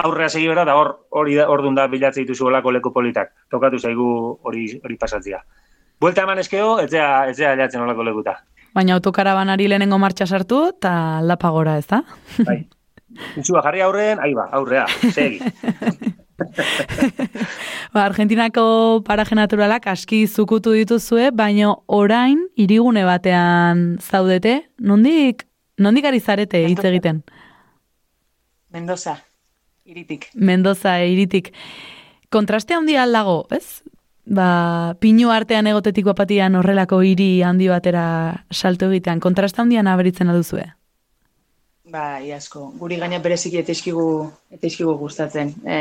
aurrea 0.01 0.29
segi 0.29 0.47
behar 0.49 0.63
da, 0.63 0.65
eta 0.65 0.77
hor, 0.79 0.91
hori 1.21 1.37
ordun 1.39 1.77
da 1.77 1.85
bilatzen 1.91 2.25
dituzu 2.25 2.49
olako 2.49 2.73
leku 2.73 2.91
politak. 2.95 3.31
Tokatu 3.53 3.79
zaigu 3.79 4.07
hori 4.41 4.65
hori 4.83 4.97
pasatzea. 4.97 5.43
Buelta 6.01 6.25
eman 6.25 6.41
eskeo, 6.41 6.79
etzea, 6.81 7.07
etzea 7.29 7.53
jatzen 7.61 7.85
olako 7.85 8.07
lekuta. 8.09 8.39
Baina 8.75 8.97
autokarabanari 8.97 9.69
lehenengo 9.69 10.01
martxa 10.01 10.25
sartu, 10.25 10.65
eta 10.73 10.95
aldapa 11.21 11.53
gora, 11.53 11.77
ez 11.77 11.87
da? 11.87 12.01
Bai. 12.49 12.63
Itxua 13.39 13.61
jarri 13.63 13.85
aurren, 13.85 14.19
ahi 14.19 14.33
ba, 14.35 14.49
aurrea, 14.57 14.87
segi. 15.13 15.39
Ba, 17.93 18.05
Argentinako 18.05 19.03
paraje 19.07 19.35
naturalak 19.35 19.87
aski 19.87 20.25
zukutu 20.27 20.73
dituzue, 20.75 21.31
baina 21.31 21.73
orain 21.87 22.41
hirigune 22.59 23.05
batean 23.07 23.97
zaudete, 24.03 24.57
nondik, 24.79 25.45
nondik 25.79 26.05
ari 26.05 26.19
zarete 26.19 26.65
hitz 26.67 26.83
egiten? 26.83 27.23
Mendoza, 28.75 29.17
iritik. 29.87 30.29
Mendoza 30.35 30.97
iritik. 31.07 31.53
Kontraste 32.29 32.75
handia 32.75 33.03
aldago, 33.03 33.45
ez? 33.55 33.81
Ba, 34.25 34.95
pinu 34.99 35.29
artean 35.31 35.67
egotetik 35.69 36.07
bapatian 36.09 36.55
horrelako 36.57 37.03
hiri 37.05 37.43
handi 37.45 37.69
batera 37.69 38.45
salto 38.51 38.89
egitean, 38.89 39.21
kontraste 39.23 39.61
handian 39.61 39.87
aberitzen 39.87 40.33
aduzue. 40.33 40.65
Ba, 41.95 42.19
iasko. 42.19 42.61
Guri 42.79 42.97
gaina 42.99 43.21
bereziki 43.23 43.61
eteiskigu, 43.61 44.05
eteiskigu 44.57 44.97
gustatzen. 44.99 45.53
E, 45.63 45.75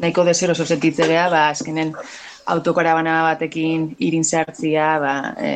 nahiko 0.00 0.22
deseroso 0.24 0.64
sentitze 0.64 1.04
geha, 1.10 1.24
ba, 1.32 1.42
azkenen 1.52 1.90
autokarabana 2.54 3.16
batekin 3.26 3.90
irin 4.06 4.24
sartzia, 4.24 4.86
ba, 5.02 5.14
e, 5.36 5.50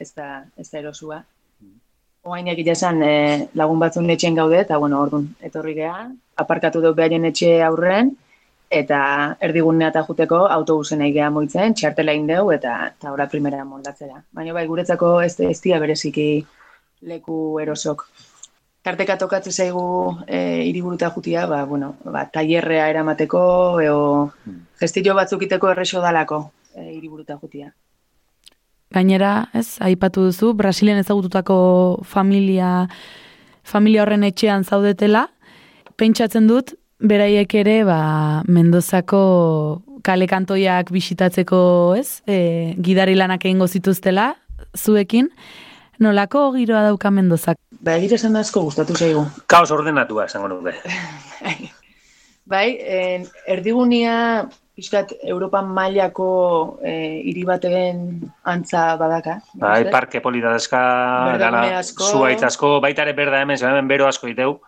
ez 0.00 0.08
da, 0.16 0.28
ez 0.56 0.70
da 0.70 0.78
erosua. 0.80 1.18
Oain 2.26 2.48
egia 2.48 2.72
esan, 2.72 3.02
e, 3.04 3.16
lagun 3.60 3.82
batzun 3.82 4.08
etxen 4.14 4.38
gaude, 4.38 4.62
eta 4.64 4.78
bueno, 4.82 5.02
orduan, 5.04 5.26
etorri 5.48 5.74
geha, 5.82 5.98
aparkatu 6.44 6.80
dut 6.86 6.96
behaien 6.96 7.28
etxe 7.28 7.50
aurren, 7.66 8.14
eta 8.78 9.00
erdigunea 9.48 9.90
eta 9.92 10.04
juteko 10.08 10.38
autobusen 10.54 11.02
nahi 11.04 11.12
geha 11.18 11.28
moitzen, 11.34 11.76
txartela 11.76 12.14
indeu, 12.16 12.48
eta, 12.56 12.78
eta 12.96 13.12
ora 13.12 13.28
primera 13.34 13.68
moldatzera. 13.68 14.22
Baina 14.32 14.56
bai, 14.56 14.64
guretzako 14.72 15.12
ez, 15.26 15.34
ez 15.50 15.60
bereziki 15.84 16.30
leku 17.12 17.36
erosok. 17.66 18.08
Tarteka 18.86 19.16
tokatzen 19.18 19.50
zaigu 19.52 19.82
e, 20.30 20.62
hiriburuta 20.68 21.08
jutia, 21.10 21.46
ba, 21.50 21.64
bueno, 21.66 21.96
ba, 22.04 22.20
tailerrea 22.30 22.84
eramateko, 22.92 23.40
eo 23.82 23.98
gestio 24.78 25.16
batzuk 25.18 25.42
iteko 25.42 25.72
errexo 25.72 26.02
dalako 26.04 26.38
e, 26.70 26.92
hiriburuta 26.92 27.34
jutia. 27.40 27.72
Gainera, 28.94 29.48
ez, 29.58 29.80
aipatu 29.82 30.28
duzu, 30.28 30.52
Brasilen 30.54 31.02
ezagututako 31.02 31.56
familia, 32.06 32.86
familia 33.66 34.04
horren 34.04 34.22
etxean 34.28 34.62
zaudetela, 34.62 35.26
pentsatzen 35.98 36.46
dut, 36.46 36.76
beraiek 37.02 37.58
ere, 37.58 37.80
ba, 37.90 38.00
Mendozako 38.46 39.24
kale 40.06 40.30
kantoiak 40.30 40.94
bisitatzeko, 40.94 41.58
ez, 41.98 42.22
e, 42.30 42.38
gidari 42.78 43.18
lanak 43.18 43.50
egingo 43.50 43.66
zituztela, 43.66 44.36
zuekin, 44.78 45.32
nolako 45.98 46.52
giroa 46.54 46.86
dauka 46.86 47.10
Mendozak? 47.10 47.58
Ba, 47.80 47.96
egira 47.96 48.16
esan 48.16 48.36
da 48.36 48.42
asko 48.44 48.62
gustatu 48.66 48.96
zaigu. 48.96 49.24
Kaos 49.46 49.70
ordenatua, 49.74 50.26
esango 50.30 50.48
nuke. 50.48 50.74
Bai, 52.52 52.78
en, 52.78 53.26
erdigunia 53.50 54.46
pixkat 54.76 55.14
Europan 55.24 55.70
mailako 55.72 56.28
eh, 56.84 57.22
hiri 57.24 57.42
baten 57.48 58.02
antza 58.44 58.84
badaka. 59.00 59.38
Bai, 59.58 59.88
parke 59.90 60.20
polita 60.20 60.52
gana, 61.40 61.78
asko. 61.80 62.04
zuaitz 62.04 62.42
asko, 62.44 62.76
baita 62.80 63.02
ere 63.02 63.14
berda 63.16 63.40
hemen, 63.40 63.58
hemen 63.58 63.88
bero 63.88 64.06
asko 64.06 64.28
diteu. 64.28 64.60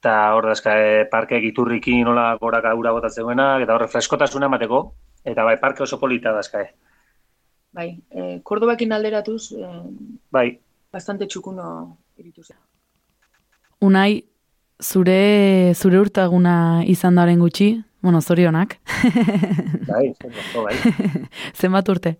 Eta 0.00 0.14
hor 0.32 0.46
dazka, 0.48 0.78
e, 0.80 1.04
parkeek 1.12 1.44
iturriki 1.50 1.98
nola 2.06 2.30
goraka 2.40 2.72
ura 2.74 2.92
botatzeguenak, 2.96 3.66
eta 3.66 3.74
horre 3.74 3.88
freskotasuna 3.92 4.48
emateko. 4.48 4.84
Eta 5.28 5.44
bai, 5.44 5.58
parke 5.60 5.82
oso 5.84 5.98
polita 6.00 6.32
dazka, 6.32 6.62
e. 6.62 6.70
Bai, 7.76 7.90
eh, 8.10 8.40
Kordobakin 8.42 8.92
alderatuz, 8.96 9.52
eh, 9.52 9.82
Bai, 10.32 10.48
bastante 10.90 11.26
txukuno 11.26 11.66
iritu 12.20 12.42
zen. 12.44 12.56
Unai, 13.80 14.24
zure, 14.80 15.72
zure 15.74 16.00
urtaguna 16.00 16.82
izan 16.86 17.16
da 17.16 17.26
gutxi, 17.26 17.82
bueno, 18.02 18.20
zorionak. 18.20 18.78
bai, 19.90 20.14
bai, 20.22 20.64
bai. 20.64 20.74
Zenbat 21.60 21.88
urte? 21.88 22.16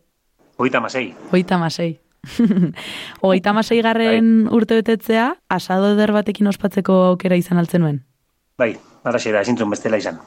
Hogeita 0.57 0.81
masei. 0.81 1.15
Hogeita 1.31 1.59
masei. 1.59 2.01
Hogeita 3.23 3.53
masei 3.53 3.81
garren 3.83 4.49
urte 4.53 4.77
betetzea, 4.77 5.35
asado 5.49 5.95
eder 5.95 6.13
batekin 6.13 6.47
ospatzeko 6.47 6.93
aukera 7.13 7.37
izan 7.37 7.59
altzen 7.59 7.85
nuen. 7.85 8.01
Bai, 8.61 8.75
araxe 9.05 9.33
da, 9.33 9.41
ezintzun 9.41 9.71
bestela 9.73 9.97
izan. 9.97 10.21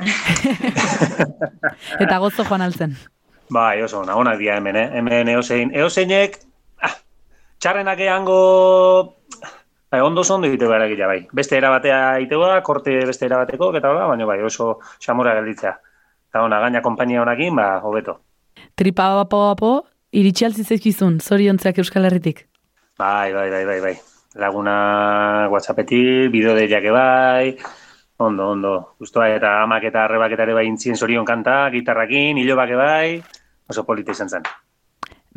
Eta 2.01 2.17
gozo 2.17 2.45
joan 2.45 2.65
altzen. 2.65 2.95
Bai, 3.53 3.81
oso, 3.85 3.99
ona, 4.01 4.15
onak 4.17 4.39
dira 4.39 4.57
hemen, 4.57 4.77
eh? 4.79 4.87
Hemen 4.97 5.29
eozein, 5.35 5.73
eozeinek, 5.77 6.39
ah, 6.81 6.95
txarrenak 7.61 7.99
eango, 8.01 8.39
bai, 9.93 10.01
ondo 10.01 10.21
ondo 10.27 10.47
egite 10.47 10.65
behar 10.65 10.87
egitea, 10.87 11.07
bai. 11.07 11.19
Beste 11.31 11.57
erabatea 11.59 12.19
itegoa, 12.25 12.61
korte 12.65 12.95
beste 13.05 13.27
erabateko, 13.27 13.69
eta 13.77 13.91
hola, 13.91 14.07
baina 14.09 14.25
bai, 14.25 14.39
oso 14.41 14.79
xamora 14.99 15.35
gelditzea. 15.37 15.73
Eta 16.29 16.41
ona, 16.41 16.59
gaina 16.63 16.81
konpainia 16.81 17.21
honakin, 17.21 17.53
ba, 17.55 17.67
hobeto. 17.85 18.17
Tripa 18.73 19.11
bapo 19.19 19.43
bapo, 19.51 19.69
iritsi 20.11 20.47
altzi 20.47 20.65
zaizkizun, 20.65 21.19
zoriontzeak 21.21 21.77
Euskal 21.83 22.09
Herritik. 22.09 22.47
Bai, 22.97 23.33
bai, 23.33 23.49
bai, 23.51 23.65
bai, 23.69 23.79
bai. 23.83 23.93
Laguna 24.41 24.73
whatsappetik, 25.53 26.31
bideo 26.33 26.55
deiak 26.57 26.89
bai, 26.89 27.53
ondo, 28.17 28.49
ondo. 28.49 28.73
Justoa 28.97 29.29
eta 29.35 29.59
amak 29.61 29.85
eta 29.91 30.07
arrebak 30.07 30.33
eta 30.33 30.47
ere 30.47 30.57
bai 30.57 30.65
intzien 30.71 30.97
zorion 30.97 31.25
kanta, 31.25 31.69
gitarrakin, 31.69 32.41
hilobak 32.41 32.73
bai, 32.81 33.21
oso 33.69 33.85
polita 33.85 34.17
izan 34.17 34.33
zen. 34.33 34.49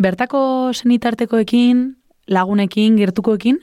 Bertako 0.01 0.73
senitartekoekin, 0.73 1.85
lagunekin, 2.33 2.97
gertukoekin, 2.97 3.61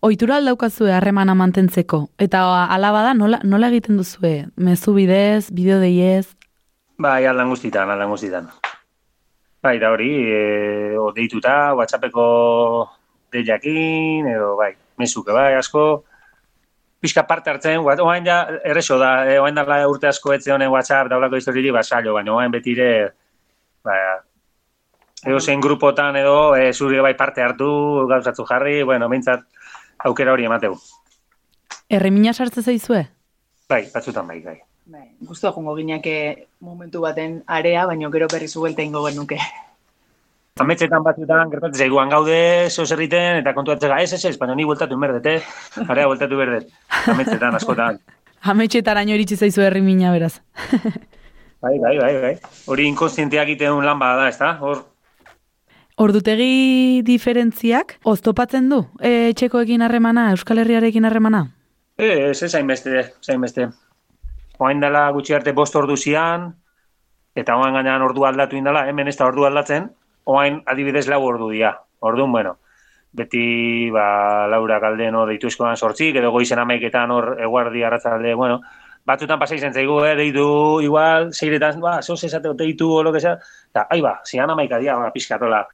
ohitura 0.00 0.36
aldaukazue 0.40 0.92
harremana 0.92 1.34
mantentzeko. 1.34 2.08
Eta 2.18 2.42
alaba 2.74 3.02
da, 3.02 3.14
nola, 3.14 3.40
nola 3.44 3.68
egiten 3.68 3.96
duzue? 4.00 4.46
Mezu 4.56 4.94
bidez, 4.96 5.50
bideo 5.52 5.78
deiez, 5.80 6.26
Bai, 7.00 7.24
aldan 7.24 7.48
guztitan, 7.48 7.88
aldan 7.88 8.10
guztitan. 8.12 8.48
Bai, 9.64 9.78
da 9.80 9.88
hori, 9.94 10.10
e, 10.28 10.40
o 11.00 11.08
deituta, 11.16 11.72
whatsappeko 11.78 12.24
deiakin, 13.32 14.28
edo 14.28 14.50
bai, 14.58 14.74
mezuke 15.00 15.32
bai, 15.32 15.54
asko, 15.56 15.84
pixka 17.00 17.24
parte 17.28 17.54
hartzen, 17.54 17.80
oain 17.80 18.28
ja, 18.28 18.42
erreso 18.68 18.98
da, 19.00 19.14
e, 19.24 19.38
oain 19.40 19.56
da 19.56 19.64
urte 19.88 20.10
asko 20.10 20.34
etze 20.36 20.52
honen 20.52 20.68
whatsapp, 20.74 21.08
daulako 21.08 21.40
historiri, 21.40 21.72
ba, 21.72 21.82
saio, 21.82 22.12
baina 22.18 22.34
oain 22.36 22.52
betire, 22.52 22.90
ba, 23.84 23.96
edo 25.24 25.40
zein 25.40 25.64
grupotan 25.64 26.20
edo, 26.20 26.36
e, 26.56 26.74
zuri 26.74 27.00
bai 27.00 27.14
parte 27.16 27.40
hartu, 27.40 27.70
gauzatzu 28.12 28.44
jarri, 28.52 28.82
bueno, 28.82 29.08
mintzat, 29.08 29.48
aukera 30.04 30.32
hori 30.32 30.44
emateu. 30.44 30.76
erremina 31.88 32.32
sartze 32.32 32.62
zaizue? 32.62 33.06
Bai, 33.68 33.84
batzutan 33.94 34.26
bai, 34.26 34.40
bai. 34.40 34.58
Bai, 34.90 35.08
guztua 35.22 35.52
jongo 35.54 35.76
gineke 35.76 36.14
momentu 36.60 37.00
baten 37.00 37.42
area, 37.46 37.86
baino 37.86 38.10
gero 38.10 38.26
berri 38.32 38.48
zuelta 38.48 38.82
ingo 38.82 39.04
genuke. 39.06 39.38
Ametxetan 40.60 41.04
batzutan, 41.06 41.50
gertatzen 41.52 41.84
zaiguan 41.84 42.10
gaude, 42.10 42.68
zeo 42.68 42.84
zerriten, 42.84 43.38
eta 43.40 43.54
kontuatzega, 43.54 44.00
ez, 44.02 44.12
ez, 44.12 44.24
ez, 44.24 44.36
baina 44.38 44.56
ni 44.58 44.66
bueltatu 44.66 44.98
berdete, 44.98 45.36
area 45.86 46.08
bueltatu 46.10 46.36
berdet. 46.36 46.66
Ametxetan, 47.06 47.54
askotan. 47.54 48.00
Ametxetaraino 48.52 49.14
iritsi 49.14 49.36
zaizu 49.36 49.62
errimina 49.62 50.10
beraz. 50.12 50.34
Bai, 51.60 51.78
bai, 51.78 51.96
bai, 52.00 52.12
bai. 52.22 52.34
Hori 52.72 52.86
inkonstienteak 52.88 53.50
egiten 53.52 53.84
lan 53.84 53.98
bada 54.00 54.24
da, 54.24 54.28
ez 54.32 54.38
da? 54.40 54.54
Hor, 54.64 54.82
Ordutegi 56.00 57.02
diferentziak 57.04 57.98
oztopatzen 58.08 58.70
du 58.72 58.78
e, 59.04 59.34
txekoekin 59.36 59.82
harremana, 59.84 60.30
Euskal 60.32 60.62
Herriarekin 60.62 61.04
harremana? 61.04 61.42
ez, 62.00 62.40
ez, 62.42 62.48
zainbeste, 62.48 63.02
zainbeste. 63.20 63.66
Oain 64.58 64.80
dela 64.80 65.02
gutxi 65.12 65.36
arte 65.36 65.52
bost 65.52 65.76
ordu 65.76 65.98
zian, 66.00 66.46
eta 67.36 67.58
oain 67.60 67.76
gainean 67.76 68.00
ordu 68.06 68.24
aldatu 68.24 68.56
indala, 68.56 68.86
hemen 68.88 69.12
ez 69.12 69.16
da 69.18 69.26
ordu 69.28 69.44
aldatzen, 69.44 69.90
oain 70.24 70.62
adibidez 70.72 71.04
lau 71.12 71.20
ordu 71.26 71.50
dia. 71.52 71.74
Orduan, 72.00 72.32
bueno, 72.32 72.54
beti 73.12 73.90
ba, 73.92 74.46
Laura 74.48 74.80
Galden 74.80 75.20
hor 75.20 75.28
deitu 75.28 75.52
eskoan 75.52 75.76
sortzik, 75.76 76.16
edo 76.16 76.32
goizen 76.32 76.64
amaiketan 76.64 77.12
hor 77.12 77.34
eguardi 77.44 77.84
arratzalde, 77.84 78.32
bueno, 78.40 78.62
batzutan 79.04 79.38
pasai 79.38 79.60
zen 79.60 79.76
zaigu, 79.76 80.00
eh, 80.06 80.16
deitu 80.16 80.80
igual, 80.80 81.34
zeiretan, 81.34 81.80
ba, 81.84 81.98
zoz 82.00 82.22
esateo 82.24 82.54
deitu 82.54 82.88
o 82.88 83.02
lo 83.02 83.12
que 83.12 83.20
sea, 83.20 83.36
eta, 83.68 83.86
ai 83.90 84.00
ba, 84.00 84.22
zian 84.24 84.48
amaika 84.48 84.80
dia, 84.80 84.96
ba, 84.96 85.12
pizkatola. 85.12 85.66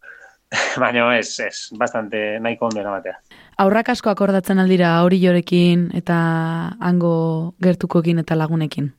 Baina 0.81 1.07
ez, 1.19 1.41
ez, 1.41 1.69
bastante 1.79 2.39
nahiko 2.41 2.67
ondo 2.69 2.81
eramatea. 2.81 3.17
Aurrak 3.59 3.89
asko 3.89 4.11
akordatzen 4.11 4.59
aldira 4.63 4.93
hori 5.03 5.19
jorekin 5.23 5.89
eta 5.97 6.17
hango 6.81 7.55
gertukoekin 7.63 8.19
eta 8.23 8.37
lagunekin. 8.37 8.93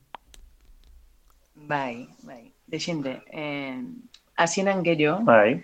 Bai, 1.68 2.08
bai, 2.24 2.52
desinde. 2.66 3.18
Eh, 3.32 3.76
hasieran 4.36 4.82
gehiago, 4.84 5.24
Bai, 5.24 5.62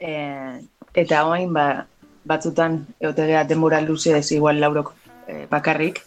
eh, 0.00 0.60
eta 0.94 1.24
oain 1.28 1.52
ba, 1.54 1.86
batzutan 2.24 2.84
eotegea 3.00 3.44
denbora 3.44 3.80
luze 3.80 4.16
ez 4.18 4.30
igual 4.32 4.60
laurok 4.60 4.92
eh, 5.28 5.46
bakarrik, 5.50 6.02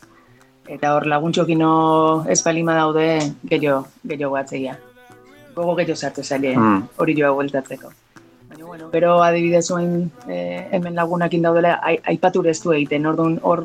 eta 0.68 0.94
hor 0.96 1.08
laguntxokino 1.08 2.26
ez 2.30 2.42
balima 2.44 2.76
daude 2.76 3.08
gehiago, 3.44 3.88
gehiago 4.04 4.34
batzeia. 4.36 4.78
Gogo 5.56 5.76
gehiago 5.76 5.96
sartu 5.98 6.24
zaile 6.24 6.56
Mm. 6.56 6.84
hori 6.98 7.16
joa 7.18 7.32
bueltatzeko. 7.32 7.92
Bueno, 8.70 8.92
gero 8.92 9.24
adibidez 9.24 9.72
oain 9.72 10.12
eh, 10.28 10.68
hemen 10.72 10.94
lagunakin 10.94 11.42
daudela, 11.42 11.80
ai- 11.82 11.98
aipatu 12.06 12.44
ez 12.46 12.60
du 12.62 12.70
egiten, 12.76 13.08
orduan 13.10 13.40
hor 13.42 13.64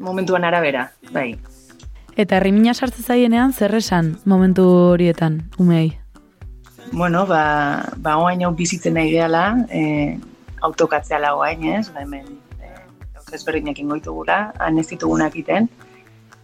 momentuan 0.00 0.46
arabera, 0.48 0.86
bai. 1.12 1.34
Eta 2.16 2.38
errimina 2.38 2.72
sartze 2.72 3.02
zaienean 3.02 3.52
zer 3.52 3.74
esan 3.76 4.14
momentu 4.24 4.64
horietan, 4.94 5.42
umei? 5.58 5.98
Bueno, 6.92 7.26
ba, 7.26 7.92
ba 7.98 8.16
oain 8.22 8.46
hau 8.46 8.54
bizitzen 8.56 8.96
nahi 8.96 9.10
gehala, 9.12 9.66
e, 9.68 10.16
autokatzea 10.62 11.34
oain, 11.34 11.68
ez? 11.74 11.92
Ba, 11.92 12.06
hemen 12.06 12.24
e, 12.56 12.72
gauza 13.18 13.36
ezberdinak 13.36 13.84
ingoitugula, 13.84 14.54
han 14.64 14.80
ez 14.80 14.86
ditugunak 14.94 15.36
iten, 15.36 15.68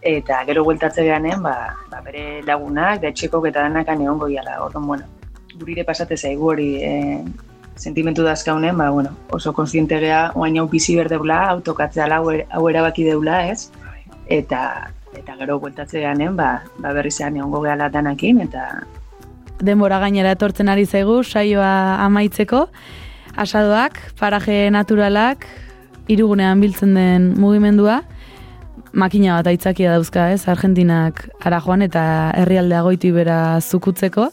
eta 0.02 0.44
gero 0.44 0.66
bueltatze 0.68 1.08
geanen, 1.08 1.40
ba, 1.40 1.72
ba, 1.88 2.04
bere 2.04 2.42
lagunak, 2.44 3.00
da 3.00 3.08
etxekok 3.08 3.48
eta 3.48 3.64
danak 3.64 3.88
egon 3.96 4.20
goiala. 4.26 4.60
Orduan, 4.68 4.92
bueno, 4.92 5.08
gurire 5.56 5.88
pasate 5.88 6.20
zaigu 6.20 6.52
hori 6.52 6.70
e, 6.84 7.24
sentimentu 7.76 8.22
dazkaunen, 8.22 8.76
ba, 8.78 8.90
bueno, 8.90 9.10
oso 9.30 9.52
konsiente 9.52 9.98
gea 10.00 10.30
oain 10.34 10.58
hau 10.58 10.68
bizi 10.68 10.96
berdeula, 10.96 11.48
autokatzea 11.50 12.06
hau, 12.16 12.30
er- 12.30 12.46
hau 12.50 12.68
erabaki 12.68 13.04
deula, 13.04 13.46
ez? 13.50 13.70
Eta, 14.26 14.90
eta 15.16 15.36
gero 15.38 15.58
bueltatze 15.60 16.00
geanen, 16.00 16.36
ba, 16.36 16.62
ba 16.78 16.92
berri 16.92 17.10
zean 17.10 17.36
egongo 17.36 17.62
gehala 17.62 17.88
danakin, 17.88 18.40
eta 18.40 18.84
Denbora 19.64 20.00
gainera 20.02 20.32
etortzen 20.34 20.68
ari 20.68 20.84
zaigu, 20.84 21.22
saioa 21.22 22.04
amaitzeko, 22.04 22.66
asadoak, 23.36 24.00
paraje 24.18 24.70
naturalak, 24.70 25.46
irugunean 26.10 26.60
biltzen 26.60 26.94
den 26.94 27.30
mugimendua, 27.40 28.02
makina 28.92 29.38
bat 29.38 29.48
aitzakia 29.50 29.94
dauzka, 29.94 30.30
ez? 30.34 30.46
Argentinak 30.50 31.24
ara 31.44 31.60
joan 31.64 31.82
eta 31.86 32.32
herrialdea 32.36 32.82
goitu 32.86 33.10
ibera 33.10 33.60
zukutzeko. 33.60 34.28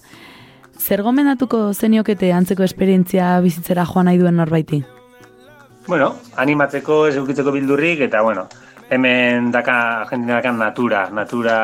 Zer 0.82 1.04
gomendatuko 1.06 1.60
zeniokete 1.78 2.32
antzeko 2.34 2.66
esperientzia 2.66 3.36
bizitzera 3.46 3.84
joan 3.86 4.08
nahi 4.10 4.18
duen 4.18 4.40
norbaiti? 4.40 4.80
Bueno, 5.86 6.08
animatzeko, 6.42 7.06
ez 7.10 7.16
eukitzeko 7.20 7.54
bildurrik, 7.54 8.02
eta 8.08 8.24
bueno, 8.26 8.48
hemen 8.90 9.52
daka, 9.54 9.76
Argentina 10.02 10.40
dakan 10.40 10.58
natura, 10.58 11.04
natura 11.14 11.58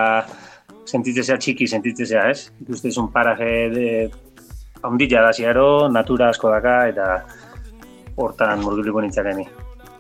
sentitzezea 0.86 1.38
txiki, 1.42 1.68
sentitzezea, 1.68 2.28
ez? 2.30 2.52
Ikustezun 2.62 3.10
paraje 3.14 3.50
de 3.74 3.88
ondila 4.86 5.26
da 5.26 5.34
ziaro, 5.34 5.68
natura 5.90 6.30
asko 6.30 6.54
daka, 6.54 6.78
eta 6.94 7.08
hortan 8.22 8.62
murgiliko 8.62 9.02
nintzakeni. 9.02 9.48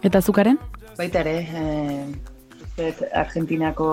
Eta 0.05 0.21
zukaren? 0.21 0.61
Baita 0.97 1.25
ere, 1.25 1.35
eh, 1.57 2.93
Argentinako 3.25 3.89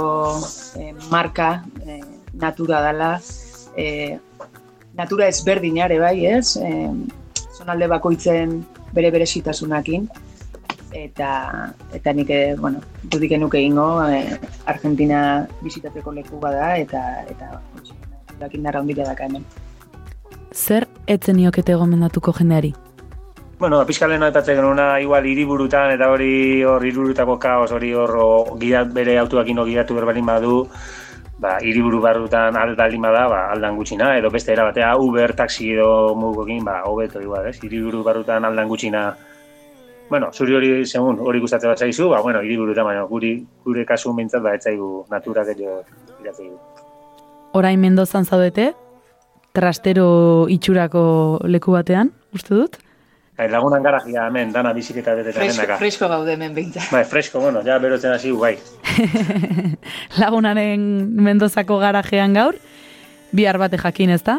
eh, 0.77 0.93
marka 1.09 1.51
eh, 1.87 2.01
natura 2.37 2.85
dela, 2.85 3.11
eh, 3.77 4.18
natura 4.97 5.28
ezberdinare 5.28 5.99
bai, 5.99 6.26
ez? 6.26 6.57
Eh, 6.57 6.90
zonalde 7.55 7.88
bakoitzen 7.90 8.61
bere 8.95 9.11
beresitasunakin, 9.14 10.09
eta 10.95 11.74
eta 11.92 12.12
nik 12.14 12.30
eh, 12.30 12.55
bueno, 12.59 12.80
dudik 13.11 13.34
enuke 13.34 13.59
egingo 13.59 14.07
eh, 14.07 14.38
Argentina 14.70 15.45
bisitatzeko 15.61 16.14
leku 16.14 16.38
bada 16.40 16.76
eta 16.78 17.03
eta 17.28 17.61
dakin 18.38 18.62
darra 18.62 18.80
handia 18.80 19.05
daka 19.05 19.26
hemen. 19.26 19.45
Zer 20.55 20.86
etzen 21.11 21.36
niokete 21.36 21.74
gomendatuko 21.74 22.32
jendeari? 22.38 22.72
Bueno, 23.59 23.78
pixka 23.86 24.07
lehen 24.11 24.22
aipatzen 24.22 24.59
genuna, 24.59 24.99
igual 25.01 25.26
hiriburutan 25.26 25.92
eta 25.95 26.09
hori 26.11 26.62
hor 26.66 26.82
hiriburutako 26.82 27.38
kaos, 27.42 27.70
hori 27.72 27.92
hor 27.95 28.14
gidat, 28.61 28.90
bere 28.95 29.18
autoakin 29.18 29.62
gidatu 29.66 29.95
berbalin 29.95 30.26
badu, 30.26 30.57
ba, 31.39 31.59
hiriburu 31.61 32.01
barrutan 32.01 32.57
aldalin 32.57 33.03
bada, 33.03 33.26
ba, 33.28 33.41
aldan 33.53 33.76
gutxina, 33.76 34.14
edo 34.18 34.30
beste 34.30 34.53
era 34.53 34.64
batea, 34.68 34.95
Uber, 34.97 35.35
taxi 35.37 35.72
edo 35.74 36.14
mugokin, 36.14 36.64
ba, 36.64 36.82
hobeto 36.87 37.20
igual, 37.22 37.49
ez? 37.51 37.59
Hiriburu 37.62 38.03
barrutan 38.07 38.45
aldan 38.45 38.68
gutxina, 38.68 39.05
bueno, 40.11 40.30
zuri 40.32 40.55
hori, 40.55 40.70
segun, 40.87 41.18
hori 41.18 41.41
gustatzen 41.41 41.72
bat 41.72 41.80
zaizu, 41.80 42.09
ba, 42.12 42.20
bueno, 42.22 42.43
hiriburutan, 42.45 42.87
baina 42.87 43.05
guri, 43.11 43.35
gure 43.64 43.85
kasu 43.89 44.12
mintzat, 44.14 44.43
ba, 44.45 44.55
etzaigu 44.55 45.07
natura 45.11 45.45
gehiago 45.49 45.82
iratzaigu. 46.22 46.59
Orain 47.55 47.80
Mendozan 47.80 48.26
zaudete, 48.26 48.72
trastero 49.55 50.47
itxurako 50.51 51.05
leku 51.49 51.74
batean, 51.74 52.12
uste 52.35 52.55
dut? 52.55 52.84
Bai, 53.35 53.49
lagunan 53.51 53.82
garagia 53.82 54.28
hemen, 54.28 54.53
dana 54.55 54.72
biziketa 54.72 55.14
beteta 55.18 55.41
Fresko, 55.41 55.78
fresko 55.80 56.09
gaude 56.09 56.37
hemen 56.37 56.55
behintzat. 56.55 56.87
Bai, 56.93 57.03
fresko, 57.05 57.41
bueno, 57.43 57.64
ja 57.66 57.80
berotzen 57.82 58.14
hasi 58.14 58.30
bai. 58.30 58.55
Lagunaren 60.22 60.85
Mendozako 61.18 61.80
garajean 61.82 62.37
gaur, 62.39 62.61
bihar 63.35 63.59
bate 63.59 63.80
jakin 63.82 64.14
ez 64.14 64.22
da? 64.22 64.39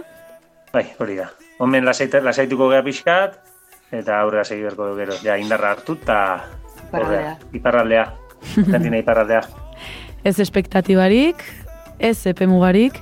Bai, 0.71 0.85
hori 0.99 1.19
da. 1.19 1.27
Homen 1.59 1.83
lasaita, 1.87 2.23
lasaituko 2.23 2.69
gea 2.71 2.83
pixkat, 2.87 3.35
eta 3.91 4.21
aurrera 4.21 4.47
segi 4.47 4.63
berko 4.63 4.87
du 4.91 4.95
gero. 5.01 5.19
Ja, 5.23 5.35
indarra 5.39 5.75
hartu, 5.75 5.97
eta 5.99 6.21
Iparraldea. 6.87 7.37
Iparraldea. 7.53 8.05
Argentina 8.57 8.97
iparraldea. 8.97 9.41
Ez 10.25 10.39
espektatibarik, 10.39 11.43
ez 11.99 12.25
epe 12.25 12.47
mugarik, 12.49 12.95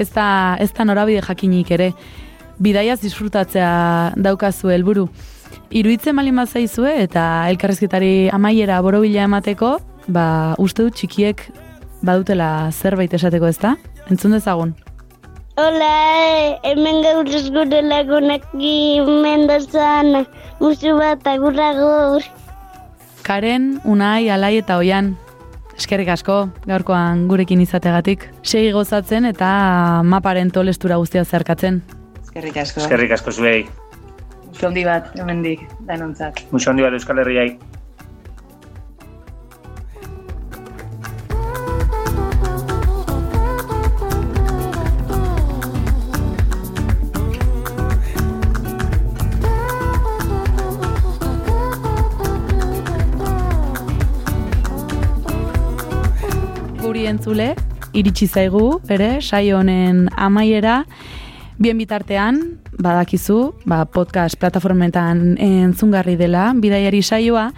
ez 0.00 0.08
da, 0.14 0.56
ez 0.60 0.70
da 0.72 0.86
norabide 0.88 1.20
jakinik 1.20 1.70
ere. 1.74 1.90
Bidaiaz 2.62 2.96
disfrutatzea 3.02 4.14
daukazu 4.16 4.70
helburu. 4.72 5.04
Iruitzen 5.70 6.16
bali 6.16 6.32
zaizue 6.46 7.02
eta 7.02 7.48
elkarrezketari 7.48 8.30
amaiera 8.30 8.80
borobila 8.80 9.24
emateko, 9.24 9.80
ba, 10.08 10.54
uste 10.58 10.82
dut 10.82 10.94
txikiek 10.94 11.42
badutela 12.02 12.70
zerbait 12.72 13.12
esateko 13.14 13.46
ez 13.46 13.58
da? 13.58 13.76
Entzun 14.10 14.32
dezagun. 14.32 14.74
Hola, 15.56 16.58
hemen 16.64 17.02
gaur 17.04 17.28
gure 17.28 17.82
lagunak 17.82 18.42
mendozan, 18.54 20.26
musu 20.60 20.96
bat 20.96 21.26
agurra 21.26 21.74
gaur. 21.74 22.22
Karen, 23.22 23.80
Unai, 23.84 24.30
Alai 24.30 24.56
eta 24.58 24.78
Oian. 24.78 25.16
Eskerrik 25.76 26.08
asko, 26.08 26.48
gaurkoan 26.66 27.28
gurekin 27.28 27.60
izategatik. 27.60 28.28
Segi 28.42 28.72
gozatzen 28.72 29.24
eta 29.28 30.02
maparen 30.04 30.50
tolestura 30.50 30.96
guztia 30.96 31.24
zerkatzen. 31.24 31.82
Eskerrik 32.22 32.56
asko. 32.64 32.80
Eskerrik 32.80 33.12
asko 33.12 33.32
zuei. 33.32 33.81
Musu 34.52 34.66
handi 34.68 34.82
bat, 34.84 35.06
hemendik, 35.16 35.62
danontzat. 35.88 36.42
Musu 36.52 36.68
handi 36.70 36.84
bat 36.84 36.92
Euskal 36.92 37.18
Herriai. 37.22 37.56
Guri 56.82 57.06
entzule, 57.08 57.54
iritsi 57.96 58.28
zaigu, 58.28 58.66
ere, 58.92 59.14
saio 59.24 59.62
honen 59.62 60.10
amaiera, 60.12 60.82
bien 61.56 61.80
bitartean, 61.80 62.42
badakizu, 62.78 63.52
ba, 63.66 63.84
podcast 63.84 64.38
plataformetan 64.40 65.36
entzungarri 65.40 66.16
dela, 66.16 66.52
bidaiari 66.56 67.02
saioa, 67.02 67.50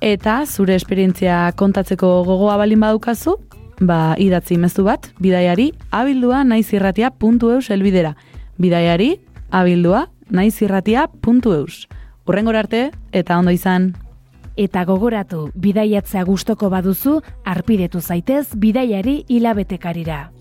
eta 0.00 0.42
zure 0.46 0.76
esperientzia 0.78 1.52
kontatzeko 1.56 2.22
gogoa 2.26 2.56
balin 2.60 2.80
badukazu, 2.80 3.36
ba, 3.80 4.14
idatzi 4.18 4.58
mezu 4.58 4.84
bat, 4.84 5.10
bidaiari 5.20 5.72
abildua 5.90 6.44
naizirratia.eus 6.44 7.70
elbidera. 7.70 8.14
Bidaiari 8.58 9.18
abildua 9.50 10.08
naizirratia.eus. 10.30 11.86
Urrengor 12.28 12.56
arte, 12.56 12.90
eta 13.12 13.38
ondo 13.38 13.54
izan. 13.54 13.94
Eta 14.58 14.82
gogoratu, 14.84 15.50
bidaiatzea 15.54 16.24
gustoko 16.26 16.68
baduzu, 16.68 17.20
arpidetu 17.46 18.00
zaitez 18.00 18.48
bidaiari 18.58 19.22
hilabetekarira. 19.28 20.37